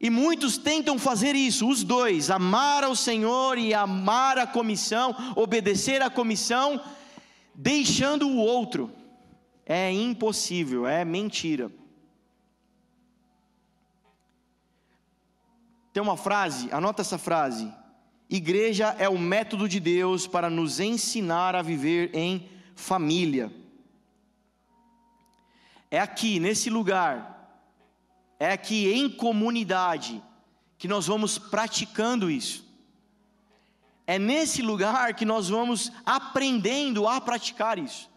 E 0.00 0.10
muitos 0.10 0.56
tentam 0.56 0.98
fazer 0.98 1.34
isso, 1.34 1.68
os 1.68 1.82
dois, 1.82 2.30
amar 2.30 2.84
ao 2.84 2.94
Senhor 2.94 3.58
e 3.58 3.74
amar 3.74 4.38
a 4.38 4.46
comissão, 4.46 5.14
obedecer 5.34 6.00
à 6.02 6.08
comissão, 6.08 6.80
deixando 7.52 8.28
o 8.28 8.36
outro. 8.36 8.92
É 9.66 9.92
impossível, 9.92 10.86
é 10.86 11.04
mentira. 11.04 11.70
Tem 15.92 16.02
uma 16.02 16.16
frase, 16.16 16.68
anota 16.70 17.02
essa 17.02 17.18
frase. 17.18 17.72
Igreja 18.30 18.94
é 19.00 19.08
o 19.08 19.18
método 19.18 19.68
de 19.68 19.80
Deus 19.80 20.26
para 20.28 20.48
nos 20.48 20.78
ensinar 20.78 21.56
a 21.56 21.62
viver 21.62 22.14
em 22.14 22.48
família. 22.76 23.52
É 25.90 25.98
aqui, 25.98 26.38
nesse 26.38 26.70
lugar, 26.70 27.37
é 28.38 28.52
aqui 28.52 28.92
em 28.92 29.10
comunidade 29.10 30.22
que 30.76 30.86
nós 30.86 31.06
vamos 31.06 31.38
praticando 31.38 32.30
isso. 32.30 32.64
É 34.06 34.18
nesse 34.18 34.62
lugar 34.62 35.14
que 35.14 35.24
nós 35.24 35.48
vamos 35.48 35.92
aprendendo 36.06 37.06
a 37.06 37.20
praticar 37.20 37.78
isso. 37.78 38.08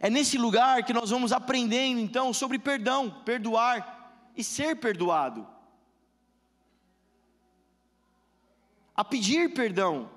É 0.00 0.10
nesse 0.10 0.36
lugar 0.36 0.84
que 0.84 0.92
nós 0.92 1.10
vamos 1.10 1.32
aprendendo 1.32 2.00
então 2.00 2.32
sobre 2.32 2.58
perdão, 2.58 3.10
perdoar 3.24 4.30
e 4.36 4.42
ser 4.42 4.76
perdoado. 4.76 5.46
A 8.94 9.04
pedir 9.04 9.52
perdão, 9.52 10.10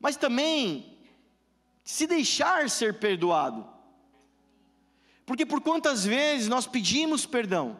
mas 0.00 0.16
também 0.16 0.98
se 1.84 2.06
deixar 2.06 2.68
ser 2.68 2.98
perdoado. 2.98 3.71
Porque 5.24 5.46
por 5.46 5.60
quantas 5.60 6.04
vezes 6.04 6.48
nós 6.48 6.66
pedimos 6.66 7.24
perdão, 7.26 7.76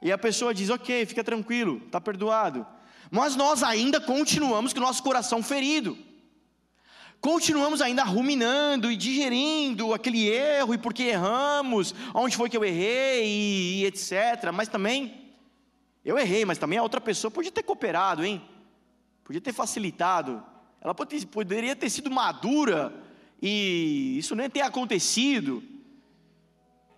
e 0.00 0.12
a 0.12 0.18
pessoa 0.18 0.54
diz: 0.54 0.70
Ok, 0.70 1.06
fica 1.06 1.24
tranquilo, 1.24 1.82
está 1.86 2.00
perdoado, 2.00 2.66
mas 3.10 3.34
nós 3.36 3.62
ainda 3.62 4.00
continuamos 4.00 4.72
com 4.72 4.78
o 4.78 4.82
nosso 4.82 5.02
coração 5.02 5.42
ferido, 5.42 5.98
continuamos 7.20 7.80
ainda 7.80 8.04
ruminando 8.04 8.90
e 8.90 8.96
digerindo 8.96 9.92
aquele 9.92 10.28
erro, 10.28 10.74
e 10.74 10.78
porque 10.78 11.04
erramos, 11.04 11.94
onde 12.14 12.36
foi 12.36 12.48
que 12.48 12.56
eu 12.56 12.64
errei, 12.64 13.26
e, 13.26 13.80
e 13.80 13.86
etc. 13.86 14.50
Mas 14.54 14.68
também, 14.68 15.32
eu 16.04 16.18
errei, 16.18 16.44
mas 16.44 16.58
também 16.58 16.78
a 16.78 16.82
outra 16.82 17.00
pessoa 17.00 17.30
podia 17.30 17.50
ter 17.50 17.62
cooperado, 17.62 18.24
hein? 18.24 18.40
Podia 19.24 19.40
ter 19.40 19.52
facilitado, 19.52 20.40
ela 20.80 20.94
poderia 20.94 21.74
ter 21.74 21.90
sido 21.90 22.08
madura, 22.08 22.94
e 23.42 24.16
isso 24.16 24.36
nem 24.36 24.48
ter 24.48 24.60
acontecido. 24.60 25.62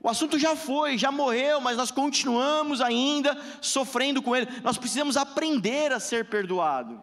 O 0.01 0.09
assunto 0.09 0.39
já 0.39 0.55
foi, 0.55 0.97
já 0.97 1.11
morreu, 1.11 1.61
mas 1.61 1.77
nós 1.77 1.91
continuamos 1.91 2.81
ainda 2.81 3.37
sofrendo 3.61 4.23
com 4.23 4.35
ele. 4.35 4.49
Nós 4.63 4.79
precisamos 4.79 5.17
aprender 5.17 5.93
a 5.93 5.99
ser 5.99 6.29
perdoado. 6.29 7.03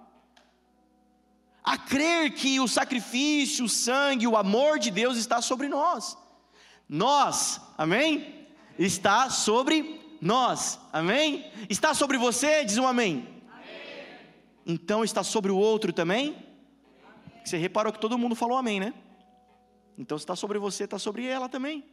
A 1.64 1.78
crer 1.78 2.34
que 2.34 2.60
o 2.60 2.68
sacrifício, 2.68 3.66
o 3.66 3.70
sangue, 3.70 4.28
o 4.28 4.38
amor 4.38 4.80
de 4.80 4.92
Deus 4.92 5.18
está 5.18 5.42
sobre 5.42 5.68
nós. 5.68 6.18
Nós, 6.88 7.60
amém? 7.78 8.48
Está 8.78 9.30
sobre 9.30 10.18
nós, 10.22 10.80
amém? 10.94 11.52
Está 11.70 11.94
sobre 11.94 12.18
você, 12.18 12.64
diz 12.64 12.78
um 12.78 12.88
amém. 12.88 13.28
Então 14.66 15.04
está 15.04 15.24
sobre 15.24 15.52
o 15.52 15.58
outro 15.58 15.92
também? 15.92 16.36
Você 17.44 17.58
reparou 17.58 17.92
que 17.92 18.00
todo 18.00 18.18
mundo 18.18 18.36
falou 18.36 18.58
amém, 18.58 18.80
né? 18.80 18.94
Então 19.98 20.18
está 20.18 20.36
sobre 20.36 20.58
você, 20.58 20.86
está 20.86 20.98
sobre 20.98 21.26
ela 21.26 21.50
também. 21.50 21.84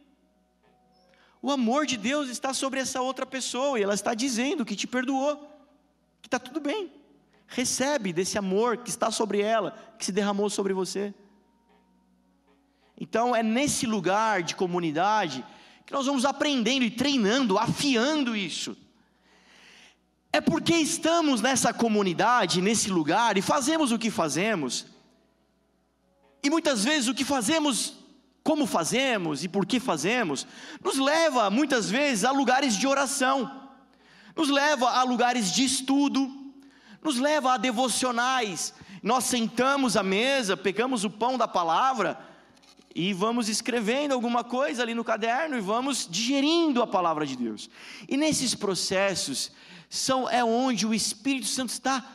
O 1.45 1.51
amor 1.51 1.85
de 1.85 1.97
Deus 1.97 2.29
está 2.29 2.53
sobre 2.53 2.79
essa 2.79 3.01
outra 3.01 3.25
pessoa 3.25 3.77
e 3.77 3.83
ela 3.83 3.93
está 3.93 4.13
dizendo 4.13 4.63
que 4.63 4.77
te 4.77 4.87
perdoou, 4.87 5.35
que 6.21 6.27
está 6.27 6.39
tudo 6.39 6.61
bem. 6.61 6.89
recebe 7.47 8.13
desse 8.13 8.37
amor 8.37 8.77
que 8.77 8.89
está 8.89 9.11
sobre 9.11 9.41
ela, 9.41 9.77
que 9.99 10.05
se 10.05 10.11
derramou 10.13 10.49
sobre 10.49 10.73
você. 10.73 11.13
Então 12.97 13.35
é 13.35 13.43
nesse 13.43 13.85
lugar 13.85 14.41
de 14.41 14.55
comunidade 14.55 15.45
que 15.85 15.91
nós 15.91 16.05
vamos 16.05 16.23
aprendendo 16.23 16.85
e 16.85 16.89
treinando, 16.89 17.57
afiando 17.57 18.37
isso. 18.37 18.77
É 20.31 20.39
porque 20.39 20.73
estamos 20.73 21.41
nessa 21.41 21.73
comunidade, 21.73 22.61
nesse 22.61 22.89
lugar, 22.89 23.37
e 23.37 23.41
fazemos 23.41 23.91
o 23.91 23.99
que 23.99 24.09
fazemos, 24.09 24.85
e 26.41 26.49
muitas 26.49 26.83
vezes 26.85 27.09
o 27.09 27.13
que 27.13 27.25
fazemos, 27.25 27.93
como 28.43 28.67
fazemos 28.67 29.43
e 29.43 29.47
por 29.47 29.65
que 29.65 29.79
fazemos, 29.79 30.45
nos 30.83 30.97
leva 30.97 31.49
muitas 31.49 31.89
vezes 31.89 32.25
a 32.25 32.31
lugares 32.31 32.75
de 32.75 32.85
oração, 32.85 33.69
nos 34.35 34.49
leva 34.49 34.89
a 34.89 35.03
lugares 35.03 35.53
de 35.53 35.63
estudo, 35.63 36.29
nos 37.01 37.17
leva 37.17 37.53
a 37.53 37.57
devocionais. 37.57 38.73
Nós 39.01 39.25
sentamos 39.25 39.95
à 39.95 40.03
mesa, 40.03 40.57
pegamos 40.57 41.05
o 41.05 41.09
pão 41.09 41.37
da 41.37 41.47
palavra 41.47 42.19
e 42.93 43.13
vamos 43.13 43.47
escrevendo 43.47 44.13
alguma 44.13 44.43
coisa 44.43 44.81
ali 44.83 44.93
no 44.93 45.03
caderno 45.03 45.57
e 45.57 45.61
vamos 45.61 46.07
digerindo 46.09 46.81
a 46.81 46.87
palavra 46.87 47.25
de 47.25 47.37
Deus. 47.37 47.69
E 48.09 48.17
nesses 48.17 48.53
processos 48.53 49.51
são 49.89 50.29
é 50.29 50.43
onde 50.43 50.85
o 50.85 50.93
Espírito 50.93 51.47
Santo 51.47 51.69
está 51.69 52.05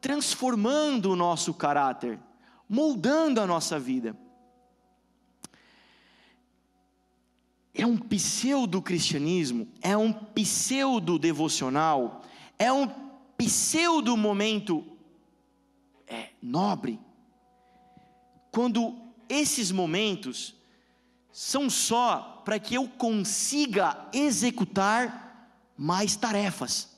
transformando 0.00 1.10
o 1.10 1.16
nosso 1.16 1.54
caráter, 1.54 2.18
moldando 2.68 3.40
a 3.40 3.46
nossa 3.46 3.78
vida. 3.78 4.16
É 7.78 7.86
um 7.86 7.96
pseudo 7.96 8.82
cristianismo, 8.82 9.68
é 9.80 9.96
um 9.96 10.12
pseudo 10.12 11.16
devocional, 11.16 12.22
é 12.58 12.72
um 12.72 12.88
pseudo 13.36 14.16
momento 14.16 14.84
é, 16.08 16.30
nobre, 16.42 16.98
quando 18.50 18.96
esses 19.28 19.70
momentos 19.70 20.56
são 21.30 21.70
só 21.70 22.42
para 22.44 22.58
que 22.58 22.74
eu 22.74 22.88
consiga 22.88 24.08
executar 24.12 25.52
mais 25.76 26.16
tarefas. 26.16 26.96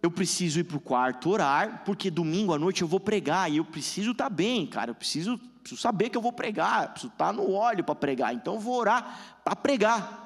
Eu 0.00 0.12
preciso 0.12 0.60
ir 0.60 0.64
para 0.64 0.76
o 0.76 0.80
quarto 0.80 1.30
orar, 1.30 1.82
porque 1.84 2.08
domingo 2.08 2.54
à 2.54 2.58
noite 2.58 2.82
eu 2.82 2.88
vou 2.88 3.00
pregar, 3.00 3.50
e 3.50 3.56
eu 3.56 3.64
preciso 3.64 4.12
estar 4.12 4.24
tá 4.24 4.30
bem, 4.30 4.64
cara, 4.64 4.92
eu 4.92 4.94
preciso, 4.94 5.40
preciso 5.66 5.80
saber 5.80 6.10
que 6.10 6.16
eu 6.16 6.22
vou 6.22 6.32
pregar, 6.32 6.90
preciso 6.92 7.12
estar 7.12 7.32
no 7.32 7.52
óleo 7.52 7.82
para 7.82 7.94
pregar, 7.94 8.32
então 8.32 8.54
eu 8.54 8.60
vou 8.60 8.78
orar 8.78 9.40
para 9.44 9.56
pregar. 9.56 10.22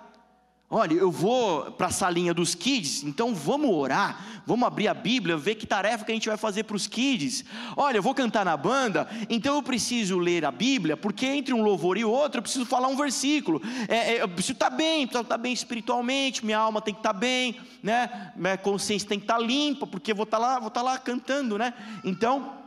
Olha, 0.73 0.95
eu 0.95 1.11
vou 1.11 1.73
para 1.73 1.89
a 1.89 1.91
salinha 1.91 2.33
dos 2.33 2.55
kids, 2.55 3.03
então 3.03 3.35
vamos 3.35 3.75
orar, 3.75 4.43
vamos 4.47 4.65
abrir 4.65 4.87
a 4.87 4.95
Bíblia, 4.95 5.37
ver 5.37 5.57
que 5.57 5.67
tarefa 5.67 6.05
que 6.05 6.13
a 6.13 6.15
gente 6.15 6.29
vai 6.29 6.37
fazer 6.37 6.63
para 6.63 6.77
os 6.77 6.87
kids. 6.87 7.45
Olha, 7.77 7.97
eu 7.97 8.03
vou 8.03 8.15
cantar 8.15 8.45
na 8.45 8.57
banda, 8.57 9.09
então 9.29 9.57
eu 9.57 9.63
preciso 9.65 10.17
ler 10.17 10.45
a 10.45 10.53
Bíblia, 10.53 10.97
porque 10.97 11.27
entre 11.27 11.53
um 11.53 11.63
louvor 11.63 11.99
e 11.99 12.05
outro 12.05 12.39
eu 12.39 12.43
preciso 12.43 12.65
falar 12.65 12.87
um 12.87 12.97
versículo. 12.97 13.61
É, 13.89 14.13
é, 14.13 14.23
eu 14.23 14.29
preciso 14.29 14.53
estar 14.53 14.71
bem, 14.71 15.09
preciso 15.09 15.25
estar 15.25 15.39
bem 15.39 15.53
espiritualmente, 15.53 16.45
minha 16.45 16.59
alma 16.59 16.81
tem 16.81 16.95
que 16.95 17.01
estar 17.01 17.15
bem, 17.15 17.59
né? 17.83 18.31
Minha 18.37 18.57
consciência 18.57 19.09
tem 19.09 19.19
que 19.19 19.25
estar 19.25 19.41
limpa, 19.41 19.89
porque 19.89 20.15
vou 20.15 20.25
estar 20.25 20.39
lá, 20.39 20.61
vou 20.61 20.69
estar 20.69 20.83
lá 20.83 20.99
cantando, 20.99 21.59
né? 21.59 21.75
Então, 22.05 22.60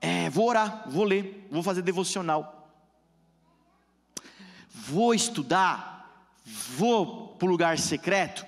é, 0.00 0.28
vou 0.30 0.48
orar, 0.48 0.84
vou 0.88 1.04
ler, 1.04 1.46
vou 1.50 1.62
fazer 1.62 1.82
devocional, 1.82 2.68
vou 4.72 5.14
estudar 5.14 5.94
vou 6.44 7.28
para 7.38 7.46
o 7.46 7.50
lugar 7.50 7.78
secreto, 7.78 8.44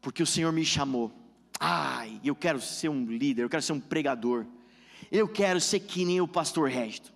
porque 0.00 0.22
o 0.22 0.26
Senhor 0.26 0.52
me 0.52 0.64
chamou. 0.64 1.12
Ai, 1.58 2.18
eu 2.24 2.34
quero 2.34 2.60
ser 2.60 2.88
um 2.88 3.04
líder, 3.04 3.42
eu 3.42 3.50
quero 3.50 3.62
ser 3.62 3.72
um 3.72 3.80
pregador, 3.80 4.46
eu 5.12 5.28
quero 5.28 5.60
ser 5.60 5.80
que 5.80 6.04
nem 6.04 6.20
o 6.20 6.28
pastor 6.28 6.70
Régido, 6.70 7.10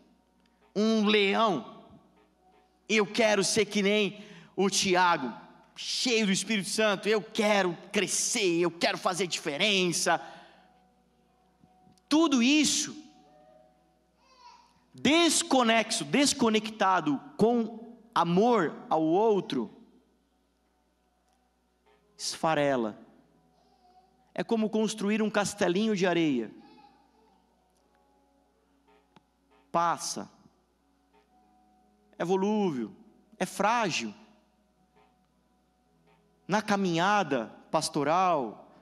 um 0.77 1.07
leão, 1.07 1.83
eu 2.89 3.07
quero 3.07 3.43
ser 3.43 3.65
que 3.65 3.81
nem 3.81 4.23
o 4.55 4.69
Tiago, 4.69 5.33
cheio 5.75 6.27
do 6.27 6.33
Espírito 6.33 6.69
Santo, 6.69 7.09
eu 7.09 7.23
quero 7.23 7.77
crescer, 7.91 8.61
eu 8.61 8.71
quero 8.71 8.99
fazer 8.99 9.27
diferença. 9.27 10.21
Tudo 12.15 12.41
isso 12.41 12.97
desconexo, 14.95 16.05
desconectado 16.05 17.21
com 17.37 17.99
amor 18.15 18.73
ao 18.89 19.03
outro 19.03 19.69
esfarela. 22.17 22.97
É 24.33 24.45
como 24.45 24.71
construir 24.71 25.21
um 25.23 25.29
castelinho 25.29 25.97
de 25.97 26.07
areia. 26.07 26.53
Passa. 29.73 30.31
É 32.17 32.25
volúvel, 32.25 32.93
é 33.41 33.45
frágil. 33.45 34.15
Na 36.47 36.63
caminhada 36.63 37.47
pastoral, 37.73 38.73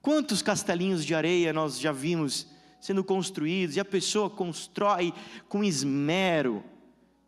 quantos 0.00 0.40
castelinhos 0.40 1.04
de 1.04 1.14
areia 1.14 1.52
nós 1.52 1.78
já 1.78 1.92
vimos 1.92 2.56
sendo 2.80 3.02
construídos 3.02 3.76
e 3.76 3.80
a 3.80 3.84
pessoa 3.84 4.30
constrói 4.30 5.12
com 5.48 5.64
esmero, 5.64 6.62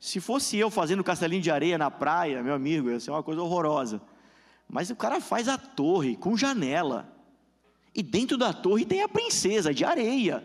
se 0.01 0.19
fosse 0.19 0.57
eu 0.57 0.71
fazendo 0.71 1.05
castelinho 1.05 1.43
de 1.43 1.51
areia 1.51 1.77
na 1.77 1.91
praia, 1.91 2.43
meu 2.43 2.55
amigo, 2.55 2.89
ia 2.89 2.99
ser 2.99 3.11
uma 3.11 3.23
coisa 3.23 3.43
horrorosa. 3.43 4.01
Mas 4.67 4.89
o 4.89 4.97
cara 4.97 5.21
faz 5.21 5.47
a 5.47 5.59
torre 5.59 6.17
com 6.17 6.37
janela. 6.37 7.15
E 7.95 8.03
dentro 8.03 8.39
da 8.39 8.53
torre 8.53 8.87
tem 8.87 9.03
a 9.03 9.09
princesa 9.09 9.75
de 9.75 9.85
areia. 9.85 10.43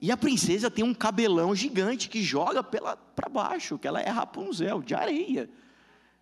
E 0.00 0.12
a 0.12 0.16
princesa 0.16 0.70
tem 0.70 0.84
um 0.84 0.94
cabelão 0.94 1.54
gigante 1.54 2.08
que 2.08 2.22
joga 2.22 2.62
para 2.62 3.28
baixo, 3.28 3.78
que 3.78 3.88
ela 3.88 4.00
é 4.00 4.08
Rapunzel, 4.08 4.82
de 4.82 4.94
areia. 4.94 5.50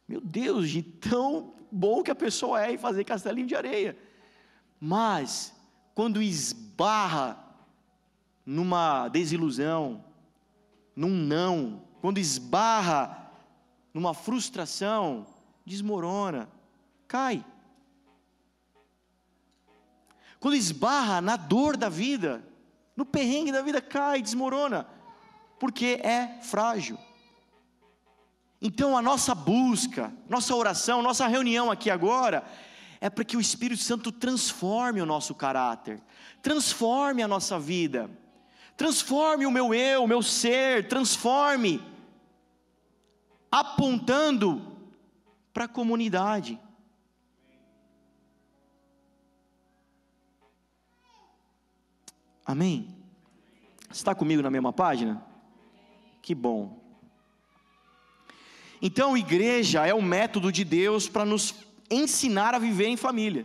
Meu 0.08 0.20
Deus, 0.20 0.70
de 0.70 0.82
tão 0.82 1.54
bom 1.70 2.02
que 2.02 2.10
a 2.10 2.14
pessoa 2.14 2.64
é 2.64 2.72
em 2.72 2.78
fazer 2.78 3.04
castelinho 3.04 3.46
de 3.46 3.54
areia. 3.54 3.96
Mas, 4.80 5.52
quando 5.94 6.22
esbarra 6.22 7.38
numa 8.46 9.08
desilusão, 9.08 10.02
num 10.96 11.10
não, 11.10 11.82
quando 12.00 12.18
esbarra 12.18 13.30
numa 13.92 14.14
frustração, 14.14 15.26
desmorona, 15.66 16.48
cai. 17.06 17.44
Quando 20.38 20.54
esbarra 20.54 21.20
na 21.20 21.36
dor 21.36 21.76
da 21.76 21.90
vida, 21.90 22.42
no 22.96 23.04
perrengue 23.04 23.52
da 23.52 23.60
vida, 23.60 23.82
cai, 23.82 24.22
desmorona, 24.22 24.86
porque 25.58 26.00
é 26.02 26.40
frágil. 26.42 26.98
Então 28.62 28.96
a 28.96 29.02
nossa 29.02 29.34
busca, 29.34 30.12
nossa 30.28 30.54
oração, 30.54 31.02
nossa 31.02 31.26
reunião 31.26 31.70
aqui 31.70 31.90
agora, 31.90 32.44
é 33.00 33.08
para 33.08 33.24
que 33.24 33.36
o 33.36 33.40
Espírito 33.40 33.82
Santo 33.82 34.12
transforme 34.12 35.00
o 35.00 35.06
nosso 35.06 35.34
caráter, 35.34 36.00
transforme 36.42 37.22
a 37.22 37.28
nossa 37.28 37.58
vida 37.58 38.10
transforme 38.80 39.44
o 39.44 39.50
meu 39.50 39.74
eu, 39.74 40.04
o 40.04 40.08
meu 40.08 40.22
ser, 40.22 40.88
transforme, 40.88 41.82
apontando 43.52 44.74
para 45.52 45.66
a 45.66 45.68
comunidade. 45.68 46.58
Amém? 52.42 52.88
Está 53.90 54.14
comigo 54.14 54.40
na 54.40 54.48
mesma 54.48 54.72
página? 54.72 55.22
Que 56.22 56.34
bom. 56.34 56.82
Então, 58.80 59.14
igreja 59.14 59.86
é 59.86 59.92
o 59.92 60.00
método 60.00 60.50
de 60.50 60.64
Deus 60.64 61.06
para 61.06 61.26
nos 61.26 61.52
ensinar 61.90 62.54
a 62.54 62.58
viver 62.58 62.86
em 62.86 62.96
família. 62.96 63.44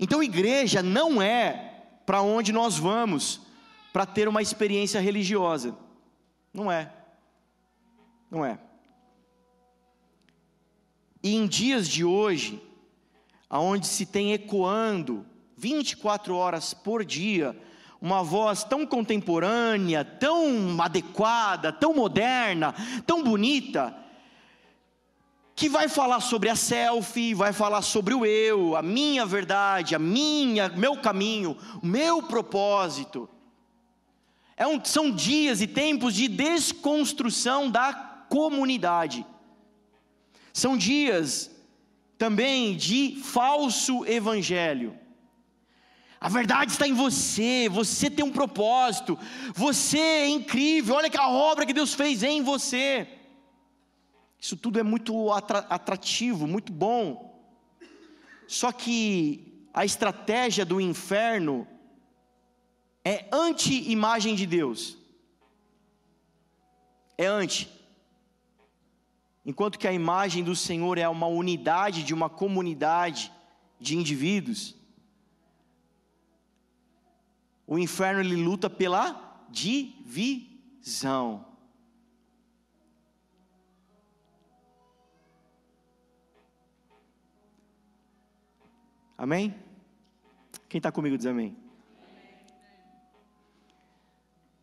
Então, 0.00 0.22
igreja 0.22 0.82
não 0.82 1.20
é 1.20 1.84
para 2.06 2.22
onde 2.22 2.52
nós 2.52 2.78
vamos 2.78 3.40
para 3.92 4.06
ter 4.06 4.28
uma 4.28 4.40
experiência 4.40 5.00
religiosa. 5.00 5.76
Não 6.52 6.70
é. 6.70 6.92
Não 8.30 8.44
é. 8.44 8.58
E 11.22 11.34
em 11.34 11.46
dias 11.46 11.88
de 11.88 12.04
hoje, 12.04 12.62
aonde 13.50 13.86
se 13.86 14.06
tem 14.06 14.32
ecoando 14.32 15.26
24 15.56 16.34
horas 16.34 16.72
por 16.72 17.04
dia 17.04 17.56
uma 18.00 18.22
voz 18.22 18.62
tão 18.62 18.86
contemporânea, 18.86 20.04
tão 20.04 20.80
adequada, 20.80 21.72
tão 21.72 21.92
moderna, 21.92 22.72
tão 23.04 23.24
bonita, 23.24 23.94
que 25.58 25.68
vai 25.68 25.88
falar 25.88 26.20
sobre 26.20 26.48
a 26.48 26.54
selfie, 26.54 27.34
vai 27.34 27.52
falar 27.52 27.82
sobre 27.82 28.14
o 28.14 28.24
eu, 28.24 28.76
a 28.76 28.80
minha 28.80 29.26
verdade, 29.26 29.92
a 29.92 29.98
minha, 29.98 30.68
meu 30.68 30.98
caminho, 30.98 31.56
o 31.82 31.84
meu 31.84 32.22
propósito. 32.22 33.28
É 34.56 34.64
um, 34.64 34.82
são 34.84 35.10
dias 35.10 35.60
e 35.60 35.66
tempos 35.66 36.14
de 36.14 36.28
desconstrução 36.28 37.68
da 37.68 37.92
comunidade. 38.28 39.26
São 40.52 40.76
dias 40.76 41.50
também 42.16 42.76
de 42.76 43.20
falso 43.24 44.06
evangelho. 44.06 44.96
A 46.20 46.28
verdade 46.28 46.70
está 46.70 46.86
em 46.86 46.94
você, 46.94 47.68
você 47.68 48.08
tem 48.08 48.24
um 48.24 48.30
propósito, 48.30 49.18
você 49.56 49.98
é 49.98 50.28
incrível, 50.28 50.94
olha 50.94 51.10
que 51.10 51.18
a 51.18 51.28
obra 51.28 51.66
que 51.66 51.72
Deus 51.72 51.94
fez 51.94 52.22
em 52.22 52.44
você. 52.44 53.17
Isso 54.40 54.56
tudo 54.56 54.78
é 54.78 54.82
muito 54.82 55.32
atrativo, 55.32 56.46
muito 56.46 56.72
bom. 56.72 57.42
Só 58.46 58.70
que 58.70 59.68
a 59.74 59.84
estratégia 59.84 60.64
do 60.64 60.80
inferno 60.80 61.66
é 63.04 63.28
anti-imagem 63.32 64.34
de 64.34 64.46
Deus. 64.46 64.96
É 67.16 67.26
anti. 67.26 67.68
Enquanto 69.44 69.78
que 69.78 69.88
a 69.88 69.92
imagem 69.92 70.44
do 70.44 70.54
Senhor 70.54 70.98
é 70.98 71.08
uma 71.08 71.26
unidade 71.26 72.04
de 72.04 72.14
uma 72.14 72.28
comunidade 72.28 73.32
de 73.80 73.96
indivíduos, 73.96 74.76
o 77.66 77.78
inferno 77.78 78.20
ele 78.20 78.36
luta 78.36 78.70
pela 78.70 79.44
divisão. 79.48 81.47
Amém? 89.18 89.52
Quem 90.68 90.78
está 90.78 90.92
comigo 90.92 91.16
diz 91.16 91.26
amém. 91.26 91.56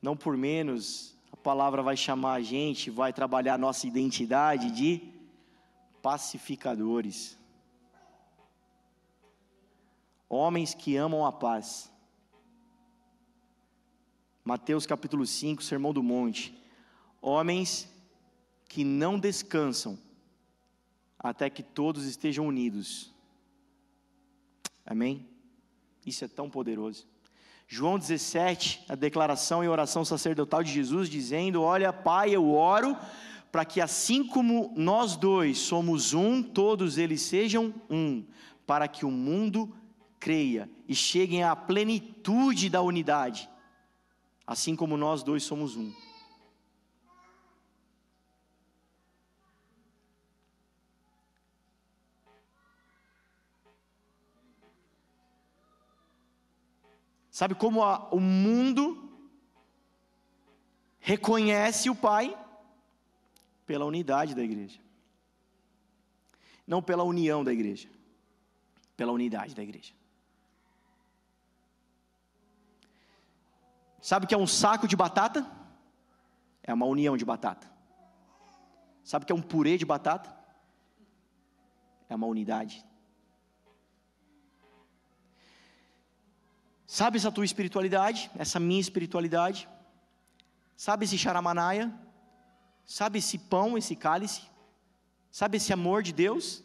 Não 0.01 0.15
por 0.15 0.37
menos, 0.37 1.13
a 1.29 1.35
palavra 1.35 1.83
vai 1.83 1.97
chamar 1.97 2.35
a 2.35 2.41
gente, 2.41 2.89
vai 2.89 3.11
trabalhar 3.11 3.55
a 3.55 3.57
nossa 3.57 3.85
identidade 3.85 4.71
de 4.71 5.11
pacificadores. 6.01 7.37
Homens 10.29 10.73
que 10.73 10.95
amam 10.95 11.25
a 11.25 11.33
paz. 11.33 11.91
Mateus 14.41 14.85
capítulo 14.85 15.25
5, 15.25 15.61
Sermão 15.61 15.91
do 15.91 16.01
Monte. 16.01 16.57
Homens 17.21 17.91
que 18.69 18.85
não 18.85 19.19
descansam 19.19 19.99
até 21.19 21.49
que 21.49 21.61
todos 21.61 22.05
estejam 22.05 22.47
unidos. 22.47 23.14
Amém? 24.85 25.27
Isso 26.05 26.23
é 26.23 26.27
tão 26.27 26.49
poderoso. 26.49 27.07
João 27.67 27.97
17, 27.97 28.85
a 28.87 28.95
declaração 28.95 29.63
e 29.63 29.67
oração 29.67 30.05
sacerdotal 30.05 30.63
de 30.63 30.71
Jesus, 30.71 31.09
dizendo: 31.09 31.61
Olha, 31.61 31.91
Pai, 31.91 32.35
eu 32.35 32.51
oro 32.51 32.95
para 33.51 33.65
que 33.65 33.81
assim 33.81 34.25
como 34.25 34.73
nós 34.75 35.15
dois 35.15 35.57
somos 35.57 36.13
um, 36.13 36.43
todos 36.43 36.97
eles 36.97 37.21
sejam 37.21 37.73
um, 37.89 38.23
para 38.67 38.87
que 38.87 39.05
o 39.05 39.11
mundo 39.11 39.73
creia 40.19 40.69
e 40.87 40.93
cheguem 40.93 41.43
à 41.43 41.55
plenitude 41.55 42.69
da 42.69 42.81
unidade 42.81 43.49
assim 44.45 44.75
como 44.75 44.95
nós 44.95 45.23
dois 45.23 45.43
somos 45.43 45.75
um. 45.75 45.91
Sabe 57.35 57.53
como 57.53 57.83
a, 57.83 58.07
o 58.11 58.19
mundo 58.21 59.11
reconhece 60.99 61.89
o 61.89 61.95
Pai? 61.95 62.33
Pela 63.65 63.83
unidade 63.83 64.33
da 64.33 64.41
igreja. 64.41 64.79
Não 66.65 66.81
pela 66.81 67.03
união 67.03 67.43
da 67.43 67.51
igreja, 67.51 67.89
pela 68.95 69.11
unidade 69.11 69.53
da 69.53 69.61
igreja. 69.61 69.93
Sabe 73.99 74.23
o 74.23 74.29
que 74.29 74.33
é 74.33 74.37
um 74.37 74.47
saco 74.47 74.87
de 74.87 74.95
batata? 74.95 75.45
É 76.63 76.73
uma 76.73 76.85
união 76.85 77.17
de 77.17 77.25
batata. 77.25 77.69
Sabe 79.03 79.23
o 79.23 79.25
que 79.25 79.33
é 79.33 79.35
um 79.35 79.41
purê 79.41 79.77
de 79.77 79.85
batata? 79.85 80.33
É 82.07 82.15
uma 82.15 82.27
unidade. 82.27 82.85
Sabe 86.87 87.17
essa 87.17 87.31
tua 87.31 87.45
espiritualidade, 87.45 88.29
essa 88.35 88.59
minha 88.59 88.79
espiritualidade? 88.79 89.67
Sabe 90.75 91.05
esse 91.05 91.17
charamanaia? 91.17 91.93
Sabe 92.85 93.19
esse 93.19 93.37
pão, 93.37 93.77
esse 93.77 93.95
cálice? 93.95 94.43
Sabe 95.31 95.57
esse 95.57 95.73
amor 95.73 96.03
de 96.03 96.13
Deus? 96.13 96.63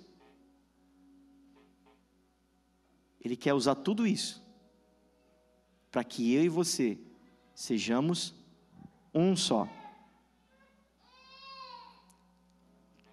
Ele 3.21 3.37
quer 3.37 3.55
usar 3.55 3.75
tudo 3.75 4.07
isso 4.07 4.43
para 5.91 6.05
que 6.05 6.33
eu 6.35 6.45
e 6.45 6.49
você 6.49 6.99
sejamos 7.55 8.35
um 9.13 9.35
só. 9.35 9.69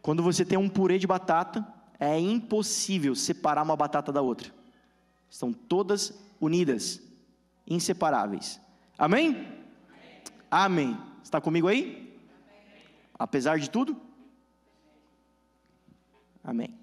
Quando 0.01 0.23
você 0.23 0.45
tem 0.45 0.57
um 0.57 0.69
purê 0.69 0.97
de 0.97 1.07
batata, 1.07 1.67
é 1.99 2.19
impossível 2.19 3.15
separar 3.15 3.63
uma 3.63 3.75
batata 3.75 4.11
da 4.11 4.21
outra. 4.21 4.53
Estão 5.29 5.51
todas 5.51 6.13
unidas, 6.39 7.01
inseparáveis. 7.65 8.59
Amém? 8.97 9.29
Amém. 10.49 10.95
Amém. 10.95 10.97
Está 11.23 11.41
comigo 11.41 11.67
aí? 11.67 12.17
Apesar 13.17 13.59
de 13.59 13.69
tudo? 13.69 13.99
Amém. 16.43 16.77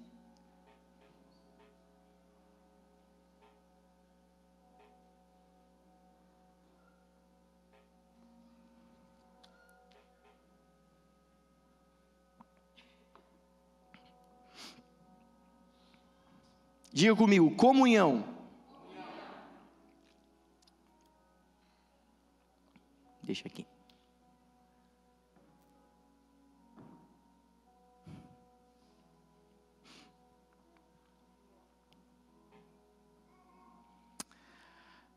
Diga 16.95 17.13
comigo, 17.13 17.51
comunhão. 17.57 18.34
Deixa 23.25 23.47
aqui. 23.47 23.65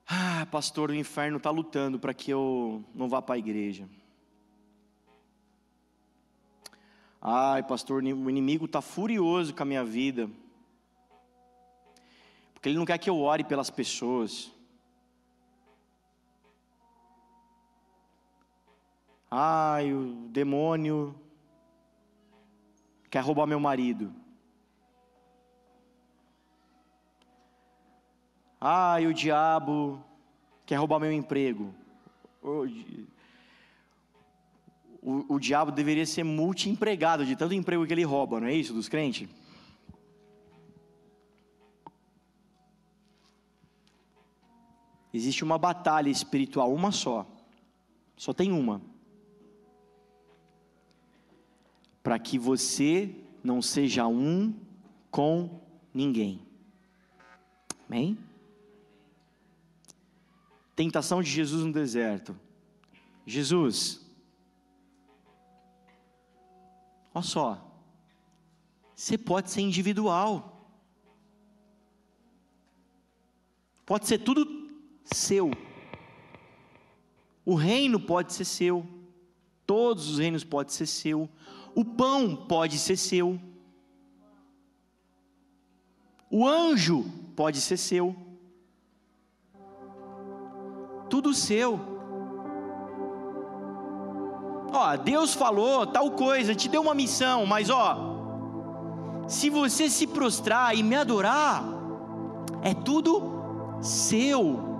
Ah, 0.06 0.46
pastor, 0.50 0.90
o 0.90 0.94
inferno 0.94 1.36
está 1.36 1.50
lutando 1.50 1.98
para 1.98 2.14
que 2.14 2.30
eu 2.30 2.82
não 2.94 3.08
vá 3.08 3.20
para 3.20 3.34
a 3.34 3.38
igreja. 3.38 3.86
Ai, 7.20 7.62
pastor, 7.62 8.02
o 8.02 8.30
inimigo 8.30 8.64
está 8.64 8.80
furioso 8.80 9.54
com 9.54 9.62
a 9.62 9.66
minha 9.66 9.84
vida 9.84 10.30
porque 12.58 12.68
Ele 12.68 12.78
não 12.78 12.84
quer 12.84 12.98
que 12.98 13.08
eu 13.08 13.20
ore 13.20 13.44
pelas 13.44 13.70
pessoas. 13.70 14.50
Ai, 19.30 19.92
o 19.92 20.28
demônio 20.30 21.14
quer 23.10 23.20
roubar 23.20 23.46
meu 23.46 23.60
marido. 23.60 24.12
Ai, 28.60 29.06
o 29.06 29.14
diabo 29.14 30.02
quer 30.64 30.76
roubar 30.76 30.98
meu 30.98 31.12
emprego. 31.12 31.74
O, 32.42 32.66
o, 35.02 35.34
o 35.34 35.38
diabo 35.38 35.70
deveria 35.70 36.06
ser 36.06 36.24
multi-empregado 36.24 37.24
de 37.24 37.36
tanto 37.36 37.54
emprego 37.54 37.86
que 37.86 37.92
ele 37.92 38.04
rouba, 38.04 38.40
não 38.40 38.48
é 38.48 38.54
isso, 38.54 38.72
dos 38.72 38.88
crentes? 38.88 39.28
Existe 45.12 45.44
uma 45.44 45.58
batalha 45.58 46.10
espiritual, 46.10 46.72
uma 46.72 46.92
só. 46.92 47.26
Só 48.16 48.32
tem 48.32 48.52
uma. 48.52 48.80
Para 52.02 52.18
que 52.18 52.38
você 52.38 53.14
não 53.42 53.60
seja 53.60 54.06
um 54.06 54.54
com 55.10 55.60
ninguém. 55.92 56.40
Amém? 57.88 58.18
Tentação 60.76 61.22
de 61.22 61.30
Jesus 61.30 61.64
no 61.64 61.72
deserto. 61.72 62.38
Jesus, 63.26 64.00
olha 67.12 67.22
só, 67.22 67.82
você 68.94 69.18
pode 69.18 69.50
ser 69.50 69.60
individual, 69.60 70.66
pode 73.84 74.06
ser 74.06 74.18
tudo 74.18 74.46
seu. 75.04 75.50
O 77.44 77.54
reino 77.54 78.00
pode 78.00 78.32
ser 78.32 78.44
seu, 78.44 78.86
todos 79.66 80.08
os 80.08 80.18
reinos 80.18 80.44
podem 80.44 80.72
ser 80.72 80.86
seu, 80.86 81.28
o 81.74 81.84
pão 81.84 82.34
pode 82.34 82.78
ser 82.78 82.96
seu. 82.96 83.38
O 86.30 86.46
anjo 86.46 87.04
pode 87.34 87.60
ser 87.60 87.76
seu. 87.76 88.14
Tudo 91.08 91.32
seu. 91.32 91.80
Ó, 94.72 94.96
Deus 94.96 95.34
falou 95.34 95.86
tal 95.86 96.10
coisa, 96.10 96.54
te 96.54 96.68
deu 96.68 96.82
uma 96.82 96.94
missão, 96.94 97.46
mas 97.46 97.70
ó, 97.70 99.24
se 99.26 99.48
você 99.48 99.88
se 99.88 100.06
prostrar 100.06 100.76
e 100.76 100.82
me 100.82 100.94
adorar, 100.94 101.64
é 102.62 102.74
tudo 102.74 103.22
seu. 103.80 104.77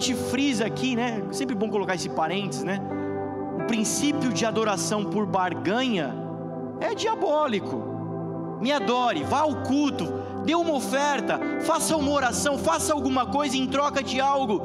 Gente 0.00 0.14
frisa 0.14 0.64
aqui, 0.64 0.96
né? 0.96 1.22
Sempre 1.30 1.54
bom 1.54 1.68
colocar 1.68 1.94
esse 1.94 2.08
parênteses, 2.08 2.64
né? 2.64 2.80
O 3.62 3.66
princípio 3.66 4.32
de 4.32 4.46
adoração 4.46 5.04
por 5.04 5.26
barganha 5.26 6.14
é 6.80 6.94
diabólico. 6.94 7.82
Me 8.62 8.72
adore, 8.72 9.22
vá 9.22 9.40
ao 9.40 9.56
culto, 9.62 10.06
dê 10.44 10.54
uma 10.54 10.72
oferta, 10.72 11.38
faça 11.60 11.94
uma 11.96 12.10
oração, 12.10 12.56
faça 12.56 12.94
alguma 12.94 13.26
coisa 13.26 13.56
em 13.56 13.66
troca 13.66 14.02
de 14.02 14.18
algo. 14.18 14.60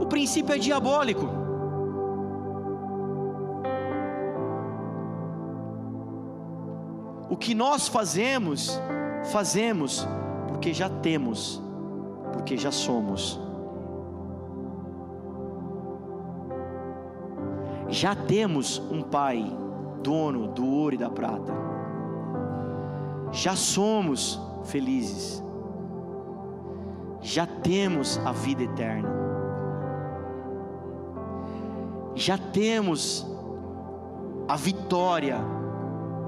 O 0.00 0.06
princípio 0.06 0.54
é 0.54 0.58
diabólico. 0.58 1.28
O 7.28 7.36
que 7.36 7.52
nós 7.52 7.88
fazemos, 7.88 8.80
fazemos 9.32 10.06
porque 10.48 10.72
já 10.72 10.88
temos, 10.88 11.60
porque 12.32 12.56
já 12.56 12.70
somos. 12.70 13.45
Já 17.88 18.14
temos 18.14 18.78
um 18.90 19.02
Pai, 19.02 19.44
dono 20.02 20.48
do 20.48 20.66
ouro 20.66 20.94
e 20.94 20.98
da 20.98 21.10
prata. 21.10 21.52
Já 23.32 23.54
somos 23.54 24.40
felizes. 24.64 25.42
Já 27.20 27.46
temos 27.46 28.18
a 28.24 28.32
vida 28.32 28.62
eterna. 28.62 29.08
Já 32.14 32.38
temos 32.38 33.26
a 34.48 34.56
vitória 34.56 35.38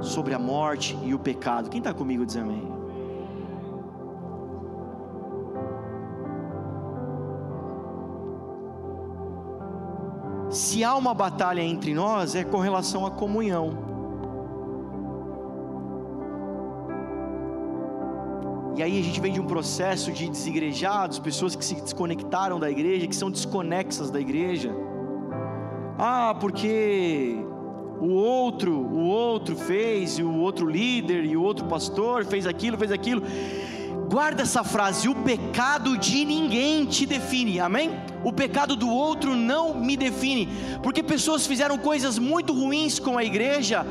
sobre 0.00 0.34
a 0.34 0.38
morte 0.38 0.98
e 1.02 1.14
o 1.14 1.18
pecado. 1.18 1.70
Quem 1.70 1.78
está 1.78 1.94
comigo 1.94 2.26
diz 2.26 2.36
amém. 2.36 2.68
Se 10.59 10.82
há 10.82 10.96
uma 10.96 11.14
batalha 11.14 11.62
entre 11.62 11.94
nós, 11.94 12.34
é 12.34 12.42
com 12.42 12.59
relação 12.59 13.06
à 13.06 13.12
comunhão. 13.12 13.78
E 18.76 18.82
aí 18.82 18.98
a 18.98 19.02
gente 19.04 19.20
vem 19.20 19.32
de 19.32 19.40
um 19.40 19.46
processo 19.46 20.11
de 20.11 20.28
desigrejados, 20.28 21.20
pessoas 21.20 21.54
que 21.54 21.64
se 21.64 21.76
desconectaram 21.76 22.59
da 22.59 22.68
igreja, 22.68 23.06
que 23.06 23.14
são 23.14 23.30
desconexas 23.30 24.11
da 24.11 24.20
igreja. 24.20 24.74
Ah, 25.96 26.36
porque 26.40 27.36
o 28.00 28.11
outro, 28.11 28.72
o 28.72 29.06
outro 29.06 29.54
fez, 29.54 30.18
e 30.18 30.24
o 30.24 30.34
outro 30.40 30.68
líder, 30.68 31.24
e 31.24 31.36
o 31.36 31.42
outro 31.42 31.66
pastor 31.66 32.24
fez 32.24 32.48
aquilo, 32.48 32.76
fez 32.76 32.90
aquilo. 32.90 33.22
Guarda 34.09 34.42
essa 34.42 34.64
frase: 34.64 35.09
o 35.09 35.14
pecado 35.14 35.98
de 35.98 36.24
ninguém 36.24 36.86
te 36.86 37.04
define, 37.04 37.61
amém? 37.61 37.90
O 38.24 38.32
pecado 38.32 38.74
do 38.74 38.88
outro 38.88 39.36
não 39.36 39.74
me 39.74 39.96
define, 39.96 40.48
porque 40.82 41.02
pessoas 41.02 41.46
fizeram 41.46 41.76
coisas 41.76 42.18
muito 42.18 42.52
ruins 42.52 42.98
com 42.98 43.18
a 43.18 43.24
igreja, 43.24 43.86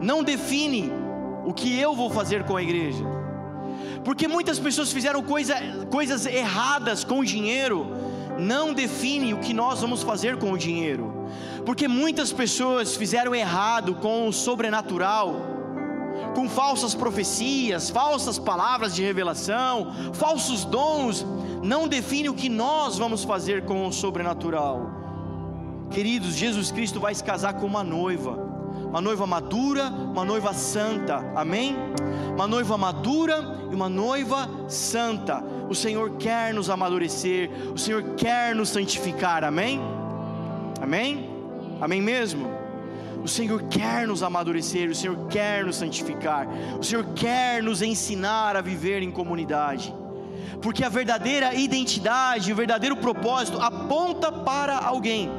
não 0.00 0.24
define 0.24 0.92
o 1.46 1.52
que 1.52 1.78
eu 1.78 1.94
vou 1.94 2.10
fazer 2.10 2.44
com 2.44 2.56
a 2.56 2.62
igreja, 2.62 3.04
porque 4.04 4.26
muitas 4.26 4.58
pessoas 4.58 4.92
fizeram 4.92 5.22
coisa, 5.22 5.54
coisas 5.90 6.26
erradas 6.26 7.04
com 7.04 7.20
o 7.20 7.24
dinheiro, 7.24 7.86
não 8.38 8.74
define 8.74 9.34
o 9.34 9.38
que 9.38 9.54
nós 9.54 9.80
vamos 9.80 10.02
fazer 10.02 10.36
com 10.36 10.52
o 10.52 10.58
dinheiro. 10.58 11.20
Porque 11.64 11.86
muitas 11.86 12.32
pessoas 12.32 12.96
fizeram 12.96 13.34
errado 13.34 13.94
com 13.94 14.26
o 14.26 14.32
sobrenatural, 14.32 15.59
com 16.34 16.48
falsas 16.48 16.94
profecias, 16.94 17.90
falsas 17.90 18.38
palavras 18.38 18.94
de 18.94 19.02
revelação, 19.02 19.92
falsos 20.12 20.64
dons, 20.64 21.26
não 21.62 21.88
define 21.88 22.28
o 22.28 22.34
que 22.34 22.48
nós 22.48 22.98
vamos 22.98 23.24
fazer 23.24 23.64
com 23.64 23.86
o 23.86 23.92
sobrenatural. 23.92 24.90
Queridos, 25.90 26.34
Jesus 26.34 26.70
Cristo 26.70 27.00
vai 27.00 27.14
se 27.14 27.24
casar 27.24 27.54
com 27.54 27.66
uma 27.66 27.82
noiva, 27.82 28.32
uma 28.88 29.00
noiva 29.00 29.26
madura, 29.26 29.88
uma 29.88 30.24
noiva 30.24 30.54
santa, 30.54 31.16
amém? 31.34 31.76
Uma 32.34 32.46
noiva 32.46 32.78
madura 32.78 33.58
e 33.70 33.74
uma 33.74 33.88
noiva 33.88 34.48
santa. 34.68 35.42
O 35.68 35.74
Senhor 35.74 36.16
quer 36.16 36.54
nos 36.54 36.70
amadurecer, 36.70 37.50
o 37.72 37.78
Senhor 37.78 38.02
quer 38.16 38.54
nos 38.54 38.68
santificar, 38.68 39.44
amém? 39.44 39.80
Amém? 40.80 41.28
Amém 41.80 42.00
mesmo? 42.00 42.59
O 43.22 43.28
Senhor 43.28 43.62
quer 43.64 44.06
nos 44.06 44.22
amadurecer, 44.22 44.90
o 44.90 44.94
Senhor 44.94 45.28
quer 45.28 45.64
nos 45.64 45.76
santificar, 45.76 46.48
o 46.78 46.82
Senhor 46.82 47.04
quer 47.14 47.62
nos 47.62 47.82
ensinar 47.82 48.56
a 48.56 48.62
viver 48.62 49.02
em 49.02 49.10
comunidade, 49.10 49.94
porque 50.62 50.82
a 50.82 50.88
verdadeira 50.88 51.54
identidade, 51.54 52.52
o 52.52 52.56
verdadeiro 52.56 52.96
propósito 52.96 53.60
aponta 53.60 54.32
para 54.32 54.78
alguém, 54.78 55.30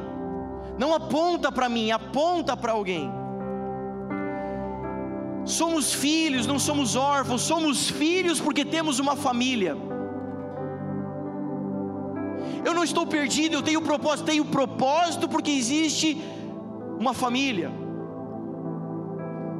não 0.78 0.94
aponta 0.94 1.50
para 1.50 1.68
mim, 1.68 1.90
aponta 1.90 2.56
para 2.56 2.72
alguém. 2.72 3.10
Somos 5.44 5.92
filhos, 5.92 6.46
não 6.46 6.58
somos 6.58 6.94
órfãos, 6.94 7.42
somos 7.42 7.90
filhos 7.90 8.40
porque 8.40 8.64
temos 8.64 9.00
uma 9.00 9.16
família. 9.16 9.76
Eu 12.64 12.72
não 12.72 12.84
estou 12.84 13.04
perdido, 13.04 13.56
eu 13.56 13.62
tenho 13.62 13.82
propósito, 13.82 14.26
tenho 14.26 14.44
propósito 14.44 15.28
porque 15.28 15.50
existe 15.50 16.16
uma 17.02 17.12
família. 17.12 17.68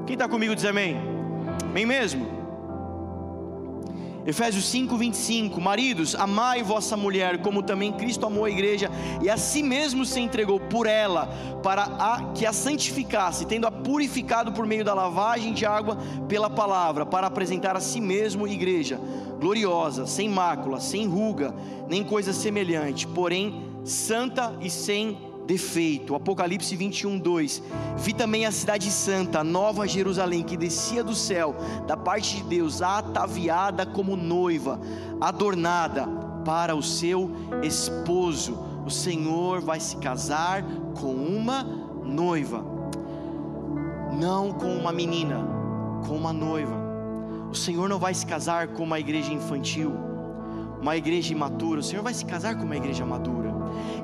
Quem 0.07 0.15
está 0.15 0.29
comigo 0.29 0.55
diz 0.55 0.65
amém? 0.65 0.97
Amém 1.65 1.85
mesmo? 1.85 2.41
Efésios 4.25 4.65
5, 4.67 4.97
25: 4.97 5.61
Maridos, 5.61 6.15
amai 6.15 6.63
vossa 6.63 6.97
mulher, 6.97 7.43
como 7.43 7.61
também 7.61 7.93
Cristo 7.93 8.25
amou 8.25 8.45
a 8.45 8.51
igreja 8.51 8.89
e 9.21 9.29
a 9.29 9.37
si 9.37 9.61
mesmo 9.61 10.07
se 10.07 10.21
entregou 10.21 10.61
por 10.61 10.87
ela, 10.87 11.27
para 11.65 11.83
a, 11.83 12.33
que 12.33 12.47
a 12.47 12.53
santificasse, 12.53 13.45
tendo-a 13.45 13.73
purificado 13.73 14.53
por 14.53 14.65
meio 14.65 14.85
da 14.85 14.95
lavagem 14.95 15.53
de 15.53 15.67
água 15.67 15.99
pela 16.29 16.49
palavra, 16.49 17.05
para 17.05 17.27
apresentar 17.27 17.77
a 17.77 17.81
si 17.81 18.01
mesmo 18.01 18.47
igreja, 18.47 19.01
gloriosa, 19.41 20.07
sem 20.07 20.29
mácula, 20.29 20.79
sem 20.79 21.09
ruga, 21.09 21.53
nem 21.89 22.05
coisa 22.05 22.33
semelhante, 22.33 23.05
porém 23.09 23.65
santa 23.85 24.57
e 24.61 24.71
sem 24.71 25.32
defeito. 25.47 26.15
Apocalipse 26.15 26.75
21, 26.77 27.19
2. 27.19 27.63
Vi 27.97 28.13
também 28.13 28.47
a 28.47 28.53
cidade 28.53 28.91
santa, 28.91 29.43
nova 29.45 29.87
Jerusalém, 29.87 30.43
que 30.43 30.57
descia 30.57 31.03
do 31.03 31.15
céu, 31.15 31.55
da 31.87 31.97
parte 31.97 32.37
de 32.37 32.43
Deus, 32.45 32.83
ataviada 32.83 33.85
como 33.85 34.17
noiva, 34.17 34.81
adornada 35.21 36.07
para 36.45 36.75
o 36.75 36.83
seu 36.83 37.31
esposo. 37.63 38.59
O 38.87 38.91
Senhor 38.91 39.61
vai 39.61 39.79
se 39.79 39.97
casar 39.97 40.65
com 41.01 41.15
uma 41.15 41.63
noiva, 42.05 42.65
não 44.19 44.53
com 44.53 44.75
uma 44.75 44.93
menina, 44.93 45.39
com 46.07 46.17
uma 46.17 46.33
noiva. 46.33 46.83
O 47.51 47.55
Senhor 47.55 47.89
não 47.89 47.99
vai 47.99 48.15
se 48.15 48.27
casar 48.27 48.69
com 48.69 48.83
uma 48.83 48.99
igreja 48.99 49.33
infantil, 49.33 49.93
uma 50.81 50.97
igreja 50.97 51.33
imatura. 51.33 51.81
O 51.81 51.83
Senhor 51.83 52.03
vai 52.03 52.15
se 52.15 52.25
casar 52.25 52.57
com 52.57 52.65
uma 52.65 52.77
igreja 52.77 53.05
madura 53.05 53.52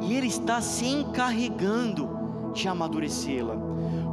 e 0.01 0.15
Ele 0.15 0.27
está 0.27 0.61
se 0.61 0.87
encarregando 0.87 2.09
de 2.55 2.69
amadurecê-la. 2.69 3.57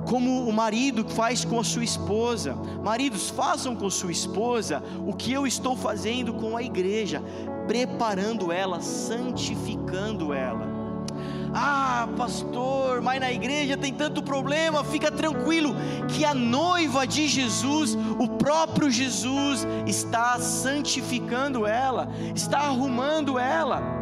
Como 0.06 0.48
o 0.48 0.54
marido 0.54 1.04
faz 1.10 1.44
com 1.44 1.60
a 1.60 1.64
sua 1.64 1.84
esposa, 1.84 2.56
maridos 2.84 3.30
façam 3.30 3.76
com 3.76 3.90
sua 3.90 4.12
esposa 4.12 4.84
o 5.06 5.14
que 5.14 5.34
eu 5.34 5.48
estou 5.48 5.76
fazendo 5.76 6.34
com 6.34 6.56
a 6.56 6.62
igreja, 6.62 7.24
preparando 7.68 8.52
ela, 8.52 8.82
santificando 8.82 10.32
ela. 10.32 10.76
Ah, 11.58 12.10
pastor, 12.18 13.02
mas 13.02 13.18
na 13.22 13.32
igreja 13.32 13.78
tem 13.78 13.94
tanto 13.94 14.22
problema. 14.22 14.84
Fica 14.84 15.10
tranquilo, 15.10 15.74
que 16.10 16.26
a 16.26 16.34
noiva 16.34 17.08
de 17.08 17.30
Jesus, 17.30 17.98
o 18.20 18.28
próprio 18.28 18.92
Jesus, 18.92 19.66
está 19.88 20.38
santificando 20.38 21.66
ela, 21.66 22.10
está 22.36 22.60
arrumando 22.60 23.40
ela. 23.40 23.95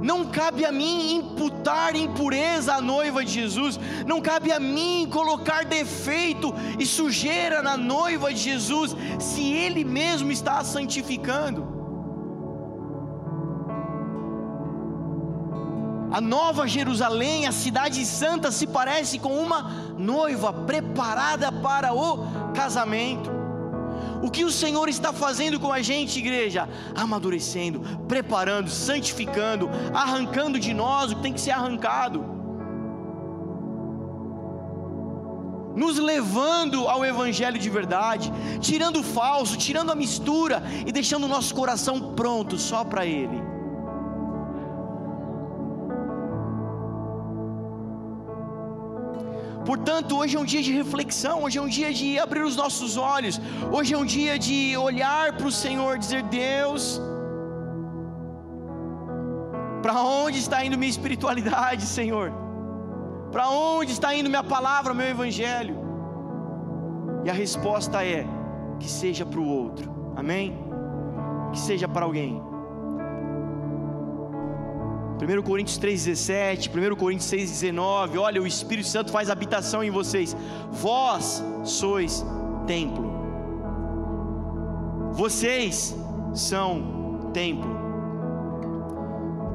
Não 0.00 0.26
cabe 0.26 0.64
a 0.64 0.72
mim 0.72 1.14
imputar 1.16 1.96
impureza 1.96 2.74
à 2.74 2.80
noiva 2.80 3.24
de 3.24 3.32
Jesus, 3.32 3.78
não 4.06 4.20
cabe 4.20 4.52
a 4.52 4.60
mim 4.60 5.08
colocar 5.10 5.64
defeito 5.64 6.54
e 6.78 6.86
sujeira 6.86 7.62
na 7.62 7.76
noiva 7.76 8.32
de 8.32 8.40
Jesus, 8.40 8.94
se 9.18 9.52
Ele 9.52 9.84
mesmo 9.84 10.30
está 10.30 10.58
a 10.58 10.64
santificando. 10.64 11.76
A 16.10 16.20
Nova 16.20 16.66
Jerusalém, 16.66 17.46
a 17.46 17.52
Cidade 17.52 18.04
Santa, 18.06 18.50
se 18.50 18.66
parece 18.66 19.18
com 19.18 19.36
uma 19.36 19.70
noiva 19.98 20.52
preparada 20.52 21.52
para 21.52 21.92
o 21.92 22.52
casamento. 22.54 23.35
O 24.22 24.30
que 24.30 24.44
o 24.44 24.50
Senhor 24.50 24.88
está 24.88 25.12
fazendo 25.12 25.60
com 25.60 25.72
a 25.72 25.82
gente, 25.82 26.18
igreja? 26.18 26.68
Amadurecendo, 26.94 27.80
preparando, 28.08 28.70
santificando, 28.70 29.68
arrancando 29.92 30.58
de 30.58 30.72
nós 30.72 31.12
o 31.12 31.16
que 31.16 31.22
tem 31.22 31.32
que 31.32 31.40
ser 31.40 31.52
arrancado. 31.52 32.36
nos 35.76 35.98
levando 35.98 36.88
ao 36.88 37.04
Evangelho 37.04 37.58
de 37.58 37.68
verdade, 37.68 38.32
tirando 38.62 39.00
o 39.00 39.02
falso, 39.02 39.58
tirando 39.58 39.92
a 39.92 39.94
mistura 39.94 40.62
e 40.86 40.90
deixando 40.90 41.24
o 41.24 41.28
nosso 41.28 41.54
coração 41.54 42.14
pronto 42.14 42.56
só 42.56 42.82
para 42.82 43.04
Ele. 43.04 43.55
Portanto, 49.66 50.16
hoje 50.16 50.36
é 50.36 50.40
um 50.40 50.44
dia 50.44 50.62
de 50.62 50.72
reflexão, 50.72 51.42
hoje 51.42 51.58
é 51.58 51.62
um 51.62 51.68
dia 51.68 51.92
de 51.92 52.18
abrir 52.20 52.44
os 52.44 52.54
nossos 52.54 52.96
olhos, 52.96 53.40
hoje 53.72 53.94
é 53.94 53.98
um 53.98 54.04
dia 54.04 54.38
de 54.38 54.76
olhar 54.76 55.36
para 55.36 55.48
o 55.48 55.50
Senhor, 55.50 55.98
dizer: 55.98 56.22
Deus, 56.22 57.00
para 59.82 60.00
onde 60.02 60.38
está 60.38 60.64
indo 60.64 60.78
minha 60.78 60.88
espiritualidade, 60.88 61.82
Senhor? 61.84 62.32
Para 63.32 63.48
onde 63.48 63.90
está 63.90 64.14
indo 64.14 64.28
minha 64.28 64.44
palavra, 64.44 64.94
meu 64.94 65.08
evangelho? 65.08 65.76
E 67.24 67.30
a 67.30 67.32
resposta 67.32 68.04
é: 68.04 68.24
que 68.78 68.88
seja 68.88 69.26
para 69.26 69.40
o 69.40 69.48
outro, 69.48 70.12
amém? 70.14 70.56
Que 71.52 71.58
seja 71.58 71.88
para 71.88 72.04
alguém. 72.04 72.40
1 75.20 75.42
Coríntios 75.42 75.78
3,17, 75.78 76.68
1 76.68 76.96
Coríntios 76.96 77.30
6,19, 77.30 78.18
olha, 78.18 78.42
o 78.42 78.46
Espírito 78.46 78.88
Santo 78.88 79.10
faz 79.10 79.30
habitação 79.30 79.82
em 79.82 79.90
vocês, 79.90 80.36
vós 80.70 81.42
sois 81.64 82.24
templo, 82.66 83.10
vocês 85.12 85.96
são 86.34 87.30
templo. 87.32 87.86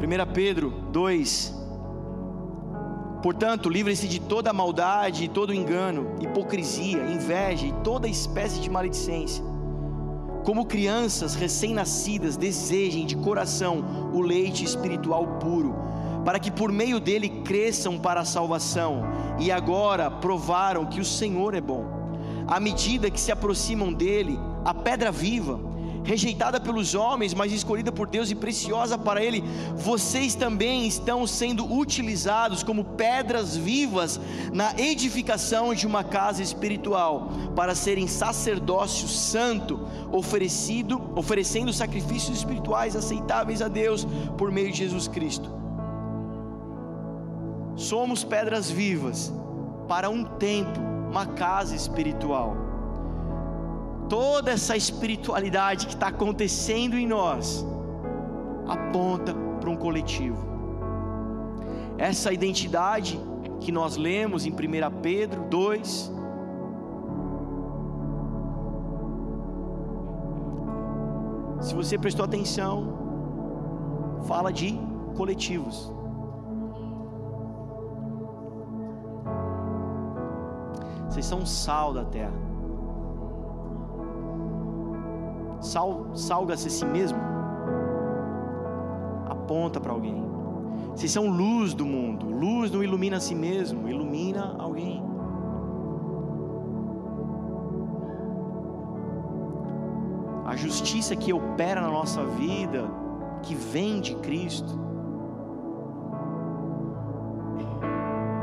1 0.01 0.34
Pedro 0.34 0.72
2, 0.91 1.62
Portanto, 3.22 3.70
livrem-se 3.70 4.07
de 4.07 4.20
toda 4.20 4.51
maldade, 4.51 5.30
todo 5.30 5.53
engano, 5.53 6.16
hipocrisia, 6.20 7.05
inveja 7.05 7.68
e 7.68 7.74
toda 7.84 8.07
espécie 8.07 8.59
de 8.59 8.68
maledicência. 8.70 9.51
Como 10.43 10.65
crianças 10.65 11.35
recém-nascidas, 11.35 12.35
desejem 12.35 13.05
de 13.05 13.15
coração 13.15 14.11
o 14.11 14.21
leite 14.21 14.63
espiritual 14.63 15.25
puro, 15.39 15.75
para 16.25 16.39
que 16.39 16.49
por 16.49 16.71
meio 16.71 16.99
dele 16.99 17.29
cresçam 17.45 17.99
para 17.99 18.21
a 18.21 18.25
salvação, 18.25 19.03
e 19.39 19.51
agora 19.51 20.09
provaram 20.09 20.85
que 20.85 20.99
o 20.99 21.05
Senhor 21.05 21.53
é 21.53 21.61
bom. 21.61 21.85
À 22.47 22.59
medida 22.59 23.11
que 23.11 23.21
se 23.21 23.31
aproximam 23.31 23.93
dele, 23.93 24.39
a 24.65 24.73
pedra 24.73 25.11
viva, 25.11 25.59
rejeitada 26.04 26.60
pelos 26.60 26.95
homens, 26.95 27.34
mas 27.34 27.52
escolhida 27.52 27.91
por 27.91 28.08
Deus 28.08 28.32
e 28.32 28.36
preciosa 28.36 28.97
para 28.97 29.24
Ele, 29.24 29.43
vocês 29.76 30.36
também 30.36 30.88
estão 30.88 31.26
sendo 31.28 31.72
utilizados 31.72 32.64
como 32.64 32.84
pedras 32.84 33.56
vivas 33.56 34.20
na 34.52 34.74
edificação 34.80 35.74
de 35.74 35.86
uma 35.86 36.04
casa 36.04 36.41
espiritual, 36.41 37.30
para 37.56 37.76
serem 37.76 38.08
sacerdócio 38.08 39.08
santo, 39.08 39.88
oferecido, 40.12 41.02
oferecendo 41.16 41.72
sacrifícios 41.72 42.38
espirituais 42.38 42.95
aceitáveis 42.95 43.62
a 43.62 43.68
Deus 43.68 44.06
por 44.38 44.52
meio 44.52 44.72
de 44.72 44.78
Jesus 44.78 45.08
Cristo. 45.08 45.49
Somos 47.76 48.24
pedras 48.24 48.70
vivas 48.70 49.32
para 49.88 50.10
um 50.10 50.24
templo, 50.24 50.84
uma 51.10 51.26
casa 51.26 51.76
espiritual 51.76 52.70
toda 54.12 54.51
essa 54.51 54.76
espiritualidade 54.76 55.88
que 55.88 55.93
está 55.93 56.07
acontecendo 56.07 56.97
em 56.97 57.07
nós 57.07 57.66
aponta 58.68 59.34
para 59.57 59.70
um 59.70 59.78
coletivo. 59.78 60.38
Essa 61.97 62.34
identidade 62.34 63.18
que 63.62 63.72
nós 63.72 63.95
lemos 63.95 64.45
em 64.45 64.51
1 64.51 64.55
Pedro 65.01 65.43
2, 65.43 66.12
se 71.62 71.74
você 71.74 71.97
prestou 71.97 72.26
atenção, 72.26 72.93
fala 74.28 74.51
de 74.51 74.78
coletivos. 75.16 75.89
Vocês 81.07 81.26
são 81.26 81.45
sal 81.45 81.93
da 81.93 82.03
terra. 82.03 82.51
Salga-se 85.62 86.68
a 86.68 86.72
si 86.72 86.86
mesmo, 86.86 87.20
aponta 89.30 89.80
para 89.80 89.93
alguém. 89.93 90.26
Vocês 90.95 91.12
são 91.12 91.28
luz 91.28 91.74
do 91.74 91.86
mundo, 91.86 92.28
luz 92.28 92.72
não 92.72 92.84
ilumina 92.84 93.18
a 93.18 93.20
si 93.20 93.36
mesmo, 93.36 93.88
ilumina 93.88 94.55
alguém. 94.57 95.03
A 100.45 100.55
justiça 100.55 101.16
que 101.16 101.32
opera 101.32 101.80
na 101.80 101.89
nossa 101.89 102.26
vida, 102.26 102.89
que 103.41 103.55
vem 103.55 104.01
de 104.01 104.16
Cristo, 104.16 104.80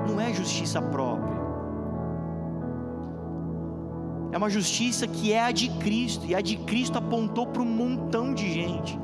não 0.08 0.18
é 0.18 0.32
justiça 0.32 0.80
própria 0.80 1.37
é 4.38 4.40
uma 4.40 4.48
justiça 4.48 5.04
que 5.06 5.32
é 5.32 5.42
a 5.42 5.50
de 5.50 5.68
Cristo, 5.78 6.24
e 6.24 6.32
a 6.32 6.40
de 6.40 6.56
Cristo 6.58 6.96
apontou 6.96 7.44
para 7.48 7.60
um 7.60 7.64
montão 7.64 8.32
de 8.32 8.48
gente. 8.48 8.96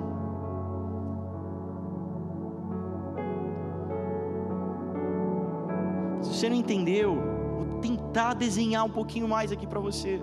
Se 6.23 6.33
você 6.33 6.49
não 6.49 6.57
entendeu, 6.57 7.17
vou 7.57 7.81
tentar 7.81 8.35
desenhar 8.35 8.85
um 8.85 8.91
pouquinho 8.91 9.27
mais 9.29 9.51
aqui 9.51 9.67
para 9.67 9.81
você. 9.81 10.23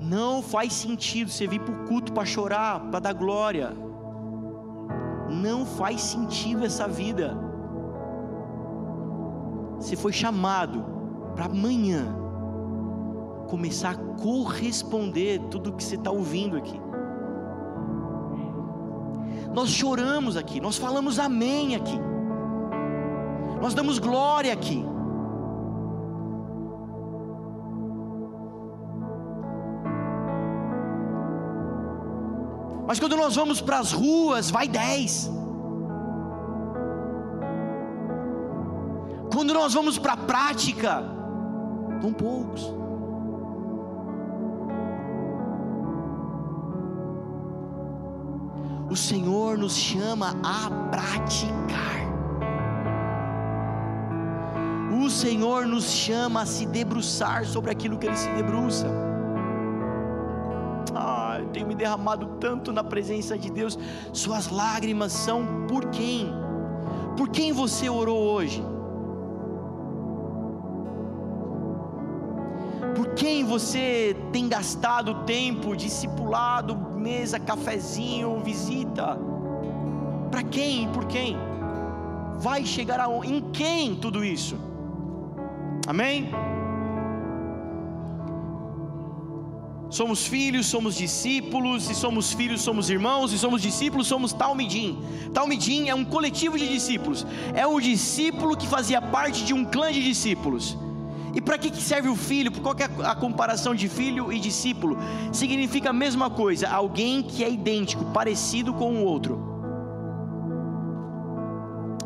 Não 0.00 0.42
faz 0.42 0.72
sentido 0.74 1.28
você 1.28 1.48
vir 1.48 1.60
para 1.60 1.74
o 1.74 1.84
culto 1.88 2.12
para 2.12 2.24
chorar, 2.24 2.78
para 2.88 3.00
dar 3.00 3.14
glória. 3.14 3.76
Não 5.28 5.66
faz 5.66 6.00
sentido 6.02 6.64
essa 6.64 6.86
vida. 6.86 7.43
Você 9.84 9.96
foi 9.96 10.14
chamado 10.14 10.82
para 11.34 11.44
amanhã 11.44 12.16
começar 13.48 13.90
a 13.90 13.94
corresponder 13.94 15.38
tudo 15.50 15.74
que 15.74 15.84
você 15.84 15.96
está 15.96 16.10
ouvindo 16.10 16.56
aqui. 16.56 16.80
Nós 19.52 19.68
choramos 19.68 20.38
aqui, 20.38 20.58
nós 20.58 20.78
falamos 20.78 21.18
amém 21.18 21.76
aqui, 21.76 21.98
nós 23.60 23.74
damos 23.74 23.98
glória 23.98 24.54
aqui. 24.54 24.82
Mas 32.86 32.98
quando 32.98 33.16
nós 33.16 33.36
vamos 33.36 33.60
para 33.60 33.80
as 33.80 33.92
ruas, 33.92 34.50
vai 34.50 34.66
dez. 34.66 35.30
Quando 39.34 39.52
nós 39.52 39.74
vamos 39.74 39.98
para 39.98 40.12
a 40.12 40.16
prática, 40.16 41.02
são 42.00 42.12
poucos. 42.12 42.72
O 48.88 48.94
Senhor 48.94 49.58
nos 49.58 49.76
chama 49.76 50.36
a 50.40 50.70
praticar. 50.88 52.04
O 55.04 55.10
Senhor 55.10 55.66
nos 55.66 55.90
chama 55.90 56.42
a 56.42 56.46
se 56.46 56.64
debruçar 56.64 57.44
sobre 57.44 57.72
aquilo 57.72 57.98
que 57.98 58.06
Ele 58.06 58.16
se 58.16 58.30
debruça. 58.34 58.86
Ah, 60.94 61.38
eu 61.40 61.48
tenho 61.48 61.66
me 61.66 61.74
derramado 61.74 62.36
tanto 62.38 62.72
na 62.72 62.84
presença 62.84 63.36
de 63.36 63.50
Deus. 63.50 63.76
Suas 64.12 64.48
lágrimas 64.48 65.10
são 65.10 65.66
por 65.66 65.86
quem? 65.86 66.32
Por 67.16 67.30
quem 67.30 67.52
você 67.52 67.88
orou 67.88 68.16
hoje? 68.16 68.73
Quem 73.24 73.42
você 73.42 74.14
tem 74.34 74.50
gastado 74.50 75.24
tempo, 75.24 75.74
discipulado, 75.74 76.76
mesa, 76.76 77.40
cafezinho, 77.40 78.38
visita? 78.40 79.18
Para 80.30 80.42
quem 80.42 80.84
e 80.84 80.88
por 80.88 81.06
quem? 81.06 81.34
Vai 82.38 82.66
chegar 82.66 83.00
a 83.00 83.08
em 83.24 83.40
quem 83.50 83.94
tudo 83.94 84.22
isso? 84.22 84.58
Amém? 85.86 86.28
Somos 89.88 90.26
filhos, 90.26 90.66
somos 90.66 90.94
discípulos, 90.94 91.88
e 91.88 91.94
somos 91.94 92.30
filhos, 92.34 92.60
somos 92.60 92.90
irmãos, 92.90 93.32
e 93.32 93.38
somos 93.38 93.62
discípulos, 93.62 94.06
somos 94.06 94.34
Talmidim. 94.34 95.02
Talmidim 95.32 95.88
é 95.88 95.94
um 95.94 96.04
coletivo 96.04 96.58
de 96.58 96.68
discípulos, 96.68 97.26
é 97.54 97.66
o 97.66 97.80
discípulo 97.80 98.54
que 98.54 98.66
fazia 98.66 99.00
parte 99.00 99.46
de 99.46 99.54
um 99.54 99.64
clã 99.64 99.90
de 99.90 100.04
discípulos. 100.04 100.76
E 101.34 101.40
para 101.40 101.58
que 101.58 101.74
serve 101.82 102.08
o 102.08 102.14
filho? 102.14 102.52
Qual 102.52 102.74
é 102.78 103.08
a 103.08 103.14
comparação 103.14 103.74
de 103.74 103.88
filho 103.88 104.32
e 104.32 104.38
discípulo? 104.38 104.96
Significa 105.32 105.90
a 105.90 105.92
mesma 105.92 106.30
coisa, 106.30 106.68
alguém 106.68 107.22
que 107.22 107.42
é 107.42 107.50
idêntico, 107.50 108.04
parecido 108.12 108.72
com 108.72 108.94
o 108.94 109.04
outro. 109.04 109.52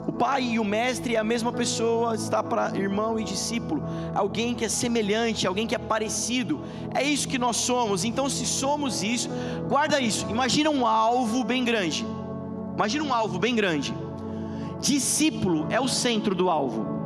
O 0.07 0.12
pai 0.12 0.43
e 0.43 0.59
o 0.59 0.64
mestre 0.64 1.14
é 1.14 1.18
a 1.18 1.24
mesma 1.24 1.53
pessoa, 1.53 2.14
está 2.14 2.43
para 2.43 2.74
irmão 2.74 3.20
e 3.20 3.24
discípulo, 3.24 3.85
alguém 4.14 4.55
que 4.55 4.64
é 4.64 4.68
semelhante, 4.68 5.47
alguém 5.47 5.66
que 5.66 5.74
é 5.74 5.79
parecido. 5.79 6.62
É 6.95 7.03
isso 7.03 7.29
que 7.29 7.39
nós 7.39 7.59
somos. 7.59 8.05
Então, 8.05 8.31
se 8.31 8.47
somos 8.47 9.03
isso, 9.03 9.29
guarda 9.68 10.01
isso. 10.01 10.26
Imagina 10.31 10.70
um 10.70 10.87
alvo 10.87 11.45
bem 11.45 11.62
grande. 11.62 12.07
Imagina 12.74 13.05
um 13.05 13.12
alvo 13.12 13.39
bem 13.39 13.55
grande. 13.55 13.95
Discípulo 14.81 15.66
é 15.68 15.79
o 15.79 15.89
centro 15.89 16.35
do 16.35 16.49
alvo. 16.49 16.97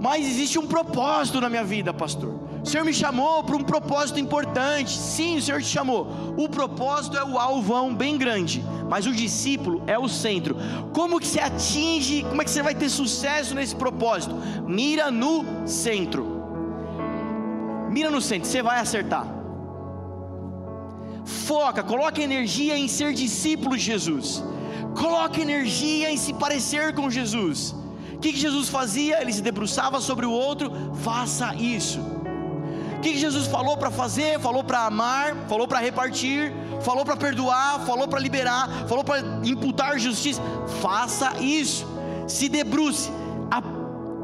Mas 0.00 0.26
existe 0.26 0.58
um 0.58 0.66
propósito 0.66 1.40
na 1.40 1.48
minha 1.48 1.64
vida, 1.64 1.92
pastor. 1.92 2.38
O 2.62 2.66
Senhor 2.66 2.84
me 2.84 2.94
chamou 2.94 3.42
para 3.42 3.56
um 3.56 3.64
propósito 3.64 4.20
importante. 4.20 4.96
Sim, 4.96 5.38
o 5.38 5.42
Senhor 5.42 5.60
te 5.60 5.68
chamou. 5.68 6.06
O 6.36 6.48
propósito 6.48 7.16
é 7.16 7.24
o 7.24 7.38
alvão 7.38 7.94
bem 7.94 8.16
grande, 8.16 8.64
mas 8.88 9.06
o 9.06 9.12
discípulo 9.12 9.82
é 9.86 9.98
o 9.98 10.08
centro. 10.08 10.56
Como 10.92 11.18
que 11.18 11.26
você 11.26 11.40
atinge? 11.40 12.24
Como 12.28 12.40
é 12.42 12.44
que 12.44 12.50
você 12.50 12.62
vai 12.62 12.74
ter 12.74 12.88
sucesso 12.88 13.54
nesse 13.54 13.74
propósito? 13.74 14.34
Mira 14.66 15.10
no 15.10 15.44
centro. 15.66 16.38
Mira 17.90 18.10
no 18.10 18.20
centro, 18.20 18.48
você 18.48 18.62
vai 18.62 18.78
acertar. 18.80 19.26
Foca, 21.24 21.82
coloca 21.82 22.22
energia 22.22 22.78
em 22.78 22.88
ser 22.88 23.12
discípulo 23.12 23.76
de 23.76 23.82
Jesus. 23.82 24.42
Coloca 24.94 25.40
energia 25.40 26.10
em 26.10 26.16
se 26.16 26.32
parecer 26.34 26.94
com 26.94 27.10
Jesus. 27.10 27.74
O 28.18 28.20
que, 28.20 28.32
que 28.32 28.40
Jesus 28.40 28.68
fazia? 28.68 29.22
Ele 29.22 29.32
se 29.32 29.40
debruçava 29.40 30.00
sobre 30.00 30.26
o 30.26 30.32
outro, 30.32 30.72
faça 31.04 31.54
isso. 31.54 32.00
O 32.00 33.00
que, 33.00 33.12
que 33.12 33.18
Jesus 33.18 33.46
falou 33.46 33.76
para 33.76 33.92
fazer? 33.92 34.40
Falou 34.40 34.64
para 34.64 34.86
amar, 34.86 35.36
falou 35.48 35.68
para 35.68 35.78
repartir, 35.78 36.52
falou 36.80 37.04
para 37.04 37.16
perdoar, 37.16 37.78
falou 37.86 38.08
para 38.08 38.18
liberar, 38.18 38.68
falou 38.88 39.04
para 39.04 39.20
imputar 39.44 40.00
justiça. 40.00 40.42
Faça 40.82 41.40
isso. 41.40 41.86
Se 42.26 42.48
debruce, 42.48 43.08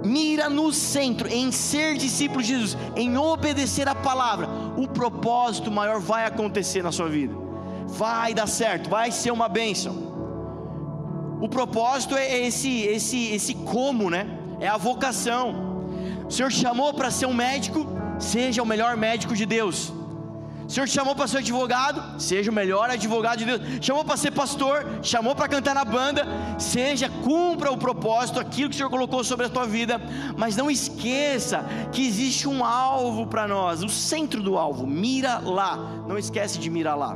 mira 0.04 0.50
no 0.50 0.72
centro, 0.72 1.28
em 1.28 1.52
ser 1.52 1.96
discípulo 1.96 2.42
de 2.42 2.48
Jesus, 2.48 2.76
em 2.96 3.16
obedecer 3.16 3.88
a 3.88 3.94
palavra. 3.94 4.48
O 4.76 4.88
propósito 4.88 5.70
maior 5.70 6.00
vai 6.00 6.26
acontecer 6.26 6.82
na 6.82 6.90
sua 6.90 7.08
vida. 7.08 7.32
Vai 7.86 8.34
dar 8.34 8.48
certo, 8.48 8.90
vai 8.90 9.12
ser 9.12 9.30
uma 9.30 9.48
bênção. 9.48 10.13
O 11.40 11.48
propósito 11.48 12.16
é 12.16 12.46
esse, 12.46 12.82
esse, 12.82 13.32
esse 13.32 13.54
como, 13.54 14.08
né? 14.10 14.26
É 14.60 14.68
a 14.68 14.76
vocação. 14.76 15.74
O 16.26 16.30
Senhor 16.30 16.50
chamou 16.50 16.94
para 16.94 17.10
ser 17.10 17.26
um 17.26 17.34
médico, 17.34 17.86
seja 18.18 18.62
o 18.62 18.66
melhor 18.66 18.96
médico 18.96 19.34
de 19.34 19.44
Deus. 19.44 19.92
O 20.66 20.70
Senhor 20.70 20.88
chamou 20.88 21.14
para 21.14 21.26
ser 21.26 21.38
advogado, 21.38 22.18
seja 22.18 22.50
o 22.50 22.54
melhor 22.54 22.88
advogado 22.88 23.38
de 23.38 23.44
Deus. 23.44 23.60
Chamou 23.82 24.02
para 24.02 24.16
ser 24.16 24.30
pastor, 24.30 24.86
chamou 25.02 25.34
para 25.34 25.46
cantar 25.46 25.74
na 25.74 25.84
banda, 25.84 26.26
seja, 26.58 27.10
cumpra 27.22 27.70
o 27.70 27.76
propósito, 27.76 28.40
aquilo 28.40 28.70
que 28.70 28.74
o 28.74 28.78
Senhor 28.78 28.88
colocou 28.88 29.22
sobre 29.22 29.44
a 29.44 29.50
tua 29.50 29.66
vida, 29.66 30.00
mas 30.36 30.56
não 30.56 30.70
esqueça 30.70 31.66
que 31.92 32.06
existe 32.06 32.48
um 32.48 32.64
alvo 32.64 33.26
para 33.26 33.46
nós, 33.46 33.82
o 33.82 33.88
centro 33.90 34.42
do 34.42 34.56
alvo, 34.56 34.86
mira 34.86 35.38
lá. 35.38 35.76
Não 36.08 36.16
esquece 36.16 36.58
de 36.58 36.70
mirar 36.70 36.96
lá. 36.96 37.14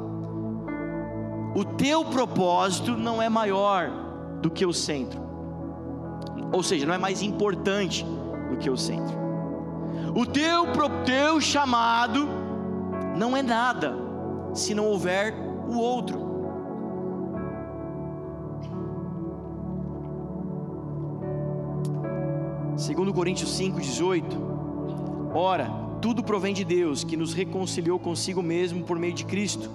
O 1.55 1.65
teu 1.65 2.05
propósito 2.05 2.97
não 2.97 3.23
é 3.23 3.31
maior 3.31 4.08
do 4.41 4.51
que 4.51 4.65
o 4.65 4.73
centro. 4.73 5.21
Ou 6.53 6.63
seja, 6.63 6.87
não 6.87 6.95
é 6.95 6.99
mais 6.99 7.23
importante 7.23 8.05
do 8.51 8.57
que 8.57 8.71
o 8.71 8.77
centro. 8.77 9.17
O 10.15 10.25
teu, 10.25 10.65
teu 11.05 11.41
chamado 11.41 12.29
não 13.17 13.37
é 13.37 13.43
nada 13.43 13.95
se 14.55 14.75
não 14.75 14.87
houver 14.87 15.35
o 15.69 15.79
outro. 15.79 16.27
Segundo 22.77 23.13
Coríntios 23.13 23.51
5:18, 23.59 24.39
ora, 25.35 25.69
tudo 26.01 26.23
provém 26.23 26.55
de 26.55 26.65
Deus, 26.65 27.05
que 27.05 27.17
nos 27.17 27.35
reconciliou 27.35 27.99
consigo 27.99 28.43
mesmo 28.43 28.85
por 28.85 28.99
meio 28.99 29.13
de 29.13 29.25
Cristo 29.25 29.69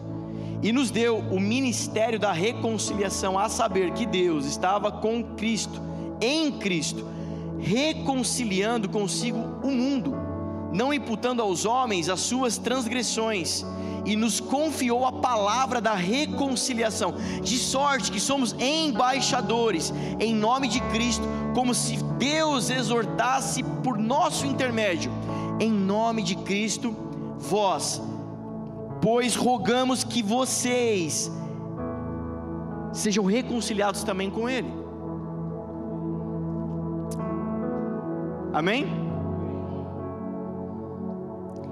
e 0.64 0.72
nos 0.72 0.90
deu 0.90 1.20
o 1.20 1.40
ministério 1.42 2.18
da 2.18 2.32
reconciliação, 2.32 3.38
a 3.38 3.50
saber 3.50 3.92
que 3.92 4.06
Deus 4.06 4.46
estava 4.46 4.90
com 4.90 5.22
Cristo, 5.36 5.82
em 6.22 6.54
Cristo, 6.54 7.06
reconciliando 7.60 8.88
consigo 8.88 9.38
o 9.62 9.70
mundo, 9.70 10.16
não 10.72 10.94
imputando 10.94 11.42
aos 11.42 11.66
homens 11.66 12.08
as 12.08 12.22
suas 12.22 12.58
transgressões, 12.58 13.66
e 14.06 14.16
nos 14.16 14.40
confiou 14.40 15.06
a 15.06 15.12
palavra 15.12 15.82
da 15.82 15.94
reconciliação, 15.94 17.14
de 17.42 17.58
sorte 17.58 18.12
que 18.12 18.20
somos 18.20 18.56
embaixadores 18.58 19.94
em 20.20 20.34
nome 20.34 20.70
de 20.70 20.80
Cristo, 20.92 21.24
como 21.54 21.74
se 21.74 21.98
Deus 22.18 22.70
exortasse 22.70 23.64
por 23.84 23.98
nosso 23.98 24.46
intermédio, 24.46 25.12
em 25.60 25.72
nome 25.72 26.24
de 26.24 26.36
Cristo, 26.36 26.96
vós 27.38 28.02
Pois 29.04 29.36
rogamos 29.36 30.02
que 30.06 30.24
vocês 30.24 31.30
sejam 32.94 33.26
reconciliados 33.26 34.02
também 34.02 34.30
com 34.32 34.48
Ele. 34.48 34.72
Amém? 38.54 38.88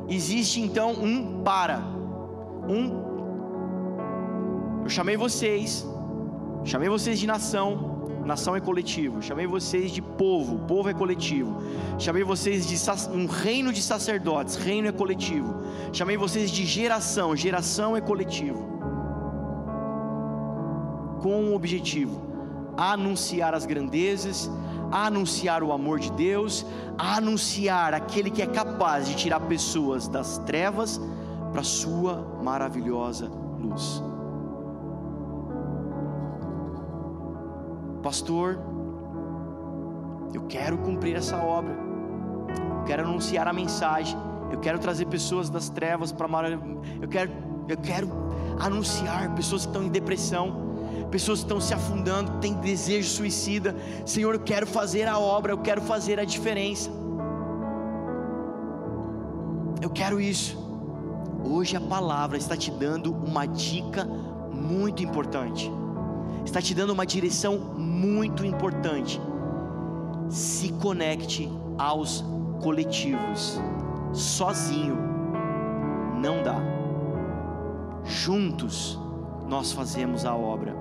Existe 0.09 0.59
então 0.59 0.91
um 0.91 1.41
para, 1.41 1.79
um. 2.67 2.84
Eu 4.84 4.89
chamei 4.89 5.15
vocês, 5.15 5.88
chamei 6.65 6.89
vocês 6.89 7.17
de 7.17 7.27
nação, 7.27 7.90
nação 8.26 8.55
é 8.55 8.59
coletivo. 8.59 9.22
Chamei 9.22 9.47
vocês 9.47 9.91
de 9.91 10.01
povo, 10.01 10.59
povo 10.67 10.89
é 10.89 10.93
coletivo. 10.93 11.61
Chamei 11.97 12.24
vocês 12.24 12.65
de 12.65 12.78
um 13.11 13.26
reino 13.26 13.72
de 13.74 13.82
sacerdotes, 13.82 14.55
reino 14.55 14.88
é 14.88 14.91
coletivo. 14.91 15.61
Chamei 15.91 16.17
vocês 16.17 16.51
de 16.51 16.65
geração, 16.65 17.36
geração 17.36 17.95
é 17.95 18.01
coletivo. 18.01 18.69
Com 21.22 21.43
um 21.43 21.55
objetivo: 21.55 22.22
anunciar 22.78 23.53
as 23.53 23.65
grandezas, 23.65 24.49
anunciar 24.91 25.63
o 25.63 25.72
amor 25.72 25.99
de 25.99 26.11
Deus, 26.11 26.65
anunciar 26.97 27.93
aquele 27.93 28.30
que 28.30 28.41
é 28.41 28.47
capaz 28.47 29.07
de 29.07 29.15
tirar 29.15 29.39
pessoas 29.41 30.07
das 30.07 30.38
trevas 30.39 30.99
para 31.51 31.63
sua 31.63 32.39
maravilhosa 32.41 33.30
luz. 33.59 34.11
Pastor, 38.02 38.60
eu 40.34 40.41
quero 40.47 40.78
cumprir 40.80 41.16
essa 41.16 41.38
obra, 41.38 41.74
eu 42.80 42.84
quero 42.86 43.04
anunciar 43.04 43.47
a 43.47 43.54
mensagem, 43.54 44.18
eu 44.52 44.60
quero 44.60 44.80
trazer 44.80 45.06
pessoas 45.06 45.49
das 45.49 45.70
trevas 45.70 46.12
para 46.12 46.28
eu 46.49 47.08
quero, 47.08 47.32
eu 47.68 47.78
quero 47.78 48.10
anunciar 48.60 49.34
pessoas 49.36 49.64
que 49.64 49.70
estão 49.70 49.84
em 49.84 49.89
depressão, 49.89 50.72
pessoas 51.12 51.39
que 51.39 51.45
estão 51.45 51.62
se 51.62 51.74
afundando, 51.76 52.39
têm 52.39 52.54
desejo 52.56 53.08
suicida. 53.08 53.76
Senhor, 54.06 54.34
eu 54.34 54.39
quero 54.39 54.66
fazer 54.66 55.08
a 55.08 55.20
obra, 55.20 55.52
eu 55.52 55.60
quero 55.60 55.82
fazer 55.82 56.20
a 56.20 56.26
diferença. 56.26 56.89
Eu 59.82 59.89
quero 59.89 60.20
isso. 60.20 60.58
Hoje 61.43 61.76
a 61.76 61.82
palavra 61.82 62.38
está 62.38 62.56
te 62.58 62.72
dando 62.72 63.14
uma 63.14 63.45
dica 63.45 64.06
muito 64.52 65.04
importante 65.04 65.72
está 66.45 66.62
te 66.62 66.74
dando 66.74 66.91
uma 66.91 67.06
direção 67.06 67.58
muito 68.02 68.43
importante. 68.43 69.22
Se 70.30 70.72
conecte 70.74 71.52
aos 71.78 72.26
coletivos. 72.62 73.62
Sozinho 74.12 74.97
não 76.20 76.41
dá. 76.43 76.60
Juntos 78.04 78.99
nós 79.47 79.72
fazemos 79.72 80.26
a 80.26 80.36
obra. 80.36 80.76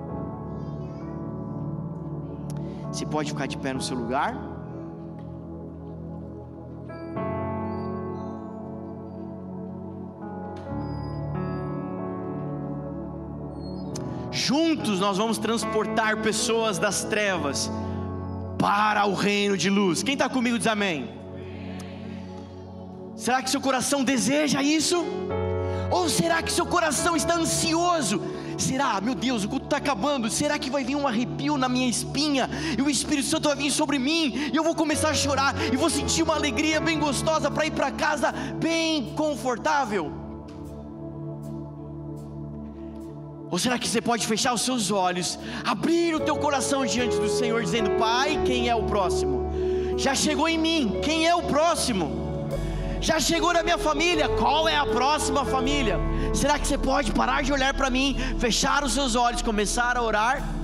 Você 2.91 3.05
pode 3.07 3.31
ficar 3.31 3.47
de 3.47 3.57
pé 3.59 3.73
no 3.73 3.81
seu 3.81 3.97
lugar? 3.97 4.50
Juntos 14.51 14.99
nós 14.99 15.17
vamos 15.17 15.39
transportar 15.39 16.17
pessoas 16.23 16.77
das 16.77 17.05
trevas 17.05 17.71
para 18.59 19.07
o 19.07 19.15
reino 19.15 19.57
de 19.57 19.71
luz. 19.71 20.03
Quem 20.03 20.15
está 20.15 20.29
comigo 20.29 20.59
diz 20.59 20.67
amém. 20.67 21.09
Será 23.15 23.41
que 23.45 23.49
seu 23.49 23.61
coração 23.61 24.03
deseja 24.03 24.61
isso? 24.61 25.05
Ou 25.89 26.09
será 26.09 26.43
que 26.43 26.51
seu 26.51 26.67
coração 26.67 27.15
está 27.15 27.37
ansioso? 27.37 28.21
Será, 28.59 29.01
meu 29.01 29.15
Deus, 29.15 29.45
o 29.45 29.49
culto 29.49 29.67
está 29.67 29.77
acabando. 29.77 30.29
Será 30.29 30.59
que 30.59 30.69
vai 30.69 30.83
vir 30.83 30.97
um 30.97 31.07
arrepio 31.07 31.57
na 31.57 31.69
minha 31.69 31.89
espinha? 31.89 32.51
E 32.77 32.83
o 32.83 32.91
Espírito 32.91 33.29
Santo 33.29 33.49
vai 33.51 33.57
vir 33.57 33.71
sobre 33.71 34.01
mim? 34.01 34.51
E 34.53 34.57
eu 34.57 34.65
vou 34.65 34.75
começar 34.75 35.11
a 35.11 35.15
chorar? 35.15 35.55
E 35.73 35.77
vou 35.77 35.89
sentir 35.89 36.25
uma 36.25 36.35
alegria 36.35 36.81
bem 36.81 36.99
gostosa 36.99 37.53
para 37.53 37.67
ir 37.67 37.71
para 37.71 37.93
casa 37.93 38.33
bem 38.33 39.15
confortável? 39.15 40.20
Ou 43.51 43.59
será 43.59 43.79
que 43.79 43.89
você 43.89 44.01
pode 44.01 44.27
fechar 44.27 44.55
os 44.55 44.63
seus 44.63 44.91
olhos, 44.91 45.39
abrir 45.65 46.15
o 46.15 46.21
teu 46.21 46.37
coração 46.37 46.87
diante 46.87 47.17
do 47.17 47.29
Senhor, 47.29 47.63
dizendo: 47.63 47.91
Pai, 47.99 48.41
quem 48.45 48.69
é 48.69 48.75
o 48.75 48.85
próximo? 48.85 49.51
Já 49.97 50.15
chegou 50.15 50.49
em 50.49 50.57
mim, 50.57 51.01
quem 51.03 51.27
é 51.27 51.35
o 51.35 51.43
próximo? 51.43 52.21
Já 53.01 53.19
chegou 53.19 53.53
na 53.53 53.63
minha 53.63 53.79
família, 53.79 54.29
qual 54.29 54.69
é 54.69 54.77
a 54.77 54.87
próxima 54.87 55.45
família? 55.45 55.99
Será 56.35 56.59
que 56.59 56.67
você 56.67 56.79
pode 56.79 57.13
parar 57.13 57.43
de 57.43 57.53
olhar 57.53 57.75
para 57.75 57.91
mim, 57.91 58.17
fechar 58.39 58.85
os 58.85 58.93
seus 58.93 59.15
olhos, 59.15 59.43
começar 59.43 59.97
a 59.97 60.03
orar? 60.03 60.60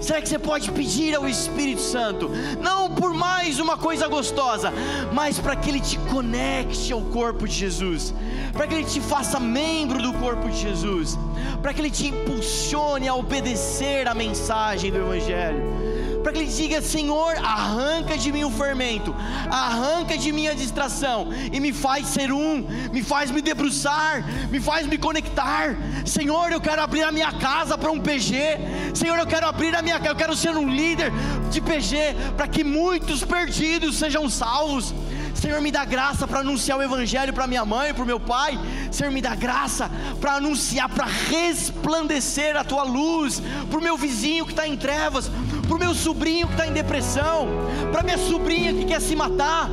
Será 0.00 0.20
que 0.20 0.28
você 0.28 0.38
pode 0.38 0.70
pedir 0.70 1.14
ao 1.14 1.28
Espírito 1.28 1.80
Santo, 1.80 2.30
não 2.60 2.90
por 2.90 3.12
mais 3.12 3.58
uma 3.58 3.76
coisa 3.76 4.06
gostosa, 4.06 4.72
mas 5.12 5.38
para 5.38 5.56
que 5.56 5.70
ele 5.70 5.80
te 5.80 5.98
conecte 5.98 6.92
ao 6.92 7.00
corpo 7.02 7.46
de 7.46 7.54
Jesus, 7.54 8.14
para 8.52 8.66
que 8.66 8.74
ele 8.74 8.84
te 8.84 9.00
faça 9.00 9.40
membro 9.40 10.00
do 10.00 10.12
corpo 10.14 10.48
de 10.48 10.60
Jesus, 10.60 11.18
para 11.60 11.74
que 11.74 11.80
ele 11.80 11.90
te 11.90 12.08
impulsione 12.08 13.08
a 13.08 13.14
obedecer 13.14 14.06
a 14.08 14.14
mensagem 14.14 14.90
do 14.90 14.98
Evangelho? 14.98 15.87
Para 16.28 16.34
que 16.34 16.40
ele 16.40 16.52
diga: 16.52 16.82
Senhor, 16.82 17.36
arranca 17.38 18.18
de 18.18 18.30
mim 18.30 18.44
o 18.44 18.50
fermento, 18.50 19.16
arranca 19.50 20.18
de 20.18 20.30
mim 20.30 20.46
a 20.46 20.52
distração 20.52 21.28
e 21.50 21.58
me 21.58 21.72
faz 21.72 22.06
ser 22.08 22.30
um, 22.30 22.66
me 22.92 23.02
faz 23.02 23.30
me 23.30 23.40
debruçar, 23.40 24.22
me 24.50 24.60
faz 24.60 24.86
me 24.86 24.98
conectar. 24.98 25.74
Senhor, 26.04 26.52
eu 26.52 26.60
quero 26.60 26.82
abrir 26.82 27.02
a 27.02 27.10
minha 27.10 27.32
casa 27.32 27.78
para 27.78 27.90
um 27.90 27.98
PG. 27.98 28.58
Senhor, 28.92 29.18
eu 29.18 29.26
quero 29.26 29.46
abrir 29.46 29.74
a 29.74 29.80
minha 29.80 29.98
casa, 29.98 30.10
eu 30.10 30.16
quero 30.16 30.36
ser 30.36 30.50
um 30.50 30.68
líder 30.68 31.10
de 31.50 31.62
PG 31.62 32.34
para 32.36 32.46
que 32.46 32.62
muitos 32.62 33.24
perdidos 33.24 33.96
sejam 33.96 34.28
salvos. 34.28 34.92
Senhor, 35.40 35.60
me 35.60 35.70
dá 35.70 35.84
graça 35.84 36.26
para 36.26 36.40
anunciar 36.40 36.76
o 36.76 36.82
Evangelho 36.82 37.32
para 37.32 37.46
minha 37.46 37.64
mãe, 37.64 37.94
para 37.94 38.02
o 38.02 38.06
meu 38.06 38.18
pai. 38.18 38.58
Senhor, 38.90 39.12
me 39.12 39.22
dá 39.22 39.36
graça 39.36 39.88
para 40.20 40.34
anunciar, 40.34 40.88
para 40.88 41.06
resplandecer 41.06 42.56
a 42.56 42.64
tua 42.64 42.82
luz, 42.82 43.40
para 43.70 43.78
o 43.78 43.82
meu 43.82 43.96
vizinho 43.96 44.44
que 44.44 44.50
está 44.50 44.66
em 44.66 44.76
trevas, 44.76 45.30
para 45.66 45.76
o 45.76 45.78
meu 45.78 45.94
sobrinho 45.94 46.48
que 46.48 46.54
está 46.54 46.66
em 46.66 46.72
depressão, 46.72 47.46
para 47.92 48.02
minha 48.02 48.18
sobrinha 48.18 48.74
que 48.74 48.84
quer 48.84 49.00
se 49.00 49.14
matar. 49.14 49.70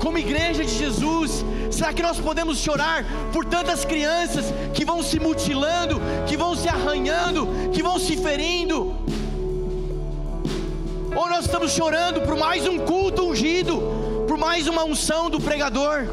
Como 0.00 0.18
igreja 0.18 0.64
de 0.64 0.76
Jesus, 0.76 1.44
será 1.70 1.92
que 1.92 2.02
nós 2.02 2.18
podemos 2.18 2.58
chorar 2.58 3.04
por 3.32 3.44
tantas 3.44 3.84
crianças 3.84 4.46
que 4.74 4.84
vão 4.84 5.00
se 5.00 5.20
mutilando, 5.20 6.00
que 6.26 6.36
vão 6.36 6.56
se 6.56 6.68
arranhando, 6.68 7.70
que 7.72 7.84
vão 7.84 8.00
se 8.00 8.16
ferindo? 8.16 9.05
Ou 11.16 11.30
nós 11.30 11.46
estamos 11.46 11.72
chorando 11.72 12.20
por 12.20 12.36
mais 12.36 12.66
um 12.66 12.78
culto 12.78 13.22
ungido, 13.22 13.80
por 14.28 14.36
mais 14.36 14.68
uma 14.68 14.84
unção 14.84 15.30
do 15.30 15.40
pregador? 15.40 16.06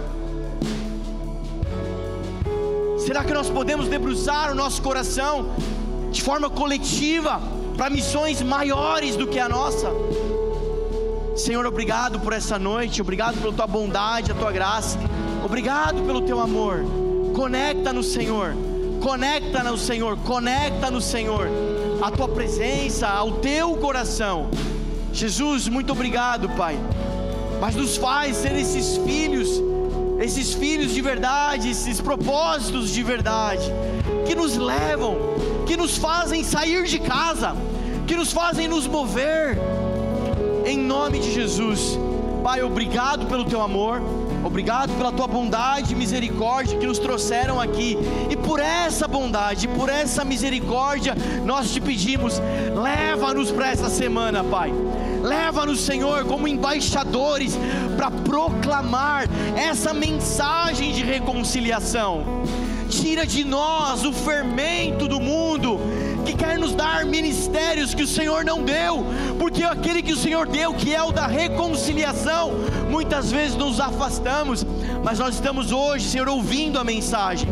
Será 2.97 3.21
que 3.25 3.33
nós 3.33 3.49
podemos 3.49 3.89
debruçar 3.89 4.49
o 4.49 4.55
nosso 4.55 4.81
coração 4.81 5.55
de 6.09 6.21
forma 6.21 6.49
coletiva 6.49 7.41
para 7.77 7.89
missões 7.89 8.41
maiores 8.41 9.17
do 9.17 9.27
que 9.27 9.39
a 9.39 9.49
nossa? 9.49 9.91
Senhor, 11.35 11.65
obrigado 11.65 12.21
por 12.21 12.31
essa 12.31 12.57
noite, 12.57 13.01
obrigado 13.01 13.37
pela 13.41 13.51
tua 13.51 13.67
bondade, 13.67 14.31
a 14.31 14.35
tua 14.35 14.53
graça, 14.53 14.97
obrigado 15.43 16.01
pelo 16.03 16.21
teu 16.21 16.39
amor. 16.39 16.79
Conecta 17.35 17.91
no 17.91 18.03
Senhor, 18.03 18.55
conecta 19.01 19.63
no 19.63 19.77
Senhor, 19.77 20.17
conecta 20.19 20.89
no 20.89 21.01
Senhor 21.01 21.49
a 22.01 22.09
tua 22.09 22.29
presença, 22.29 23.09
ao 23.09 23.33
teu 23.33 23.75
coração. 23.75 24.49
Jesus, 25.13 25.67
muito 25.67 25.91
obrigado, 25.91 26.49
Pai. 26.49 26.75
Mas 27.61 27.75
nos 27.75 27.95
faz 27.95 28.35
ser 28.37 28.55
esses 28.55 28.97
filhos, 28.97 29.61
esses 30.19 30.53
filhos 30.53 30.91
de 30.91 31.01
verdade, 31.01 31.69
esses 31.69 32.01
propósitos 32.01 32.89
de 32.89 33.03
verdade, 33.03 33.71
que 34.25 34.33
nos 34.33 34.57
levam, 34.57 35.15
que 35.67 35.77
nos 35.77 35.97
fazem 35.97 36.43
sair 36.43 36.83
de 36.85 36.97
casa, 36.97 37.55
que 38.07 38.15
nos 38.15 38.33
fazem 38.33 38.67
nos 38.67 38.87
mover, 38.87 39.57
em 40.65 40.79
nome 40.79 41.19
de 41.19 41.31
Jesus. 41.31 41.97
Pai, 42.43 42.63
obrigado 42.63 43.27
pelo 43.27 43.45
teu 43.45 43.61
amor, 43.61 44.01
obrigado 44.43 44.91
pela 44.97 45.11
tua 45.11 45.27
bondade 45.27 45.93
e 45.93 45.95
misericórdia 45.95 46.77
que 46.77 46.87
nos 46.87 46.97
trouxeram 46.97 47.61
aqui, 47.61 47.97
e 48.31 48.35
por 48.35 48.59
essa 48.59 49.07
bondade, 49.07 49.67
por 49.67 49.89
essa 49.89 50.25
misericórdia, 50.25 51.15
nós 51.45 51.71
te 51.71 51.79
pedimos, 51.79 52.41
leva-nos 52.75 53.51
para 53.51 53.69
essa 53.69 53.89
semana, 53.89 54.43
Pai 54.43 54.73
Leva-nos, 55.23 55.79
Senhor, 55.79 56.25
como 56.25 56.49
embaixadores 56.49 57.57
para 57.95 58.11
proclamar 58.11 59.25
essa 59.55 59.93
mensagem 59.93 60.91
de 60.91 61.01
reconciliação. 61.01 62.25
Tira 62.89 63.25
de 63.25 63.45
nós 63.45 64.03
o 64.03 64.11
fermento 64.11 65.07
do 65.07 65.21
mundo 65.21 65.79
que 66.25 66.33
quer 66.33 66.59
nos 66.59 66.75
dar 66.75 67.05
ministérios 67.05 67.93
que 67.93 68.03
o 68.03 68.07
Senhor 68.07 68.43
não 68.43 68.63
deu, 68.63 69.05
porque 69.39 69.63
aquele 69.63 70.01
que 70.01 70.11
o 70.11 70.17
Senhor 70.17 70.45
deu, 70.45 70.73
que 70.73 70.93
é 70.93 71.01
o 71.01 71.11
da 71.13 71.25
reconciliação, 71.25 72.51
muitas 72.89 73.31
vezes 73.31 73.55
nos 73.55 73.79
afastamos, 73.79 74.65
mas 75.03 75.19
nós 75.19 75.35
estamos 75.35 75.71
hoje, 75.71 76.05
Senhor, 76.05 76.27
ouvindo 76.27 76.77
a 76.77 76.83
mensagem 76.83 77.47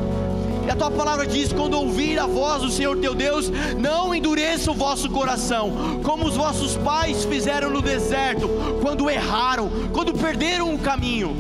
a 0.72 0.76
tua 0.76 0.90
palavra 0.90 1.28
diz: 1.28 1.52
quando 1.52 1.74
ouvir 1.74 2.18
a 2.18 2.26
voz 2.26 2.62
do 2.62 2.72
Senhor 2.72 2.98
teu 2.98 3.14
Deus, 3.14 3.52
não 3.78 4.16
endureça 4.16 4.72
o 4.72 4.74
vosso 4.74 5.10
coração, 5.10 6.00
como 6.04 6.26
os 6.26 6.38
vossos 6.38 6.78
pais 6.78 7.26
fizeram 7.26 7.70
no 7.70 7.82
deserto, 7.82 8.50
quando 8.82 9.10
erraram, 9.10 9.70
quando 9.92 10.14
perderam 10.14 10.74
o 10.74 10.80
caminho. 10.80 11.36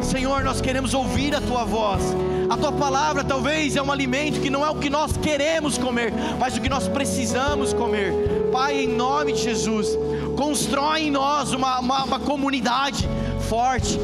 Senhor, 0.00 0.44
nós 0.44 0.60
queremos 0.60 0.94
ouvir 0.94 1.34
a 1.34 1.40
tua 1.40 1.64
voz. 1.64 2.02
A 2.48 2.56
tua 2.56 2.70
palavra 2.70 3.24
talvez 3.24 3.74
é 3.74 3.82
um 3.82 3.90
alimento 3.90 4.40
que 4.40 4.50
não 4.50 4.64
é 4.64 4.70
o 4.70 4.76
que 4.76 4.90
nós 4.90 5.16
queremos 5.16 5.76
comer, 5.76 6.12
mas 6.38 6.56
o 6.56 6.60
que 6.60 6.68
nós 6.68 6.86
precisamos 6.86 7.72
comer. 7.72 8.12
Pai, 8.52 8.82
em 8.82 8.88
nome 8.88 9.32
de 9.32 9.42
Jesus, 9.42 9.98
constrói 10.36 11.04
em 11.04 11.10
nós 11.10 11.52
uma, 11.52 11.80
uma, 11.80 12.04
uma 12.04 12.20
comunidade 12.20 13.08
forte, 13.48 13.98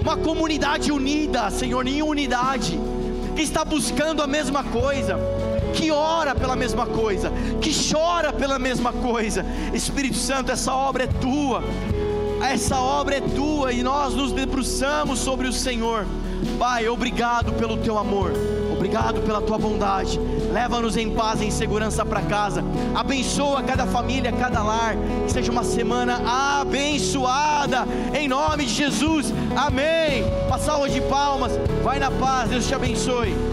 uma 0.00 0.16
comunidade 0.16 0.90
unida, 0.90 1.50
Senhor, 1.50 1.86
em 1.86 2.02
unidade 2.02 2.80
que 3.34 3.42
está 3.42 3.64
buscando 3.64 4.22
a 4.22 4.26
mesma 4.26 4.62
coisa, 4.64 5.18
que 5.74 5.90
ora 5.90 6.34
pela 6.34 6.54
mesma 6.56 6.86
coisa, 6.86 7.30
que 7.60 7.72
chora 7.72 8.32
pela 8.32 8.58
mesma 8.58 8.92
coisa. 8.92 9.44
Espírito 9.72 10.16
Santo, 10.16 10.52
essa 10.52 10.72
obra 10.74 11.04
é 11.04 11.06
tua, 11.06 11.62
essa 12.42 12.78
obra 12.78 13.16
é 13.16 13.20
tua 13.20 13.72
e 13.72 13.82
nós 13.82 14.14
nos 14.14 14.32
debruçamos 14.32 15.18
sobre 15.18 15.48
o 15.48 15.52
Senhor. 15.52 16.06
Pai, 16.58 16.88
obrigado 16.88 17.52
pelo 17.52 17.76
teu 17.76 17.96
amor, 17.98 18.32
obrigado 18.82 19.20
pela 19.22 19.40
tua 19.40 19.58
bondade. 19.58 20.18
Leva-nos 20.52 20.96
em 20.96 21.10
paz 21.10 21.40
e 21.40 21.44
em 21.44 21.50
segurança 21.52 22.04
para 22.04 22.20
casa. 22.22 22.64
Abençoa 22.92 23.62
cada 23.62 23.86
família, 23.86 24.32
cada 24.32 24.60
lar. 24.60 24.96
Que 25.24 25.32
seja 25.32 25.52
uma 25.52 25.62
semana 25.62 26.20
abençoada. 26.60 27.86
Em 28.12 28.26
nome 28.26 28.64
de 28.64 28.74
Jesus. 28.74 29.32
Amém. 29.56 30.24
Uma 30.48 30.58
salva 30.58 30.88
de 30.88 31.00
palmas. 31.02 31.52
Vai 31.84 32.00
na 32.00 32.10
paz. 32.10 32.50
Deus 32.50 32.66
te 32.66 32.74
abençoe. 32.74 33.51